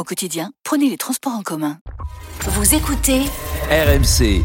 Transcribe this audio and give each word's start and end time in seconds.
Au 0.00 0.02
quotidien, 0.02 0.50
prenez 0.64 0.88
les 0.88 0.96
transports 0.96 1.34
en 1.34 1.42
commun. 1.42 1.76
Vous 2.40 2.74
écoutez 2.74 3.20
RMC. 3.68 4.42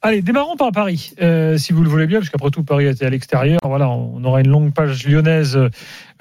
Allez, 0.00 0.22
démarrons 0.22 0.56
par 0.56 0.72
Paris, 0.72 1.12
euh, 1.20 1.58
si 1.58 1.74
vous 1.74 1.82
le 1.82 1.90
voulez 1.90 2.06
bien, 2.06 2.20
parce 2.20 2.30
qu'après 2.30 2.48
tout, 2.48 2.64
Paris 2.64 2.86
était 2.86 3.04
à 3.04 3.10
l'extérieur. 3.10 3.60
Voilà, 3.62 3.90
on 3.90 4.24
aura 4.24 4.40
une 4.40 4.48
longue 4.48 4.72
page 4.72 5.06
lyonnaise 5.06 5.54
euh, 5.54 5.68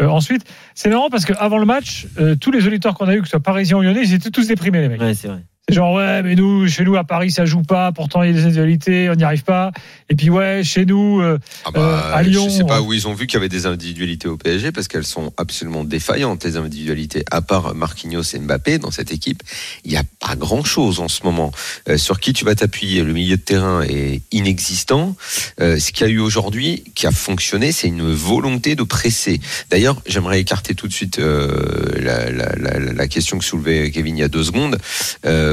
ensuite. 0.02 0.44
C'est 0.76 0.90
marrant 0.90 1.09
parce 1.09 1.23
qu'avant 1.23 1.57
le 1.57 1.66
match, 1.66 2.07
euh, 2.20 2.35
tous 2.35 2.52
les 2.52 2.68
auditeurs 2.68 2.95
qu'on 2.95 3.07
a 3.07 3.16
eu, 3.16 3.20
que 3.21 3.27
ce 3.27 3.30
soit 3.30 3.40
parisiens 3.40 3.77
ou 3.77 3.82
lyonnais, 3.82 4.02
ils 4.04 4.13
étaient 4.13 4.30
tous 4.30 4.46
déprimés, 4.46 4.82
les 4.82 4.90
mecs. 4.90 4.99
Ouais, 4.99 5.13
c'est 5.13 5.30
vrai. 5.30 5.46
Genre, 5.72 5.94
ouais, 5.94 6.23
mais 6.23 6.36
nous, 6.36 6.68
chez 6.68 6.84
nous, 6.84 6.96
à 6.96 7.04
Paris, 7.04 7.32
ça 7.32 7.46
joue 7.46 7.62
pas, 7.62 7.91
pourtant 7.91 8.23
il 8.23 8.27
y 8.27 8.30
a 8.32 8.34
des 8.34 8.44
individualités, 8.44 9.10
on 9.10 9.16
n'y 9.16 9.23
arrive 9.23 9.44
pas. 9.44 9.72
Et 10.10 10.16
puis, 10.16 10.30
ouais, 10.30 10.64
chez 10.64 10.86
nous, 10.86 11.22
euh, 11.22 11.38
Ah 11.66 11.72
bah, 11.72 11.80
euh, 11.80 12.18
à 12.18 12.23
Lyon. 12.23 12.46
Je 12.50 12.58
sais 12.58 12.64
pas 12.64 12.82
où 12.82 12.94
ils 12.94 13.08
ont 13.08 13.14
vu 13.14 13.27
qu'il 13.27 13.36
y 13.36 13.38
avait 13.38 13.50
des 13.50 13.66
individualités 13.66 14.27
au 14.27 14.38
PSG 14.38 14.72
parce 14.72 14.88
qu'elles 14.88 15.05
sont 15.05 15.34
absolument 15.38 15.84
défaillantes, 15.84 16.44
les 16.44 16.58
individualités. 16.58 17.24
À 17.32 17.41
part 17.41 17.76
Marquinhos 17.76 18.24
et 18.34 18.40
Mbappé 18.40 18.80
dans 18.80 18.91
cette 18.91 19.12
équipe, 19.12 19.44
il 19.86 19.91
n'y 19.91 19.98
a 19.98 20.04
pas 20.20 20.36
grand 20.36 20.63
chose 20.63 21.00
en 21.00 21.08
ce 21.08 21.24
moment. 21.24 21.52
Euh, 21.88 21.98
sur 21.98 22.20
qui 22.20 22.34
tu 22.34 22.46
vas 22.46 22.55
t'appuyer 22.55 23.04
Le 23.04 23.13
milieu 23.13 23.38
de 23.38 23.41
terrain 23.41 23.82
est 23.84 24.21
inexistant. 24.32 25.15
Euh, 25.62 25.80
ce 25.80 25.91
qu'il 25.91 26.08
y 26.08 26.10
a 26.10 26.13
eu 26.13 26.20
aujourd'hui 26.20 26.84
qui 26.96 27.08
a 27.08 27.12
fonctionné, 27.12 27.71
c'est 27.71 27.88
une 27.88 28.12
volonté 28.12 28.76
de 28.76 28.84
presser. 28.84 29.40
D'ailleurs, 29.70 30.02
j'aimerais 30.08 30.40
écarter 30.40 30.74
tout 30.74 30.88
de 30.88 30.93
suite 30.93 31.20
la, 31.20 32.32
la, 32.32 32.55
la, 32.55 32.80
la 32.80 33.08
question 33.08 33.38
que 33.38 33.46
soulevait 33.46 33.91
Kevin 33.91 34.18
il 34.18 34.21
y 34.21 34.24
a 34.24 34.27
deux 34.27 34.43
secondes. 34.43 34.77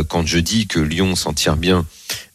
Quand 0.08 0.26
je 0.26 0.38
dis 0.38 0.66
que 0.66 0.78
Lyon 0.80 1.14
s'en 1.16 1.32
tire 1.32 1.56
bien 1.56 1.86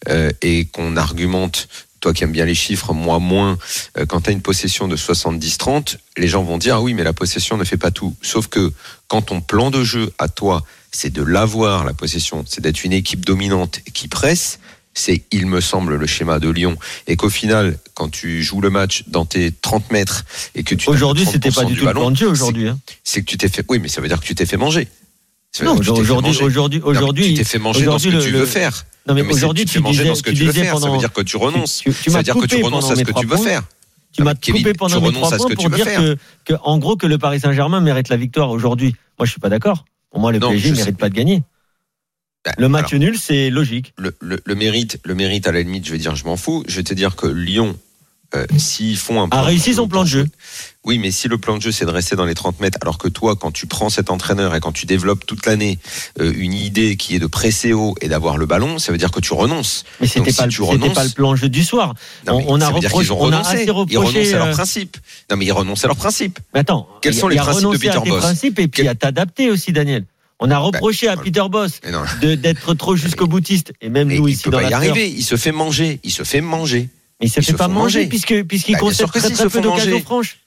euh, 0.10 0.32
et 0.42 0.66
qu'on 0.66 0.98
argumente 0.98 1.68
toi 2.00 2.14
qui 2.14 2.24
aimes 2.24 2.32
bien 2.32 2.46
les 2.46 2.56
chiffres, 2.56 2.94
moi 2.94 3.20
moins, 3.20 3.60
euh, 3.98 4.08
quand 4.08 4.22
tu 4.22 4.32
as 4.32 4.34
une 4.34 4.42
possession 4.42 4.88
de 4.88 4.98
70-30, 4.98 5.98
les 6.18 6.28
gens 6.28 6.44
vont 6.44 6.58
dire 6.58 6.76
ah 6.78 6.82
oui 6.82 6.94
mais 6.96 7.04
la 7.04 7.14
possession 7.14 7.58
ne 7.58 7.64
fait 7.64 7.78
pas 7.78 7.92
tout. 7.92 8.16
Sauf 8.24 8.48
que 8.48 8.72
quand 9.08 9.22
ton 9.22 9.40
plan 9.42 9.70
de 9.70 9.84
jeu 9.84 10.12
à 10.18 10.28
toi, 10.28 10.66
c'est 10.92 11.12
de 11.14 11.22
l'avoir 11.24 11.86
la 11.86 11.94
possession, 11.94 12.44
c'est 12.48 12.62
d'être 12.62 12.84
une 12.84 12.94
équipe 12.94 13.24
dominante 13.24 13.82
qui 13.94 14.08
presse, 14.08 14.60
c'est 14.96 15.22
il 15.32 15.46
me 15.46 15.62
semble 15.62 15.96
le 15.96 16.08
schéma 16.08 16.40
de 16.40 16.50
Lyon 16.50 16.76
et 17.08 17.16
qu'au 17.16 17.30
final 17.30 17.78
quand 17.94 18.10
tu 18.10 18.42
joues 18.44 18.62
le 18.62 18.70
match 18.72 19.04
dans 19.08 19.26
tes 19.26 19.52
30 19.52 19.92
mètres 19.92 20.26
et 20.56 20.64
que 20.64 20.74
tu 20.76 20.90
Aujourd'hui, 20.90 21.26
30% 21.26 21.32
c'était 21.32 21.52
pas 21.52 21.66
du 21.66 21.76
tout 21.76 21.82
le 21.82 21.86
ballon, 21.86 22.02
plan 22.02 22.12
de 22.12 22.18
jeu 22.18 22.28
aujourd'hui. 22.28 22.68
hein. 22.68 22.80
c'est 23.04 23.22
que 23.22 23.26
tu 23.28 23.38
t'es 23.38 23.48
fait 23.48 23.64
oui 23.70 23.80
mais 23.80 23.88
ça 23.88 24.02
veut 24.02 24.08
dire 24.08 24.20
que 24.20 24.26
tu 24.26 24.34
t'es 24.36 24.46
fait 24.48 24.58
manger. 24.58 24.88
Non, 25.64 25.76
t'es 25.78 25.90
aujourd'hui, 25.90 26.38
aujourd'hui, 26.42 26.82
aujourd'hui, 26.82 27.28
tu 27.30 27.34
t'es 27.34 27.44
fait 27.44 27.60
manger 27.60 27.86
dans 27.86 28.00
ce 28.00 28.08
que 28.08 28.24
tu 28.24 28.32
veux 28.32 28.46
faire. 28.46 28.86
Non 29.08 29.14
mais 29.16 29.22
aujourd'hui, 29.22 29.66
tu 29.66 29.72
te 29.72 29.72
tu 29.74 29.78
fais 29.80 29.84
manger 29.84 29.98
disais, 29.98 30.10
dans 30.10 30.16
ce 30.16 30.24
que 30.24 30.30
tu 30.32 30.44
veux 30.46 30.54
faire. 30.54 30.80
Ça 30.80 30.90
veut 30.90 30.98
dire 30.98 31.12
que 31.12 31.22
tu 31.22 31.36
renonces. 31.38 31.84
Ça 31.84 32.18
veut 32.18 32.24
dire 32.24 32.36
que 32.36 32.46
tu 32.46 32.64
renonces 32.64 32.92
à 32.92 32.96
ce 32.96 33.02
que 33.04 33.12
tu 33.20 33.26
veux 33.26 33.38
faire. 33.38 33.64
Tu 34.14 34.24
m'as 34.24 34.36
Kevin, 34.36 34.62
coupé 34.62 34.72
tu 34.74 34.78
pendant 34.78 35.02
mes 35.02 35.12
trois 35.14 35.30
points 35.38 35.56
pour 35.56 35.70
dire 35.70 35.86
que, 35.86 36.18
que, 36.44 36.54
en 36.64 36.78
gros, 36.80 36.98
que 36.98 37.08
le 37.08 37.18
Paris 37.18 37.40
Saint-Germain 37.40 37.80
mérite 37.80 38.10
la 38.10 38.18
victoire 38.18 38.50
aujourd'hui. 38.50 38.94
Moi, 39.18 39.26
je 39.26 39.32
suis 39.32 39.40
pas 39.40 39.48
d'accord. 39.50 39.86
Pour 40.12 40.20
moi, 40.20 40.34
le 40.34 40.40
PSG 40.40 40.72
mérite 40.74 40.98
pas 40.98 41.08
de 41.10 41.16
gagner. 41.16 41.44
Bah, 42.44 42.52
Le 42.58 42.68
match 42.68 42.92
alors, 42.92 43.00
nul, 43.06 43.18
c'est 43.18 43.50
logique. 43.50 43.94
le, 43.98 44.14
le- 44.20 44.42
le 44.44 44.56
mérite, 44.56 45.00
le 45.06 45.16
mérite 45.16 45.48
à 45.48 45.54
la 45.54 45.62
limite, 45.62 45.86
je 45.86 45.92
vais 45.94 45.98
dire, 45.98 46.16
je 46.18 46.26
m'en 46.26 46.36
fous. 46.36 46.64
Je 46.68 46.76
vais 46.78 46.84
te 46.84 46.94
dire 46.94 47.16
que 47.16 47.28
Lyon, 47.28 47.78
euh, 48.36 48.46
s'ils 48.58 48.98
font 48.98 49.22
un 49.22 49.28
A 49.32 49.42
réussi 49.42 49.74
son 49.74 49.88
plan 49.88 50.04
de 50.04 50.08
jeu. 50.10 50.28
Oui, 50.84 50.98
mais 50.98 51.12
si 51.12 51.28
le 51.28 51.38
plan 51.38 51.58
de 51.58 51.62
jeu 51.62 51.72
c'est 51.72 51.86
de 51.86 51.92
rester 51.92 52.16
dans 52.16 52.26
les 52.26 52.34
30 52.34 52.60
mètres, 52.60 52.78
alors 52.82 52.98
que 52.98 53.08
toi, 53.08 53.36
quand 53.36 53.52
tu 53.52 53.68
prends 53.68 53.90
cet 53.90 54.10
entraîneur 54.10 54.56
et 54.56 54.60
quand 54.60 54.72
tu 54.72 54.86
développes 54.86 55.26
toute 55.26 55.46
l'année 55.46 55.78
euh, 56.20 56.34
une 56.36 56.54
idée 56.54 56.96
qui 56.98 57.16
est 57.16 57.20
de 57.20 57.28
presser 57.28 57.74
haut 57.74 57.94
et 58.02 58.08
d'avoir 58.08 58.38
le 58.38 58.46
ballon, 58.46 58.80
ça 58.80 58.92
veut 58.92 58.98
dire 58.98 59.12
que 59.12 59.20
tu 59.20 59.34
renonces. 59.34 59.84
Mais 60.00 60.08
c'était 60.08 60.34
pas, 60.34 60.50
si 60.50 60.58
le- 60.58 60.64
renonces- 60.64 60.94
pas 60.94 61.04
le 61.04 61.10
plan 61.12 61.32
de 61.34 61.38
jeu 61.38 61.50
du 61.50 61.64
soir. 61.64 61.94
Non, 62.26 62.38
mais 62.40 62.46
on, 62.48 62.54
on 62.54 62.62
a 62.62 62.70
reproché, 62.70 63.12
on 63.12 63.32
a 63.32 63.40
assez 63.40 63.64
Ils 63.66 63.72
reproché. 63.72 63.98
renoncent 63.98 64.34
à 64.34 64.38
leurs 64.38 64.48
euh, 64.48 64.52
principes. 64.54 64.98
Non, 65.30 65.38
mais 65.38 65.46
ils 65.46 65.52
renoncent 65.52 65.84
à 65.84 65.88
leurs 65.88 65.98
principes. 65.98 66.40
Mais 66.54 66.62
attends, 66.62 66.88
Quels 67.02 67.14
y 67.14 67.18
sont 67.18 67.28
les 67.28 67.36
y 67.36 67.40
principes 67.40 67.62
de 67.64 67.68
renoncé 67.68 67.88
à 67.90 67.92
Peter 67.94 68.04
tes 68.04 68.10
Bosz 68.10 68.20
principes 68.22 68.60
et 68.60 68.68
puis 68.68 68.82
Quel- 68.84 68.88
à 68.88 68.96
t'adapter 68.96 69.52
aussi, 69.52 69.72
Daniel. 69.72 70.06
On 70.44 70.50
a 70.50 70.58
reproché 70.58 71.08
à. 71.08 71.18
Peter 71.18 71.44
Boss 71.52 71.80
d'être 72.22 72.74
trop 72.74 72.96
jusqu'au 72.96 73.28
boutiste 73.28 73.74
et 73.82 73.90
même 73.90 74.08
Mais 74.08 74.16
nous 74.18 74.28
il 74.28 74.34
ici 74.34 74.44
peut 74.46 74.50
dans 74.52 74.60
pas 74.60 74.70
y 74.70 74.74
arriver. 74.74 75.08
Il 75.10 75.22
se 75.24 75.36
fait 75.38 75.52
manger. 75.52 76.00
Il 76.04 76.12
se 76.12 76.24
fait 76.24 76.42
manger. 76.42 76.90
Mais 77.22 77.28
il 77.28 77.30
se 77.30 77.40
Ils 77.40 77.44
fait 77.44 77.54
pas 77.54 77.68
manger 77.68 78.00
manger. 78.00 78.10
puisque 78.10 78.44
puisqu'il 78.44 78.74
Bah, 78.74 78.80
concède 78.80 79.08
très 79.08 79.30
très 79.30 79.50
peu 79.50 79.62
d'occasions 79.62 80.02
franches. 80.02 80.38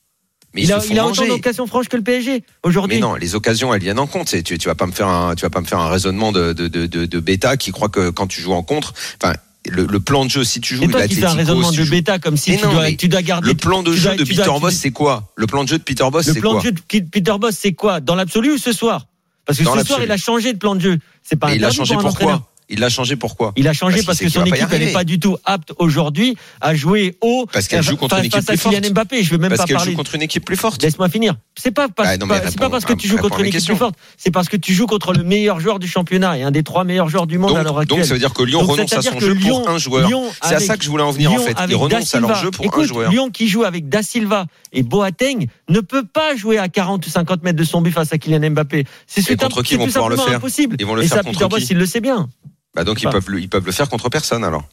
Mais 0.54 0.62
Il 0.62 0.72
a, 0.72 0.80
il 0.88 1.00
autant 1.00 1.26
d'occasions 1.26 1.66
franches 1.66 1.88
que 1.88 1.96
le 1.96 2.02
PSG 2.04 2.44
aujourd'hui. 2.62 2.96
Mais 2.98 3.00
non, 3.02 3.14
les 3.16 3.34
occasions, 3.34 3.74
elles 3.74 3.82
viennent 3.82 3.98
en 3.98 4.06
compte. 4.06 4.28
Tu, 4.44 4.56
tu 4.58 4.68
vas 4.68 4.74
pas 4.76 4.86
me 4.86 4.92
faire 4.92 5.08
un, 5.08 5.34
tu 5.34 5.42
vas 5.42 5.50
pas 5.50 5.60
me 5.60 5.66
faire 5.66 5.80
un 5.80 5.88
raisonnement 5.88 6.30
de, 6.30 6.52
de, 6.52 6.68
de, 6.68 6.86
de, 6.86 7.06
de 7.06 7.20
bêta 7.20 7.56
qui 7.56 7.72
croit 7.72 7.88
que 7.88 8.10
quand 8.10 8.28
tu 8.28 8.40
joues 8.40 8.52
en 8.52 8.62
contre, 8.62 8.94
enfin, 9.20 9.34
le, 9.68 9.84
le 9.86 9.98
plan 10.00 10.24
de 10.24 10.30
jeu, 10.30 10.44
si 10.44 10.60
tu 10.60 10.76
joues 10.76 10.86
toi 10.86 11.08
qui 11.08 11.16
fais 11.16 11.24
un 11.24 11.32
raisonnement 11.34 11.70
si 11.72 11.78
de 11.78 11.84
tu 11.84 11.90
bêta 11.90 12.18
comme 12.20 12.36
si 12.36 12.56
tu 12.56 12.64
non, 12.64 12.72
dois, 12.72 12.92
tu 12.92 13.08
dois 13.08 13.22
garder. 13.22 13.48
Le 13.48 13.54
plan 13.54 13.82
de 13.82 13.92
tu 13.92 13.96
jeu 13.98 14.04
dois- 14.10 14.16
de 14.16 14.24
tu 14.24 14.34
dois- 14.34 14.44
Peter 14.44 14.54
tu- 14.56 14.60
Boss, 14.60 14.74
c'est 14.74 14.90
quoi? 14.92 15.32
Le 15.34 15.46
plan 15.48 15.64
de 15.64 15.68
jeu 15.68 15.78
de 15.78 15.82
Peter 15.82 16.04
Boss, 16.12 16.26
Le 16.26 16.34
c'est 16.34 16.40
plan 16.40 16.50
quoi? 16.52 16.60
de 16.60 16.64
jeu 16.66 16.72
de 16.72 16.80
Peter 17.08 17.34
Boss, 17.40 17.56
c'est 17.58 17.72
quoi? 17.72 17.98
Dans 18.00 18.14
l'absolu 18.14 18.52
ou 18.52 18.58
ce 18.58 18.72
soir 18.72 19.06
Parce 19.46 19.58
que 19.58 19.64
Dans 19.64 19.76
ce 19.76 19.84
soir, 19.84 20.00
il 20.04 20.10
a 20.12 20.16
changé 20.16 20.52
de 20.52 20.58
plan 20.58 20.74
de 20.76 20.80
jeu. 20.80 20.98
C'est 21.22 21.36
pas 21.36 21.48
Mais 21.48 21.56
il 21.56 21.64
a 21.64 21.70
changé 21.72 21.94
pour 21.94 22.04
un 22.06 22.08
pourquoi 22.10 22.48
Il 22.70 22.80
l'a 22.80 22.88
changé 22.88 23.16
pourquoi? 23.16 23.52
Il 23.56 23.68
a 23.68 23.72
changé 23.72 24.02
Parce 24.02 24.18
que 24.18 24.28
son 24.28 24.44
équipe 24.44 24.70
n'est 24.72 24.92
pas 24.92 25.04
du 25.04 25.18
tout 25.20 25.36
apte 25.44 25.72
aujourd'hui 25.78 26.36
à 26.60 26.74
jouer 26.74 27.16
haut 27.20 27.46
Parce 27.52 27.68
qu'elle 27.68 27.82
face- 27.82 27.90
joue 27.90 27.96
contre 27.96 28.18
une 28.18 28.24
équipe 28.24 28.46
plus 28.46 28.56
forte. 28.56 28.74
Kylian 28.74 28.90
Mbappé. 28.90 29.22
Je 29.22 29.30
veux 29.30 29.38
même 29.38 29.50
Parce 29.50 29.68
pas 29.68 29.74
parler. 29.74 29.90
joue 29.92 29.96
contre 29.96 30.14
une 30.14 30.22
équipe 30.22 30.44
plus 30.44 30.56
forte. 30.56 30.82
Laisse-moi 30.82 31.08
finir. 31.10 31.34
C'est 31.56 31.70
pas 31.72 31.88
parce, 31.88 32.18
non, 32.18 32.26
mais 32.26 32.40
pas- 32.58 32.70
parce 32.70 32.84
que 32.84 32.94
tu 32.94 33.06
joues 33.06 33.18
contre 33.18 33.40
une 33.40 33.46
équipe 33.46 33.64
plus 33.64 33.76
forte. 33.76 33.96
C'est 34.16 34.30
parce 34.30 34.48
que 34.48 34.56
tu 34.56 34.72
joues 34.72 34.86
contre 34.86 35.12
le 35.12 35.22
meilleur 35.24 35.60
joueur 35.60 35.78
du 35.78 35.86
championnat 35.86 36.38
et 36.38 36.42
un 36.42 36.50
des 36.50 36.62
trois 36.62 36.84
meilleurs 36.84 37.08
joueurs 37.08 37.26
du 37.26 37.36
monde 37.38 37.50
à 37.56 37.62
l'heure 37.62 37.72
Donc, 37.74 37.82
actuelle. 37.82 37.98
donc 37.98 38.06
ça 38.06 38.14
veut 38.14 38.20
dire 38.20 38.32
que 38.32 38.42
Lyon 38.42 38.60
Donc, 38.60 38.70
renonce 38.70 38.92
à 38.94 39.02
son 39.02 39.20
jeu 39.20 39.34
Lyon- 39.34 39.60
pour 39.60 39.70
un 39.70 39.78
joueur. 39.78 40.08
C'est 40.42 40.54
à 40.54 40.60
ça 40.60 40.76
que 40.76 40.84
je 40.84 40.90
voulais 40.90 41.02
en 41.04 41.10
venir 41.10 41.32
en 41.32 41.38
fait. 41.38 41.56
Ils 41.68 41.74
renoncent 41.76 42.14
à 42.14 42.20
leur 42.20 42.34
jeu 42.36 42.50
pour 42.50 42.78
un 42.78 42.84
joueur. 42.84 43.10
Lyon 43.10 43.30
qui 43.30 43.48
joue 43.48 43.64
avec 43.64 43.88
Da 43.88 44.02
Silva 44.02 44.46
et 44.72 44.82
Boateng 44.82 45.46
ne 45.68 45.80
peut 45.80 46.04
pas 46.04 46.34
jouer 46.34 46.58
à 46.58 46.68
40 46.68 47.06
ou 47.06 47.10
50 47.10 47.42
mètres 47.42 47.58
de 47.58 47.64
son 47.64 47.82
but 47.82 47.92
face 47.92 48.12
à 48.12 48.18
Kylian 48.18 48.50
Mbappé. 48.50 48.84
C'est 49.06 49.36
contre 49.36 49.62
qui 49.62 49.76
vont 49.76 49.86
pouvoir 49.86 50.08
le 50.08 50.16
faire? 50.16 50.36
impossible. 50.36 50.76
Ils 50.80 50.86
vont 50.86 50.94
le 50.94 51.02
et 51.04 51.08
faire 51.08 51.22
contre 51.22 51.46
qui? 51.58 51.66
Il 51.70 51.78
le 51.78 51.86
sait 51.86 52.00
bien. 52.00 52.28
Bah 52.74 52.84
donc 52.84 53.02
ils 53.02 53.08
peuvent, 53.08 53.30
le- 53.30 53.40
ils 53.40 53.48
peuvent 53.48 53.64
le 53.66 53.72
faire 53.72 53.88
contre 53.88 54.08
personne 54.08 54.44
alors. 54.44 54.64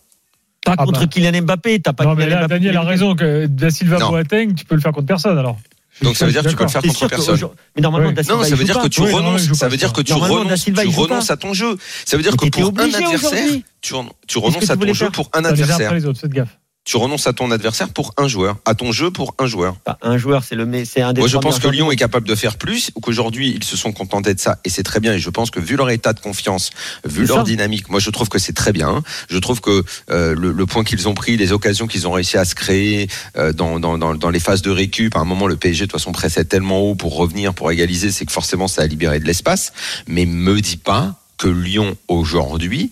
Pas 0.66 0.76
Ah 0.78 0.86
contre 0.86 1.02
bah. 1.02 1.08
Kylian 1.08 1.42
Mbappé. 1.42 1.80
T'as 1.82 1.94
pas 1.94 2.04
Non, 2.06 2.16
mais 2.16 2.28
là, 2.28 2.38
Mbappé 2.40 2.54
Daniel 2.56 2.78
a 2.78 2.82
raison 2.82 3.16
que 3.16 3.46
Da 3.48 3.70
Silva. 3.72 3.98
Boateng, 4.00 4.54
tu 4.56 4.66
peux 4.66 4.76
le 4.76 4.82
faire 4.82 4.92
contre 4.92 5.08
personne 5.08 5.38
alors. 5.38 5.58
Donc 6.02 6.16
ça 6.18 6.26
veut 6.26 6.32
dire 6.32 6.42
que 6.44 6.50
tu 6.50 6.56
peux 6.56 6.64
le 6.64 6.70
faire 6.70 6.82
contre 6.82 7.08
personne. 7.08 7.40
Mais 7.76 7.82
normalement, 7.82 8.10
Oui. 8.10 8.14
Da 8.16 8.24
Silva, 8.24 8.38
Non, 8.38 8.44
ça 8.44 8.56
veut 8.56 8.64
dire 8.64 8.76
pas. 8.78 8.84
que 8.84 8.88
tu 8.88 9.02
Oui, 9.02 9.12
renonces. 9.12 9.54
Ça 9.54 9.68
veut 9.70 9.78
dire 9.78 9.94
que 9.94 10.02
tu 10.02 10.14
renonces. 10.14 10.64
Tu 10.66 10.88
renonces 10.88 11.30
à 11.32 11.38
ton 11.38 11.54
jeu. 11.54 11.78
Ça 12.06 12.18
veut 12.18 12.24
dire 12.24 12.34
Mais 12.42 12.50
que 12.50 12.60
pour 12.62 12.74
un 12.80 12.84
adversaire, 12.94 13.44
tu, 13.82 13.94
tu 14.28 14.38
renonces 14.40 14.70
à 14.70 14.76
ton 14.78 14.88
jeu 14.88 14.94
faire 14.94 15.12
pour 15.12 15.30
un 15.34 15.42
T'as 15.44 15.50
adversaire. 15.50 15.92
Tu 16.84 16.98
renonces 16.98 17.28
à 17.28 17.34
ton 17.34 17.52
adversaire 17.52 17.90
pour 17.90 18.12
un 18.18 18.28
joueur. 18.28 18.58
À 18.66 18.74
ton 18.74 18.92
jeu 18.92 19.12
pour 19.12 19.36
un 19.38 19.46
joueur. 19.46 19.76
Bah, 19.86 20.00
Un 20.02 20.18
joueur, 20.18 20.44
c'est 20.44 20.56
le, 20.56 20.68
c'est 20.84 21.02
un 21.02 21.14
des 21.14 21.22
Moi, 21.22 21.28
je 21.28 21.38
pense 21.38 21.60
que 21.60 21.68
Lyon 21.68 21.92
est 21.92 21.96
capable 21.96 22.28
de 22.28 22.34
faire 22.34 22.58
plus, 22.58 22.90
ou 22.96 23.02
qu'aujourd'hui, 23.02 23.54
ils 23.56 23.64
se 23.64 23.78
sont 23.78 23.92
contentés 23.92 24.34
de 24.34 24.40
ça, 24.40 24.58
et 24.66 24.70
c'est 24.70 24.82
très 24.82 25.00
bien. 25.00 25.14
Et 25.14 25.20
je 25.20 25.30
pense 25.30 25.52
que 25.52 25.60
vu 25.60 25.76
leur 25.76 25.92
état 25.92 26.14
de 26.14 26.20
confiance, 26.20 26.72
vu 27.06 27.26
leur 27.28 27.38
ça. 27.38 27.44
dynamique, 27.44 27.90
moi, 27.90 28.00
je 28.00 28.10
trouve 28.10 28.30
que 28.30 28.40
c'est 28.40 28.54
très 28.54 28.72
bien. 28.72 29.04
Je 29.30 29.38
trouve 29.38 29.62
que 29.62 29.84
euh, 30.10 30.34
le, 30.36 30.52
le 30.52 30.66
point 30.66 30.84
qu'ils 30.84 31.08
ont 31.08 31.14
pris, 31.14 31.38
les 31.38 31.52
occasions 31.52 31.86
qu'ils 31.86 32.08
ont 32.08 32.14
réussi 32.14 32.38
à 32.38 32.46
se 32.46 32.56
créer 32.56 33.08
euh, 33.38 33.54
dans, 33.54 33.80
dans, 33.80 34.00
dans, 34.00 34.16
dans 34.16 34.30
les 34.32 34.40
phases 34.40 34.64
de 34.64 34.72
récup, 34.72 35.16
à 35.16 35.20
un 35.20 35.26
moment, 35.26 35.46
le 35.46 35.58
PSG, 35.58 35.82
de 35.82 35.92
toute 35.92 36.00
façon, 36.00 36.12
pressait 36.12 36.46
tellement 36.46 36.80
haut 36.80 36.96
pour 36.96 37.16
revenir, 37.16 37.54
pour 37.54 37.72
égaliser, 37.72 38.10
c'est 38.12 38.26
que 38.26 38.32
forcément, 38.32 38.68
ça 38.68 38.82
a 38.82 38.88
libéré 38.88 39.20
de 39.20 39.26
l'espace. 39.26 39.72
Mais 40.08 40.26
me 40.26 40.60
dis 40.60 40.78
pas 40.78 41.14
que 41.38 41.48
Lyon, 41.48 41.96
aujourd'hui, 42.08 42.92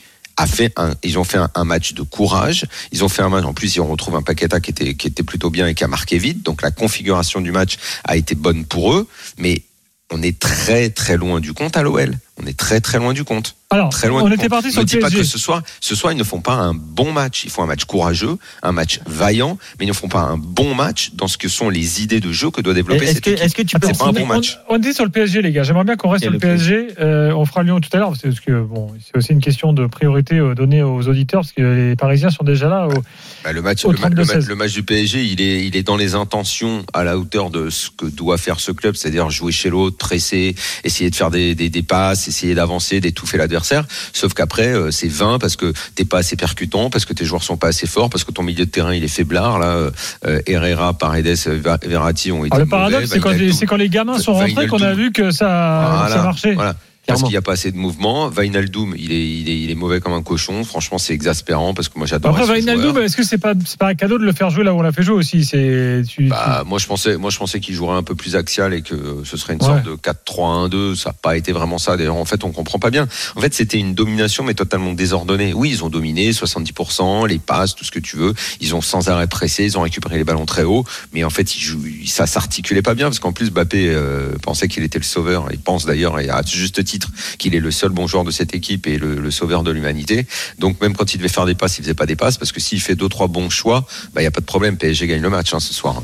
ils 1.04 1.20
ont 1.20 1.24
fait 1.24 1.40
un, 1.56 1.64
match 1.64 1.94
de 1.94 2.02
courage. 2.02 2.66
Ils 2.92 3.04
ont 3.04 3.10
fait 3.10 3.22
un 3.22 3.30
match. 3.30 3.46
En 3.46 3.54
plus, 3.54 3.76
ils 3.76 3.82
retrouvent 3.82 4.16
un 4.16 4.22
Paqueta 4.22 4.60
qui 4.60 4.72
était, 4.72 4.96
qui 4.96 5.08
était 5.08 5.24
plutôt 5.24 5.50
bien 5.50 5.68
et 5.68 5.76
qui 5.76 5.84
a 5.84 5.88
marqué 5.88 6.18
vite. 6.18 6.44
Donc 6.44 6.62
la 6.62 6.72
configuration 6.72 7.42
du 7.42 7.52
match 7.52 7.78
a 8.04 8.16
été 8.18 8.36
bonne 8.36 8.66
pour 8.66 8.94
eux. 8.94 9.08
Mais 9.38 9.64
on 10.12 10.22
est 10.22 10.40
très 10.40 10.90
très 10.90 11.18
loin 11.18 11.40
du 11.40 11.54
compte 11.54 11.78
à 11.78 11.84
l'OL. 11.84 12.18
On 12.42 12.46
est 12.48 12.58
très 12.58 12.80
très 12.80 12.98
loin 13.00 13.14
du 13.14 13.24
compte. 13.24 13.56
Alors, 13.72 13.90
Très 13.90 14.08
loin 14.08 14.24
on 14.24 14.28
du 14.28 14.34
était 14.34 14.44
compte. 14.44 14.50
parti 14.50 14.72
sur 14.72 14.82
le 14.82 14.86
dis 14.88 14.98
pas 14.98 15.10
que 15.10 15.14
PSG. 15.18 15.30
ce 15.30 15.38
soir, 15.38 15.62
ce 15.80 15.94
soir, 15.94 16.12
ils 16.12 16.18
ne 16.18 16.24
font 16.24 16.42
pas 16.42 16.54
un 16.56 16.74
bon 16.74 17.12
match. 17.12 17.44
Ils 17.44 17.52
font 17.52 17.62
un 17.62 17.68
match 17.68 17.84
courageux, 17.86 18.38
un 18.64 18.72
match 18.72 19.00
vaillant, 19.06 19.60
mais 19.80 19.86
ils 19.86 19.90
ne 19.90 19.94
font 19.94 20.08
pas 20.08 20.22
un 20.22 20.38
bon 20.38 20.74
match 20.74 21.12
dans 21.14 21.28
ce 21.28 21.38
que 21.38 21.48
sont 21.48 21.70
les 21.70 22.02
idées 22.02 22.20
de 22.20 22.32
jeu 22.32 22.50
que 22.50 22.62
doit 22.62 22.74
développer 22.74 23.04
Est-ce 23.04 23.14
cette 23.16 23.24
que, 23.26 23.30
équipe. 23.30 23.44
est-ce 23.46 23.54
que 23.56 23.62
tu 23.62 23.78
peux 23.78 23.88
C'est 23.88 23.98
pas 24.00 24.06
un 24.08 24.12
bon 24.12 24.24
on, 24.24 24.26
match. 24.26 24.58
on 24.70 24.78
était 24.78 24.92
sur 24.94 25.04
le 25.06 25.12
PSG, 25.12 25.44
les 25.44 25.52
gars. 25.52 25.62
J'aimerais 25.62 25.84
bien 25.84 25.98
qu'on 25.98 26.10
reste 26.10 26.24
Et 26.24 26.28
sur 26.28 26.32
le 26.34 26.40
PSG. 26.40 26.88
PSG. 26.88 26.94
Euh, 27.00 27.32
on 27.34 27.46
fera 27.46 27.62
Lyon 27.62 27.80
tout 27.80 27.90
à 27.94 27.98
l'heure, 28.00 28.12
parce 28.20 28.40
que- 28.40 28.64
bon, 28.64 28.92
c'est 29.06 29.16
aussi 29.16 29.34
une 29.34 29.42
question 29.42 29.72
de 29.72 29.86
priorité 29.86 30.40
euh, 30.40 30.56
donnée 30.56 30.82
aux 30.82 31.08
auditeurs, 31.08 31.42
parce 31.42 31.52
que 31.54 31.62
les 31.90 31.96
Parisiens 31.96 32.32
sont 32.32 32.44
déjà 32.44 32.70
là. 32.70 32.88
au- 32.88 33.04
Bah, 33.44 33.52
le 33.54 33.62
match, 33.62 33.86
Au 33.86 33.92
le, 33.92 34.00
ma- 34.00 34.10
le 34.10 34.16
ma- 34.16 34.24
32-16. 34.24 34.48
le 34.48 34.56
match 34.56 34.74
du 34.74 34.82
PSG, 34.82 35.24
il 35.26 35.42
est, 35.42 35.68
il 35.68 35.76
est 35.76 35.84
dans 35.84 35.98
les 35.98 36.16
intentions 36.16 36.84
à 36.94 37.04
la 37.04 37.20
hauteur 37.20 37.52
de 37.52 37.70
ce 37.70 37.92
que 37.92 38.06
doit 38.08 38.40
faire 38.40 38.60
ce 38.60 38.72
club, 38.72 38.96
c'est-à-dire 38.96 39.30
jouer 39.30 39.52
chez 39.52 39.70
l'autre, 39.70 39.98
presser, 39.98 40.56
essayer 40.84 41.12
de 41.12 41.16
faire 41.16 41.30
des, 41.30 41.54
des, 41.54 41.70
des 41.70 41.84
passes, 41.84 42.28
essayer 42.30 42.56
d'avancer, 42.56 43.00
d'étouffer 43.00 43.38
l'adversaire. 43.38 43.86
Sauf 44.14 44.34
qu'après, 44.34 44.68
euh, 44.68 44.92
c'est 44.92 45.08
20 45.08 45.40
parce 45.40 45.56
que 45.56 45.74
t'es 45.96 46.06
pas 46.06 46.20
assez 46.20 46.36
percutant, 46.36 46.90
parce 46.90 47.06
que 47.06 47.14
tes 47.14 47.26
joueurs 47.26 47.44
sont 47.44 47.58
pas 47.58 47.68
assez 47.68 47.88
forts, 47.88 48.10
parce 48.10 48.24
que 48.24 48.32
ton 48.32 48.44
milieu 48.44 48.66
de 48.66 48.72
terrain 48.72 48.94
il 48.94 49.04
est 49.04 49.10
faiblard. 49.10 49.60
Là, 49.60 49.68
euh, 49.68 49.92
euh, 50.26 50.42
Herrera, 50.48 50.98
Paredes, 50.98 51.36
Verratti 51.84 52.32
ont 52.32 52.46
été 52.46 52.56
Alors, 52.56 52.66
le 52.66 52.70
paradoxe, 52.70 53.10
c'est 53.12 53.20
quand, 53.20 53.34
quand 53.68 53.76
les 53.76 53.90
gamins 53.90 54.20
sont 54.20 54.34
rentrés 54.34 54.68
qu'on 54.68 54.82
a 54.82 54.94
vu 54.94 55.12
que 55.12 55.32
ça, 55.32 55.98
Voilà, 56.00 56.16
ça 56.16 56.24
marchait. 56.24 56.54
Voilà. 56.54 56.76
Parce 57.10 57.22
qu'il 57.24 57.32
n'y 57.32 57.38
a 57.38 57.42
pas 57.42 57.54
assez 57.54 57.72
de 57.72 57.78
mouvement. 57.78 58.30
Vinaldoom, 58.30 58.96
il 58.98 59.12
est, 59.12 59.28
il, 59.40 59.50
est, 59.50 59.60
il 59.62 59.72
est 59.72 59.76
mauvais 59.76 60.00
comme 60.00 60.14
un 60.14 60.22
cochon. 60.24 60.64
Franchement, 60.64 60.98
c'est 60.98 61.14
exaspérant 61.14 61.74
parce 61.74 61.90
que 61.90 61.98
moi 61.98 62.08
j'adore. 62.08 62.32
Après, 62.32 62.46
joueur. 62.46 62.98
est-ce 63.04 63.18
que 63.18 63.24
c'est 63.24 63.38
pas, 63.38 63.54
pas 63.78 63.88
un 63.90 63.96
cadeau 63.96 64.18
de 64.18 64.24
le 64.26 64.32
faire 64.34 64.50
jouer 64.50 64.64
là 64.64 64.74
où 64.74 64.78
on 64.80 64.82
l'a 64.82 64.92
fait 64.92 65.04
jouer 65.04 65.16
aussi? 65.16 65.44
C'est 65.46 66.02
tu, 66.08 66.28
Bah, 66.28 66.64
moi 66.66 66.80
je 66.80 66.88
pensais, 66.88 67.18
moi 67.18 67.30
je 67.30 67.38
pensais 67.38 67.60
qu'il 67.60 67.76
jouerait 67.76 67.98
un 67.98 68.04
peu 68.04 68.16
plus 68.16 68.36
axial 68.36 68.74
et 68.74 68.82
que 68.82 69.22
ce 69.26 69.38
serait 69.38 69.54
une 69.54 69.60
Ouais. 69.60 69.68
sorte 69.68 69.84
de 69.84 69.96
4-3-1-2. 69.96 70.96
Ça 70.96 71.10
n'a 71.10 71.14
pas 71.14 71.36
été 71.38 71.52
vraiment 71.52 71.78
ça. 71.78 71.98
D'ailleurs, 71.98 72.16
en 72.16 72.26
fait, 72.26 72.44
on 72.44 72.52
comprend 72.52 72.80
pas 72.80 72.90
bien. 72.90 73.08
En 73.36 73.42
fait, 73.42 73.54
c'était 73.54 73.78
une 73.80 73.94
domination 73.94 74.44
mais 74.44 74.54
totalement 74.54 74.94
désordonnée. 74.94 75.54
Oui, 75.54 75.70
ils 75.72 75.84
ont 75.84 75.90
dominé 75.90 76.32
70%, 76.32 77.28
les 77.28 77.40
passes, 77.40 77.76
tout 77.76 77.84
ce 77.86 77.92
que 77.92 78.00
tu 78.00 78.18
veux. 78.18 78.34
Ils 78.62 78.76
ont 78.76 78.82
sans 78.82 79.10
arrêt 79.10 79.28
pressé, 79.28 79.64
ils 79.66 79.78
ont 79.78 79.82
récupéré 79.82 80.18
les 80.18 80.24
ballons 80.24 80.46
très 80.46 80.64
haut, 80.64 80.84
mais 81.14 81.24
en 81.24 81.30
fait, 81.30 81.56
ils 81.56 81.62
jouent, 81.62 81.84
ça 82.06 82.26
s'articulait 82.28 82.82
pas 82.82 82.94
bien 82.94 83.08
parce 83.08 83.20
qu'en 83.20 83.32
plus, 83.32 83.50
Bappé 83.52 83.90
euh, 83.90 84.34
pensait 84.42 84.68
qu'il 84.68 84.84
était 84.84 85.00
le 85.00 85.04
sauveur. 85.04 85.48
Il 85.52 85.60
pense 85.60 85.86
d'ailleurs, 85.86 86.20
et 86.20 86.30
à 86.30 86.42
juste 86.46 86.84
titre, 86.84 86.99
qu'il 87.38 87.56
est 87.56 87.60
le 87.60 87.72
seul 87.72 87.90
bon 87.90 88.08
joueur 88.08 88.24
de 88.24 88.32
cette 88.32 88.54
équipe 88.56 88.88
et 88.88 88.98
le, 88.98 89.16
le 89.16 89.32
sauveur 89.32 89.64
de 89.64 89.72
l'humanité. 89.72 90.26
Donc 90.60 90.80
même 90.82 90.96
quand 90.96 91.14
il 91.14 91.18
devait 91.18 91.30
faire 91.30 91.46
des 91.46 91.56
passes, 91.56 91.78
il 91.78 91.84
faisait 91.84 91.94
pas 91.94 92.06
des 92.06 92.16
passes 92.16 92.38
parce 92.38 92.52
que 92.52 92.60
s'il 92.60 92.82
fait 92.82 92.96
deux 92.96 93.10
trois 93.10 93.28
bons 93.28 93.50
choix, 93.50 93.86
bah 94.14 94.22
il 94.22 94.24
y 94.24 94.28
a 94.28 94.32
pas 94.32 94.42
de 94.42 94.46
problème. 94.46 94.78
PSG 94.78 95.08
gagne 95.08 95.22
le 95.22 95.30
match 95.30 95.54
hein, 95.54 95.60
ce 95.60 95.74
soir. 95.74 96.02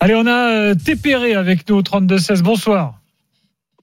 Allez, 0.00 0.14
on 0.14 0.26
a 0.26 0.50
euh, 0.50 0.74
Tépéré 0.74 1.34
avec 1.34 1.68
nous 1.68 1.76
au 1.76 1.82
32-16. 1.82 2.42
Bonsoir. 2.42 2.94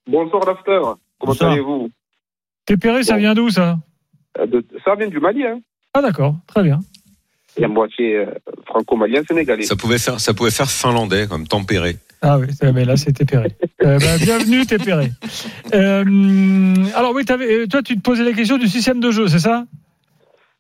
Bonsoir 0.07 0.43
l'after, 0.45 0.81
comment 1.19 1.33
allez-vous? 1.33 1.89
Tépéré, 2.65 3.03
ça 3.03 3.13
Bon. 3.13 3.19
vient 3.19 3.33
d'où 3.35 3.49
ça? 3.49 3.77
Euh, 4.39 4.45
de- 4.45 4.65
Ça 4.83 4.95
vient 4.95 5.07
du 5.07 5.19
Mali, 5.19 5.45
hein 5.45 5.59
Ah 5.93 6.01
d'accord, 6.01 6.35
très 6.47 6.63
bien. 6.63 6.79
Il 7.57 7.61
y 7.61 7.65
a 7.65 7.67
moitié 7.67 8.15
euh, 8.17 8.25
franco-malien 8.67 9.21
sénégalais. 9.27 9.63
Ça 9.63 9.75
pouvait 9.75 9.97
faire, 9.97 10.19
ça 10.19 10.33
pouvait 10.33 10.51
faire 10.51 10.69
finlandais 10.69 11.27
comme 11.27 11.47
tempéré. 11.47 11.97
Ah 12.21 12.37
oui, 12.37 12.47
mais 12.73 12.83
là 12.85 12.97
c'est 12.97 13.13
Tépéré. 13.13 13.47
Euh, 13.83 13.97
bah, 13.99 14.17
bienvenue 14.21 14.65
Tépéré. 14.65 15.07
Euh, 15.73 16.75
alors 16.95 17.13
oui, 17.13 17.23
t'avais- 17.25 17.61
euh, 17.61 17.67
toi 17.67 17.81
tu 17.81 17.95
te 17.95 18.01
posais 18.01 18.23
la 18.23 18.33
question 18.33 18.57
du 18.57 18.67
système 18.67 18.99
de 18.99 19.11
jeu, 19.11 19.27
c'est 19.27 19.39
ça? 19.39 19.65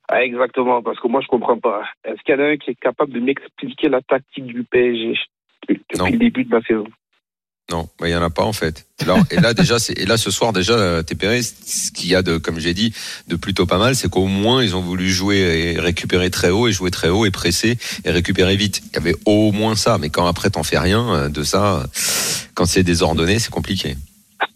Ah, 0.07 0.23
exactement, 0.23 0.81
parce 0.81 0.99
que 0.99 1.07
moi 1.07 1.21
je 1.21 1.27
comprends 1.27 1.59
pas. 1.59 1.83
Est-ce 2.05 2.21
qu'il 2.23 2.33
y 2.35 2.37
en 2.37 2.41
a 2.41 2.47
un 2.47 2.57
qui 2.57 2.71
est 2.71 2.79
capable 2.79 3.11
de 3.13 3.19
m'expliquer 3.19 3.89
la 3.89 4.01
tactique 4.01 4.45
du 4.45 4.63
PSG 4.63 5.13
depuis 5.67 5.97
Non. 5.99 6.05
le 6.09 6.17
début 6.17 6.45
de 6.45 6.51
la 6.55 6.61
saison? 6.61 6.85
Non, 7.71 7.87
bah, 7.99 8.07
il 8.09 8.11
y 8.11 8.15
en 8.15 8.21
a 8.23 8.29
pas 8.29 8.43
en 8.43 8.53
fait. 8.53 8.87
Et 9.31 9.39
là 9.39 9.53
déjà, 9.53 9.77
et 9.95 10.05
là 10.05 10.17
ce 10.17 10.31
soir 10.31 10.53
déjà, 10.53 10.73
euh, 10.73 11.03
Tempéré, 11.03 11.41
ce 11.41 11.91
qu'il 11.91 12.09
y 12.09 12.15
a 12.15 12.23
de, 12.23 12.37
comme 12.37 12.59
j'ai 12.59 12.73
dit, 12.73 12.93
de 13.27 13.35
plutôt 13.35 13.65
pas 13.65 13.77
mal, 13.77 13.95
c'est 13.95 14.09
qu'au 14.09 14.25
moins 14.25 14.63
ils 14.63 14.75
ont 14.75 14.81
voulu 14.81 15.09
jouer 15.09 15.37
et 15.37 15.79
récupérer 15.79 16.31
très 16.31 16.49
haut 16.49 16.67
et 16.67 16.71
jouer 16.71 16.89
très 16.89 17.09
haut 17.09 17.25
et 17.25 17.31
presser 17.31 17.77
et 18.05 18.11
récupérer 18.11 18.55
vite. 18.55 18.81
Il 18.91 18.95
y 18.95 18.97
avait 18.97 19.15
au 19.25 19.51
moins 19.51 19.75
ça, 19.75 19.97
mais 19.99 20.09
quand 20.09 20.25
après 20.25 20.49
t'en 20.49 20.63
fais 20.63 20.79
rien 20.79 21.13
euh, 21.13 21.29
de 21.29 21.43
ça, 21.43 21.85
quand 22.55 22.65
c'est 22.65 22.83
désordonné, 22.83 23.39
c'est 23.39 23.51
compliqué. 23.51 23.95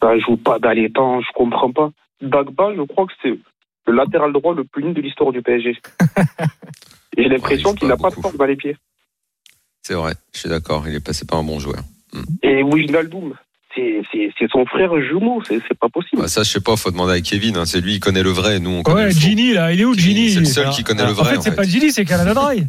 Ça 0.02 0.18
joue 0.20 0.38
pas 0.38 0.60
dans 0.60 0.72
les 0.72 0.92
temps, 0.92 1.22
je 1.22 1.32
comprends 1.36 1.72
pas. 1.72 1.92
Dagba, 2.22 2.74
je 2.76 2.82
crois 2.82 3.06
que 3.06 3.14
c'est 3.22 3.38
le 3.86 3.94
latéral 3.94 4.34
droit 4.34 4.56
le 4.56 4.64
plus 4.64 4.84
nul 4.84 4.94
de 4.94 5.02
l'histoire 5.02 5.32
du 5.32 5.42
PSG. 5.42 5.78
J'ai 7.18 7.30
l'impression 7.30 7.70
Ouais, 7.70 7.76
qu'il 7.76 7.88
n'a 7.88 7.98
pas 7.98 8.10
de 8.10 8.16
force 8.16 8.36
dans 8.36 8.46
les 8.46 8.56
pieds. 8.56 8.76
C'est 9.84 9.94
vrai, 9.94 10.14
je 10.34 10.40
suis 10.40 10.50
d'accord. 10.50 10.88
Il 10.88 10.96
est 10.96 11.06
passé 11.06 11.26
pas 11.26 11.36
un 11.36 11.44
bon 11.44 11.60
joueur. 11.60 11.84
Et 12.44 12.64
Wijnaldum, 12.64 13.34
c'est 13.76 14.02
c'est- 14.12 14.30
son 14.52 14.66
frère 14.66 14.92
jumeau, 15.02 15.42
c'est 15.48 15.60
pas 15.80 15.90
possible. 15.90 16.22
Bah, 16.22 16.28
ça, 16.28 16.44
je 16.44 16.50
sais 16.50 16.60
pas, 16.62 16.76
faut 16.76 16.92
demander 16.92 17.14
à 17.14 17.22
Kevin. 17.22 17.58
hein, 17.58 17.66
c'est 17.66 17.82
lui, 17.82 17.94
il 17.96 18.00
connaît 18.00 18.22
le 18.24 18.30
vrai. 18.30 18.60
Nous, 18.60 18.70
on 18.70 18.84
connaît 18.84 18.98
Ouais, 18.98 19.06
le. 19.06 19.12
Ginny 19.12 19.54
là, 19.54 19.72
il 19.74 19.82
est 19.82 19.86
où 19.86 19.94
Ginny 19.96 20.30
C'est 20.32 20.40
le 20.40 20.46
seul 20.46 20.64
Alors, 20.66 20.76
qui 20.76 20.84
connaît 20.84 21.02
alors, 21.02 21.14
le 21.16 21.20
En 21.20 21.24
vrai. 21.24 21.36
fait, 21.36 21.42
c'est 21.42 21.56
pas 21.56 21.64
Ginny, 21.64 21.92
c'est 21.92 22.06
Canada 22.06 22.34
Dry. 22.34 22.68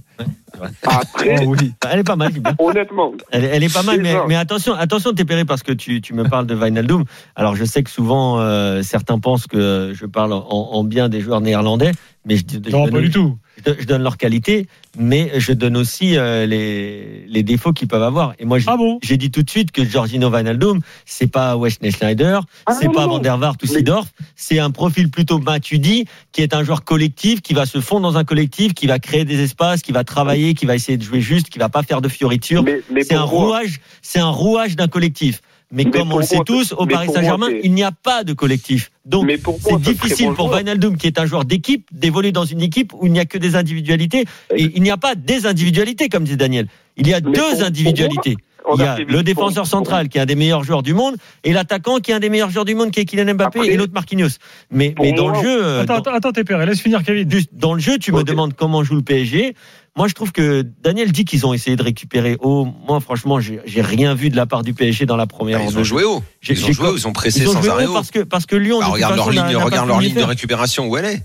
Après, 0.86 1.36
Oh, 1.42 1.54
oui. 1.60 1.72
Elle 1.90 1.98
est 2.00 2.04
pas 2.04 2.16
mal, 2.16 2.32
honnêtement, 2.58 3.12
Elle, 3.32 3.44
elle 3.44 3.62
est 3.64 3.72
pas 3.72 3.82
mal, 3.82 4.00
mais, 4.00 4.14
mais 4.28 4.36
attention, 4.36 4.72
attention, 4.74 5.12
Tépéré, 5.12 5.44
parce 5.44 5.62
que 5.62 5.72
tu, 5.72 6.00
tu 6.00 6.14
me 6.14 6.24
parles 6.28 6.46
de 6.46 6.54
Wijnaldum. 6.54 7.04
Alors, 7.34 7.56
je 7.56 7.64
sais 7.64 7.82
que 7.82 7.90
souvent, 7.90 8.38
euh, 8.40 8.82
certains 8.82 9.18
pensent 9.18 9.46
que 9.46 9.92
je 9.94 10.06
parle 10.06 10.32
en, 10.32 10.44
en 10.48 10.84
bien 10.84 11.08
des 11.08 11.20
joueurs 11.20 11.40
néerlandais, 11.40 11.90
mais 12.24 12.36
je, 12.36 12.44
je 12.64 12.70
Non, 12.70 12.88
pas 12.88 13.00
du 13.00 13.10
tout. 13.10 13.36
Je 13.64 13.84
donne- 13.84 14.02
leur 14.02 14.16
qualité, 14.16 14.66
mais 14.98 15.32
je 15.38 15.52
donne 15.52 15.76
aussi 15.76 16.16
euh, 16.16 16.46
les, 16.46 17.24
les 17.28 17.42
défauts 17.42 17.72
qu'ils 17.72 17.88
peuvent 17.88 18.02
avoir. 18.02 18.34
Et 18.38 18.44
moi, 18.44 18.58
je- 18.58 18.66
Ah 18.68 18.76
bon? 18.76 18.98
j'ai 19.02 19.16
dit 19.16 19.30
tout 19.30 19.42
de 19.42 19.50
suite 19.50 19.70
que 19.72 19.84
Georgino 19.84 20.28
Wijnaldum, 20.30 20.80
c'est 21.06 21.26
pas 21.26 21.56
Wesley 21.56 21.90
Schneider, 21.90 22.42
Ah, 22.66 22.76
c'est 22.78 22.92
pas 22.92 23.06
Van 23.06 23.18
der 23.18 23.38
Vaart 23.38 23.56
ou 23.62 23.66
Sidorf, 23.66 24.08
c'est 24.36 24.58
un 24.58 24.70
profil 24.70 25.10
plutôt 25.10 25.38
Matuidi, 25.38 26.06
qui 26.32 26.42
est 26.42 26.54
un 26.54 26.62
joueur 26.64 26.84
collectif, 26.84 27.40
qui 27.42 27.54
va 27.54 27.66
se 27.66 27.80
fondre 27.80 28.02
dans 28.10 28.18
un 28.18 28.24
collectif, 28.24 28.74
qui 28.74 28.86
va 28.86 28.98
créer 28.98 29.24
des 29.24 29.40
espaces, 29.42 29.82
qui 29.82 29.92
va 29.92 30.04
travailler, 30.04 30.54
qui 30.54 30.66
va 30.66 30.74
essayer 30.74 30.98
de 30.98 31.04
jouer 31.04 31.20
juste, 31.20 31.48
qui 31.48 31.58
va 31.58 31.68
pas 31.68 31.82
faire 31.82 32.00
de 32.00 32.08
fioriture. 32.08 32.62
mais, 32.62 32.82
mais 32.90 33.02
C'est 33.04 33.14
un 33.14 33.22
rouage, 33.22 33.80
c'est 34.02 34.20
un 34.20 34.30
rouage 34.30 34.76
d'un 34.76 34.88
collectif. 34.88 35.40
Mais, 35.74 35.84
Mais 35.84 35.90
comme 35.90 36.12
on 36.12 36.18
le 36.18 36.24
sait 36.24 36.38
tous, 36.46 36.72
au 36.72 36.86
Paris 36.86 37.08
Saint-Germain, 37.12 37.48
il 37.62 37.72
n'y 37.74 37.82
a 37.82 37.90
pas 37.90 38.22
de 38.22 38.32
collectif. 38.32 38.90
Donc, 39.04 39.28
c'est 39.60 39.80
difficile 39.80 40.28
bon 40.28 40.34
pour. 40.34 40.52
Wijnaldum, 40.54 40.96
qui 40.96 41.08
est 41.08 41.18
un 41.18 41.26
joueur 41.26 41.44
d'équipe, 41.44 41.86
d'évoluer 41.92 42.30
dans 42.32 42.44
une 42.44 42.62
équipe 42.62 42.92
où 42.94 43.06
il 43.06 43.12
n'y 43.12 43.18
a 43.20 43.24
que 43.24 43.38
des 43.38 43.56
individualités. 43.56 44.24
Et 44.54 44.70
il 44.76 44.82
n'y 44.82 44.90
a 44.90 44.96
pas 44.96 45.14
des 45.16 45.46
individualités, 45.46 46.08
comme 46.08 46.24
dit 46.24 46.36
Daniel. 46.36 46.68
Il 46.96 47.08
y 47.08 47.12
a 47.12 47.20
Mais 47.20 47.32
deux 47.32 47.40
pour- 47.40 47.50
pour 47.58 47.62
individualités. 47.64 48.36
On 48.66 48.76
Il 48.76 48.80
y 48.80 48.84
a 48.84 48.96
le 48.98 49.22
défenseur 49.22 49.66
central 49.66 50.08
qui 50.08 50.18
est 50.18 50.20
un 50.22 50.26
des 50.26 50.36
meilleurs 50.36 50.64
joueurs 50.64 50.82
du 50.82 50.94
monde 50.94 51.16
et 51.44 51.52
l'attaquant 51.52 51.98
qui 51.98 52.10
est 52.10 52.14
un 52.14 52.20
des 52.20 52.30
meilleurs 52.30 52.50
joueurs 52.50 52.64
du 52.64 52.74
monde 52.74 52.90
qui 52.90 53.00
est 53.00 53.04
Kylian 53.04 53.34
Mbappé 53.34 53.58
Après, 53.58 53.68
et 53.68 53.76
l'autre 53.76 53.92
Marquinhos. 53.92 54.28
Mais, 54.70 54.94
dans 55.16 55.28
moi- 55.28 55.36
le 55.36 55.42
jeu, 55.42 55.64
euh, 55.64 55.82
Attends, 55.82 56.00
dans- 56.00 56.12
attends, 56.12 56.64
laisse 56.64 56.80
finir 56.80 57.02
Kevin. 57.02 57.30
juste 57.30 57.50
dans 57.52 57.74
le 57.74 57.80
jeu, 57.80 57.98
tu 57.98 58.12
me 58.12 58.22
demandes 58.22 58.54
comment 58.54 58.82
joue 58.82 58.96
le 58.96 59.02
PSG. 59.02 59.54
Moi, 59.96 60.08
je 60.08 60.14
trouve 60.14 60.32
que 60.32 60.62
Daniel 60.82 61.12
dit 61.12 61.24
qu'ils 61.24 61.46
ont 61.46 61.54
essayé 61.54 61.76
de 61.76 61.82
récupérer 61.82 62.36
haut. 62.40 62.66
Moi, 62.88 62.98
franchement, 63.00 63.38
j'ai 63.38 63.60
rien 63.80 64.14
vu 64.14 64.28
de 64.28 64.36
la 64.36 64.46
part 64.46 64.62
du 64.62 64.74
PSG 64.74 65.06
dans 65.06 65.16
la 65.16 65.26
première. 65.26 65.58
Bah, 65.58 65.66
ils 65.68 65.76
ont 65.76 65.80
de 65.80 65.84
joué 65.84 66.02
haut. 66.02 66.22
J'ai- 66.40 66.54
Ils 66.54 66.64
ont 66.64 66.72
joué 66.72 66.88
haut. 66.88 66.96
Ils 66.96 67.06
ont 67.06 67.12
pressé 67.12 67.40
Ils 67.40 67.48
ont 67.48 67.52
sans 67.52 67.62
joué 67.62 67.70
arrêt 67.70 67.86
haut 67.86 67.92
parce 67.92 68.10
que 68.10 68.20
parce 68.20 68.46
que 68.46 68.56
Lyon. 68.56 68.80
Bah, 68.80 68.86
regarde 68.86 69.16
leur 69.16 69.30
ligne, 69.30 69.56
regarde 69.56 69.88
leur 69.88 70.00
ligne 70.00 70.14
de 70.14 70.22
récupération 70.22 70.88
où 70.88 70.96
elle 70.96 71.04
est? 71.04 71.22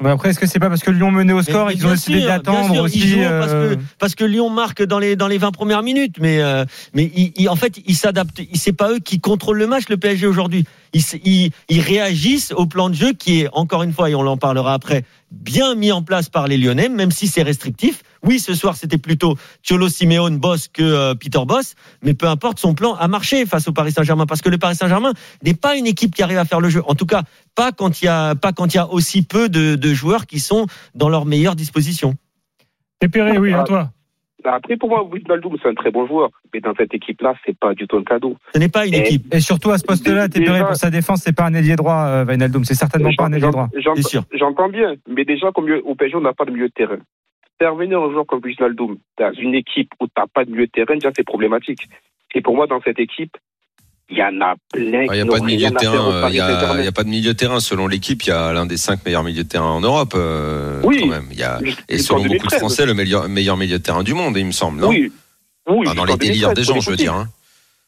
Mais 0.00 0.10
après, 0.10 0.30
est-ce 0.30 0.38
que 0.38 0.46
c'est 0.46 0.60
pas 0.60 0.68
parce 0.68 0.82
que 0.82 0.92
Lyon 0.92 1.10
menait 1.10 1.32
au 1.32 1.42
score, 1.42 1.66
Mais- 1.66 1.74
ils 1.74 1.80
mais 1.80 1.86
ont 1.86 1.90
décidé 1.90 2.22
d'attendre 2.22 2.80
aussi 2.80 3.16
parce, 3.16 3.50
euh, 3.50 3.74
que, 3.74 3.80
parce 3.98 4.14
que 4.14 4.24
Lyon 4.24 4.48
marque 4.48 4.82
dans 4.82 5.00
les, 5.00 5.16
dans 5.16 5.26
les 5.26 5.38
20 5.38 5.50
premières 5.50 5.82
minutes, 5.82 6.16
mais, 6.20 6.40
euh, 6.40 6.64
mais 6.94 7.10
en 7.48 7.56
fait, 7.56 7.80
ils 7.86 7.96
s'adaptent. 7.96 8.40
C'est 8.54 8.72
pas 8.72 8.92
eux 8.92 9.00
qui 9.00 9.18
contrôlent 9.18 9.58
le 9.58 9.66
match, 9.66 9.88
le 9.88 9.96
PSG 9.96 10.26
aujourd'hui. 10.28 10.64
Ils, 10.92 11.50
ils 11.68 11.80
réagissent 11.80 12.52
au 12.52 12.66
plan 12.66 12.90
de 12.90 12.94
jeu 12.94 13.12
qui 13.12 13.40
est, 13.40 13.48
encore 13.52 13.82
une 13.82 13.92
fois, 13.92 14.08
et 14.08 14.14
on 14.14 14.20
en 14.26 14.36
parlera 14.36 14.74
après, 14.74 15.04
bien 15.32 15.74
mis 15.74 15.90
en 15.90 16.02
place 16.02 16.28
par 16.28 16.46
les 16.46 16.58
Lyonnais, 16.58 16.88
même 16.88 17.10
si 17.10 17.26
c'est 17.26 17.42
restrictif. 17.42 18.02
Oui, 18.22 18.38
ce 18.38 18.54
soir, 18.54 18.76
c'était 18.76 18.98
plutôt 18.98 19.36
Cholo 19.66 19.88
Simeone 19.88 20.38
boss 20.38 20.68
que 20.68 20.82
euh, 20.82 21.14
Peter 21.14 21.40
Boss, 21.46 21.74
mais 22.02 22.14
peu 22.14 22.26
importe, 22.26 22.58
son 22.58 22.74
plan 22.74 22.94
a 22.94 23.08
marché 23.08 23.44
face 23.46 23.66
au 23.66 23.72
Paris 23.72 23.92
Saint-Germain, 23.92 24.26
parce 24.26 24.42
que 24.42 24.48
le 24.48 24.58
Paris 24.58 24.76
Saint-Germain 24.76 25.12
n'est 25.42 25.54
pas 25.54 25.76
une 25.76 25.86
équipe 25.86 26.14
qui 26.14 26.22
arrive 26.22 26.38
à 26.38 26.44
faire 26.44 26.60
le 26.60 26.68
jeu. 26.68 26.82
En 26.86 26.94
tout 26.94 27.06
cas, 27.06 27.22
pas 27.54 27.72
quand 27.72 28.00
il 28.00 28.04
y 28.04 28.08
a, 28.08 28.34
pas 28.34 28.52
quand 28.52 28.68
aussi 28.90 29.22
peu 29.22 29.48
de, 29.48 29.94
joueurs 29.94 30.26
qui 30.26 30.40
sont 30.40 30.66
dans 30.94 31.08
leur 31.08 31.26
meilleure 31.26 31.56
disposition. 31.56 32.14
Oui, 33.38 33.52
à 33.52 33.64
toi. 33.64 33.90
Après, 34.44 34.76
pour 34.76 34.88
moi, 34.88 35.04
Wijnaldum, 35.04 35.56
c'est 35.62 35.68
un 35.68 35.74
très 35.74 35.90
bon 35.90 36.06
joueur. 36.06 36.30
Mais 36.52 36.60
dans 36.60 36.74
cette 36.74 36.92
équipe-là, 36.94 37.34
c'est 37.44 37.56
pas 37.58 37.74
du 37.74 37.86
tout 37.86 37.96
un 37.96 38.04
cadeau. 38.04 38.36
Ce 38.54 38.58
n'est 38.58 38.68
pas 38.68 38.86
une 38.86 38.94
Et- 38.94 38.98
équipe. 39.00 39.32
Et 39.34 39.40
surtout 39.40 39.70
à 39.70 39.78
ce 39.78 39.84
poste-là, 39.84 40.28
Tépéré 40.28 40.60
pour 40.60 40.76
sa 40.76 40.90
défense, 40.90 41.22
c'est 41.22 41.34
pas 41.36 41.44
un 41.46 41.54
ailier 41.54 41.76
droit, 41.76 42.04
euh, 42.06 42.24
Wijnaldum. 42.24 42.64
C'est 42.64 42.74
certainement 42.74 43.10
pas 43.16 43.24
un 43.26 43.32
ailier 43.32 43.50
droit. 43.50 43.68
J'entends 44.32 44.68
bien. 44.68 44.94
Mais 45.08 45.24
déjà, 45.24 45.50
comme 45.52 45.70
au 45.84 45.94
PSG, 45.94 46.16
on 46.16 46.20
n'a 46.20 46.32
pas 46.32 46.44
de 46.44 46.50
milieu 46.50 46.68
de 46.68 46.72
terrain. 46.72 46.98
Faire 47.58 47.74
venir 47.74 48.00
un 48.00 48.10
joueur 48.10 48.26
comme 48.26 48.40
Wijnaldum 48.44 48.96
dans 49.18 49.32
une 49.34 49.54
équipe 49.54 49.90
où 50.00 50.06
tu 50.06 50.12
n'as 50.16 50.26
pas 50.26 50.44
de 50.44 50.50
milieu 50.50 50.66
de 50.66 50.70
terrain, 50.72 50.94
déjà, 50.94 51.10
c'est 51.14 51.24
problématique. 51.24 51.88
Et 52.34 52.40
pour 52.40 52.56
moi, 52.56 52.66
dans 52.66 52.80
cette 52.80 52.98
équipe, 52.98 53.36
il 54.12 54.18
y 54.18 54.22
en 54.22 54.40
a 54.40 54.54
plein 54.72 55.06
Ah, 55.08 55.14
Il 55.16 55.16
n'y 55.16 55.20
a 55.20 55.24
qui 55.24 55.28
pas 55.30 55.38
de 55.40 55.44
milieu 55.44 55.70
de 55.70 55.74
terrain. 55.76 56.06
euh, 56.12 56.18
Il 56.18 56.20
Paris 56.20 56.34
y 56.36 56.40
a, 56.40 56.88
a 56.88 56.92
pas 56.92 57.04
de 57.04 57.08
milieu 57.08 57.32
de 57.32 57.36
terrain. 57.38 57.58
Selon 57.60 57.86
l'équipe, 57.88 58.22
il 58.22 58.28
y 58.28 58.32
a 58.32 58.52
l'un 58.52 58.66
des 58.66 58.76
cinq 58.76 59.04
meilleurs 59.04 59.24
milieux 59.24 59.42
de 59.44 59.48
terrain 59.48 59.70
en 59.70 59.80
Europe. 59.80 60.12
euh, 60.14 60.80
Oui. 60.84 60.98
Quand 61.00 61.06
même. 61.08 61.26
Il 61.30 61.38
y 61.38 61.42
a, 61.42 61.58
et 61.88 61.98
selon 61.98 62.18
beaucoup 62.18 62.28
de 62.34 62.38
2013. 62.38 62.58
Français, 62.60 62.86
le 62.86 62.94
meilleur, 62.94 63.28
meilleur 63.28 63.56
milieu 63.56 63.78
de 63.78 63.82
terrain 63.82 64.02
du 64.02 64.14
monde, 64.14 64.36
il 64.36 64.46
me 64.46 64.52
semble. 64.52 64.80
Non? 64.80 64.88
Oui. 64.88 65.10
Oui, 65.68 65.86
Enfin, 65.86 65.94
dans 65.94 66.04
les 66.04 66.16
délires 66.16 66.48
2013, 66.52 66.54
des 66.54 66.62
pour 66.62 66.68
gens, 66.68 66.74
les 66.74 66.80
je 66.80 66.90
veux 66.90 66.96
dire. 66.96 67.14
hein. 67.14 67.28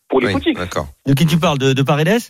Pour 0.08 0.20
les 0.20 0.34
Oui. 0.34 0.54
D'accord. 0.54 0.88
De 1.06 1.14
qui 1.14 1.26
tu 1.26 1.38
parles? 1.38 1.58
De, 1.58 1.72
de 1.72 1.82
Paredes? 1.82 2.20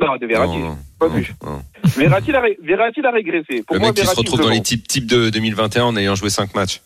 Non, 0.00 0.16
de 0.20 0.26
Verratti. 0.26 0.58
Non, 0.58 0.68
non, 0.70 0.78
Pas 0.98 1.08
non, 1.08 1.14
vu. 1.14 1.34
non. 1.44 1.62
Verratti, 1.96 2.32
a, 2.32 2.42
Verratti, 2.62 3.00
a 3.04 3.10
régressé. 3.12 3.62
Pour 3.66 3.74
Le 3.76 3.80
moi, 3.80 3.88
mec 3.90 3.96
qui 3.96 4.06
se 4.06 4.14
retrouve 4.16 4.40
dans 4.40 4.48
les 4.48 4.60
types, 4.62 4.86
types 4.88 5.06
de 5.06 5.30
2021 5.30 5.84
en 5.84 5.96
ayant 5.96 6.14
joué 6.16 6.30
5 6.30 6.54
matchs. 6.54 6.80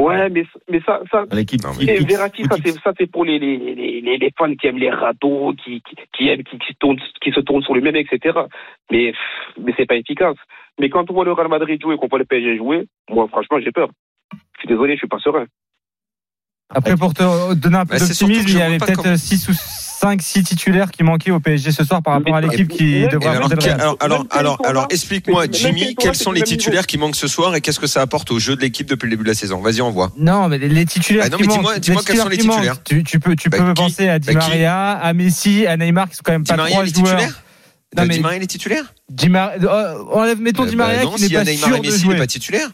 Ouais, 0.00 0.28
mais, 0.30 0.44
mais 0.70 0.80
ça, 0.86 1.00
ça, 1.10 1.24
L'équipe. 1.32 1.60
Verratti, 1.62 2.44
ça 2.44 2.56
c'est 2.64 2.72
ça 2.80 2.92
c'est 2.96 3.06
pour 3.10 3.24
les, 3.24 3.38
les, 3.38 4.18
les, 4.18 4.32
fans 4.38 4.54
qui 4.54 4.66
aiment 4.66 4.78
les 4.78 4.90
râteaux, 4.90 5.52
qui, 5.62 5.82
qui, 5.82 5.96
qui 6.16 6.28
aiment 6.28 6.42
qui, 6.42 6.58
qui, 6.58 6.74
tournent, 6.78 7.00
qui 7.22 7.32
se 7.32 7.40
tournent 7.40 7.62
sur 7.62 7.74
lui-même, 7.74 7.96
etc. 7.96 8.38
Mais 8.90 9.12
mais 9.60 9.72
c'est 9.76 9.86
pas 9.86 9.96
efficace. 9.96 10.36
Mais 10.78 10.88
quand 10.88 11.10
on 11.10 11.14
voit 11.14 11.24
le 11.24 11.32
Real 11.32 11.48
Madrid 11.48 11.80
jouer, 11.82 11.96
qu'on 11.98 12.08
voit 12.08 12.18
le 12.18 12.24
PSG 12.24 12.56
jouer, 12.56 12.86
moi 13.10 13.28
franchement 13.28 13.58
j'ai 13.62 13.72
peur. 13.72 13.90
Je 14.32 14.60
suis 14.60 14.68
désolé, 14.68 14.94
je 14.94 14.98
suis 15.00 15.08
pas 15.08 15.18
serein. 15.18 15.46
Après, 16.72 16.96
pour 16.96 17.12
te 17.12 17.54
donner 17.54 17.78
un 17.78 17.84
peu 17.86 17.94
Bah, 17.94 17.98
d'optimisme, 17.98 18.48
il 18.48 18.58
y 18.58 18.62
avait 18.62 18.78
peut-être 18.78 19.02
comment- 19.02 19.16
6 19.16 19.48
ou 19.48 19.52
5-6 20.00 20.44
titulaires 20.44 20.90
qui 20.90 21.02
manquaient 21.02 21.30
au 21.30 21.40
PSG 21.40 21.72
ce 21.72 21.84
soir 21.84 22.02
par 22.02 22.14
rapport 22.14 22.34
à 22.36 22.40
l'équipe 22.40 22.68
qui 22.68 22.96
et 22.96 23.04
alors, 23.06 23.96
alors, 24.00 24.26
alors, 24.30 24.58
alors, 24.64 24.86
explique-moi, 24.90 25.44
Jimmy, 25.50 25.94
quels 25.94 26.14
sont 26.14 26.32
le 26.32 26.38
les 26.38 26.44
titulaires 26.44 26.86
qui 26.86 26.96
manquent 26.96 27.16
ce 27.16 27.28
soir 27.28 27.54
et 27.54 27.60
qu'est-ce 27.60 27.78
que 27.80 27.86
ça 27.86 28.00
apporte 28.00 28.30
au 28.30 28.38
jeu 28.38 28.56
de 28.56 28.62
l'équipe 28.62 28.88
depuis 28.88 29.06
le 29.06 29.10
début 29.10 29.24
de 29.24 29.28
la 29.28 29.34
saison? 29.34 29.60
Vas-y, 29.60 29.82
on 29.82 29.90
voit. 29.90 30.10
Non, 30.16 30.48
mais 30.48 30.56
les 30.58 30.86
titulaires. 30.86 31.24
Ah 31.26 31.28
non, 31.30 31.36
mais 31.40 31.46
dis-moi- 31.46 31.78
dis-moi 31.78 32.02
quels 32.06 32.16
sont 32.16 32.28
les 32.28 32.38
titulaires. 32.38 32.82
Tu, 32.82 33.04
tu 33.04 33.20
peux, 33.20 33.36
tu 33.36 33.50
Bah, 33.50 33.58
peux 33.58 33.74
penser 33.74 34.08
à 34.08 34.18
Di 34.18 34.28
Bah, 34.32 34.40
qui 34.40 34.48
Maria, 34.48 34.92
à 34.92 35.12
Messi, 35.12 35.66
à 35.66 35.76
Neymar, 35.76 36.08
qui 36.08 36.16
sont 36.16 36.22
quand 36.24 36.32
même 36.32 36.42
Di 36.44 36.50
pas 36.50 36.56
Maria, 36.56 36.72
trois 36.76 36.84
joueurs. 36.86 36.94
titulaire 37.04 37.42
Non, 37.96 38.02
Euh, 38.04 38.06
mais- 38.06 38.14
Di 38.14 38.20
Maria, 38.20 38.36
il 38.38 38.42
est 38.44 38.46
titulaire? 38.46 38.84
Di 39.10 39.28
Mar- 39.28 39.50
euh, 39.62 39.94
enlève- 40.12 40.40
mettons 40.40 40.64
Di 40.64 40.76
bah 40.76 40.84
Maria 40.86 41.02
non, 41.04 41.10
qui 41.12 41.22
n'est 41.22 41.28
pas 41.30 41.44
Neymar 41.44 41.68
sûr 41.68 41.76
et 41.76 41.80
de 41.80 41.84
Messi, 41.86 41.96
il 41.96 41.98
n'est 42.06 42.12
jouer. 42.12 42.16
pas 42.16 42.26
titulaire 42.28 42.68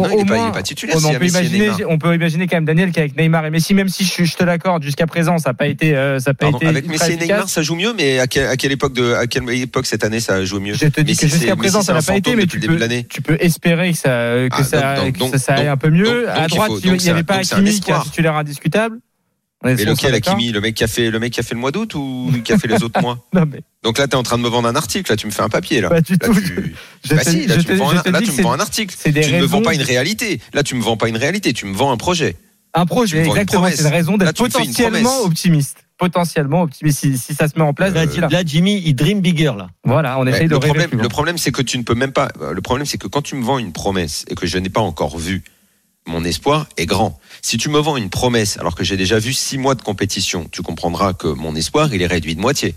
Bah 0.00 0.08
Au- 0.08 0.10
il 0.10 0.16
n'est 0.18 0.24
pas, 0.24 0.48
est 0.48 0.52
pas 0.52 0.62
titulaire. 0.62 0.96
On, 0.96 1.00
peut 1.14 1.26
imaginer, 1.26 1.70
on 1.88 1.98
peut 1.98 2.14
imaginer 2.14 2.46
quand 2.46 2.56
même 2.56 2.64
Daniel 2.64 2.92
qu'avec 2.92 3.16
Neymar 3.16 3.44
et 3.46 3.50
Messi, 3.50 3.74
même 3.74 3.88
si 3.88 4.04
je, 4.04 4.24
je 4.24 4.36
te 4.36 4.44
l'accorde, 4.44 4.82
jusqu'à 4.82 5.06
présent, 5.06 5.38
ça 5.38 5.50
n'a 5.50 5.54
pas 5.54 5.66
été, 5.66 5.96
euh, 5.96 6.18
ça 6.18 6.30
a 6.30 6.34
pas 6.34 6.46
Pardon, 6.46 6.58
été 6.58 6.66
avec 6.66 6.86
Messi 6.88 7.12
et 7.12 7.16
Neymar, 7.16 7.48
ça 7.48 7.62
joue 7.62 7.74
mieux, 7.74 7.92
mais 7.96 8.18
à, 8.18 8.26
quelle- 8.26 8.46
à 8.46 8.56
quelle 8.56 8.72
époque 8.72 8.92
de, 8.94 9.12
à 9.14 9.26
quelle 9.26 9.48
époque 9.50 9.86
cette 9.86 10.04
année 10.04 10.20
ça 10.20 10.34
a 10.34 10.44
joué 10.44 10.60
mieux? 10.60 10.74
Je 10.74 10.86
te 10.86 11.00
dis 11.00 11.12
Messi, 11.12 11.20
que 11.22 11.26
jusqu'à 11.28 11.56
présent, 11.56 11.78
Messi, 11.80 11.86
ça 11.86 11.92
n'a 11.94 12.02
pas 12.02 12.16
été, 12.16 12.34
mais 12.36 12.46
tu 12.46 12.58
peux, 12.60 12.78
tu 13.08 13.22
espérer 13.40 13.92
que 13.92 13.98
ça, 13.98 14.08
que 14.08 14.48
Ah, 14.52 14.64
ça, 14.64 14.94
donc- 14.96 15.12
que 15.12 15.18
donc- 15.18 15.36
ça, 15.36 15.54
aille 15.54 15.68
un 15.68 15.76
peu 15.76 15.90
mieux. 15.90 16.28
à 16.30 16.46
droite, 16.48 16.70
il 16.84 16.92
n'y 16.92 17.08
avait 17.10 17.22
pas 17.22 17.36
Hakimi 17.36 17.80
qui 17.80 17.90
est 17.90 17.94
un 17.94 18.00
titulaire 18.00 18.36
indiscutable. 18.36 18.98
Et 19.64 19.84
lequel, 19.84 20.14
Hakimi 20.14 20.50
Le 20.52 20.60
mec 20.60 20.74
qui 20.74 20.84
a 20.84 20.88
fait, 20.88 21.10
le 21.10 21.18
mec 21.18 21.32
qui 21.32 21.40
a 21.40 21.42
fait 21.42 21.54
le 21.54 21.60
mois 21.60 21.70
d'août 21.70 21.94
ou 21.94 22.30
qui 22.44 22.52
a 22.52 22.58
fait 22.58 22.68
les 22.68 22.82
autres 22.82 23.00
mois 23.00 23.18
Non, 23.32 23.44
mais 23.50 23.60
Donc 23.84 23.98
là, 23.98 24.08
t'es 24.08 24.16
en 24.16 24.22
train 24.22 24.38
de 24.38 24.42
me 24.42 24.48
vendre 24.48 24.68
un 24.68 24.74
article, 24.76 25.10
là, 25.10 25.16
tu 25.16 25.26
me 25.26 25.32
fais 25.32 25.42
un 25.42 25.48
papier, 25.48 25.80
là. 25.80 25.88
pas 25.88 26.00
du 26.00 26.12
Là, 26.14 26.18
tout. 26.28 26.34
tu... 26.34 26.74
Je 27.04 27.14
Bah 27.14 27.24
te- 27.24 27.30
si, 27.30 27.46
là, 27.46 27.56
je 27.58 27.64
tu 27.64 27.72
me 27.72 27.76
vends 27.78 27.90
je 27.90 27.96
un, 28.08 28.10
là, 28.12 28.20
tu 28.22 28.32
me 28.32 28.42
vends 28.42 28.52
un 28.52 28.60
article. 28.60 28.94
c'est 28.98 29.12
des 29.12 29.20
Tu 29.22 29.32
ne 29.32 29.40
me 29.40 29.44
vends 29.46 29.62
pas 29.62 29.74
une 29.74 29.82
réalité. 29.82 30.40
Là, 30.52 30.62
tu 30.62 30.74
me 30.74 30.82
vends 30.82 30.96
pas 30.96 31.08
une 31.08 31.16
réalité, 31.16 31.52
tu 31.52 31.66
me 31.66 31.74
vends 31.74 31.92
un 31.92 31.96
projet. 31.96 32.36
Un 32.74 32.82
Tu 32.82 32.86
projet, 32.86 33.18
exactement. 33.26 33.68
C'est 33.72 33.82
une 33.82 33.86
raison 33.88 34.16
Là, 34.16 34.26
d'être 34.26 34.36
tu 34.36 34.42
potentiellement 34.50 35.20
optimiste. 35.24 35.78
Potentiellement 35.98 36.62
optimiste. 36.62 36.98
Si, 37.00 37.16
si 37.18 37.34
ça 37.34 37.46
se 37.46 37.52
met 37.56 37.64
en 37.64 37.74
place, 37.74 37.92
Là, 37.94 38.06
d'ici 38.06 38.18
là. 38.20 38.28
là, 38.30 38.42
Jimmy, 38.44 38.82
il 38.84 38.94
dream 38.94 39.20
bigger 39.20 39.52
là. 39.56 39.68
Voilà, 39.84 40.18
on 40.18 40.26
essaye 40.26 40.48
de 40.48 40.54
le 40.54 40.58
problème, 40.58 40.90
plus 40.90 40.98
le 40.98 41.08
problème, 41.08 41.38
c'est 41.38 41.52
que 41.52 41.62
tu 41.62 41.78
ne 41.78 41.82
peux 41.84 41.94
même 41.94 42.12
pas. 42.12 42.28
Le 42.52 42.60
problème, 42.60 42.86
c'est 42.86 42.98
que 42.98 43.06
quand 43.06 43.22
tu 43.22 43.36
me 43.36 43.44
vends 43.44 43.58
une 43.58 43.72
promesse 43.72 44.24
et 44.28 44.34
que 44.34 44.46
je 44.46 44.58
n'ai 44.58 44.70
pas 44.70 44.80
encore 44.80 45.16
vu, 45.18 45.44
mon 46.06 46.24
espoir 46.24 46.66
est 46.76 46.86
grand. 46.86 47.18
Si 47.42 47.56
tu 47.58 47.68
me 47.68 47.78
vends 47.78 47.96
une 47.96 48.10
promesse 48.10 48.58
alors 48.58 48.74
que 48.74 48.84
j'ai 48.84 48.96
déjà 48.96 49.18
vu 49.18 49.32
six 49.32 49.58
mois 49.58 49.74
de 49.74 49.82
compétition, 49.82 50.48
tu 50.50 50.62
comprendras 50.62 51.12
que 51.12 51.28
mon 51.28 51.54
espoir, 51.54 51.92
il 51.94 52.02
est 52.02 52.06
réduit 52.06 52.34
de 52.34 52.40
moitié. 52.40 52.74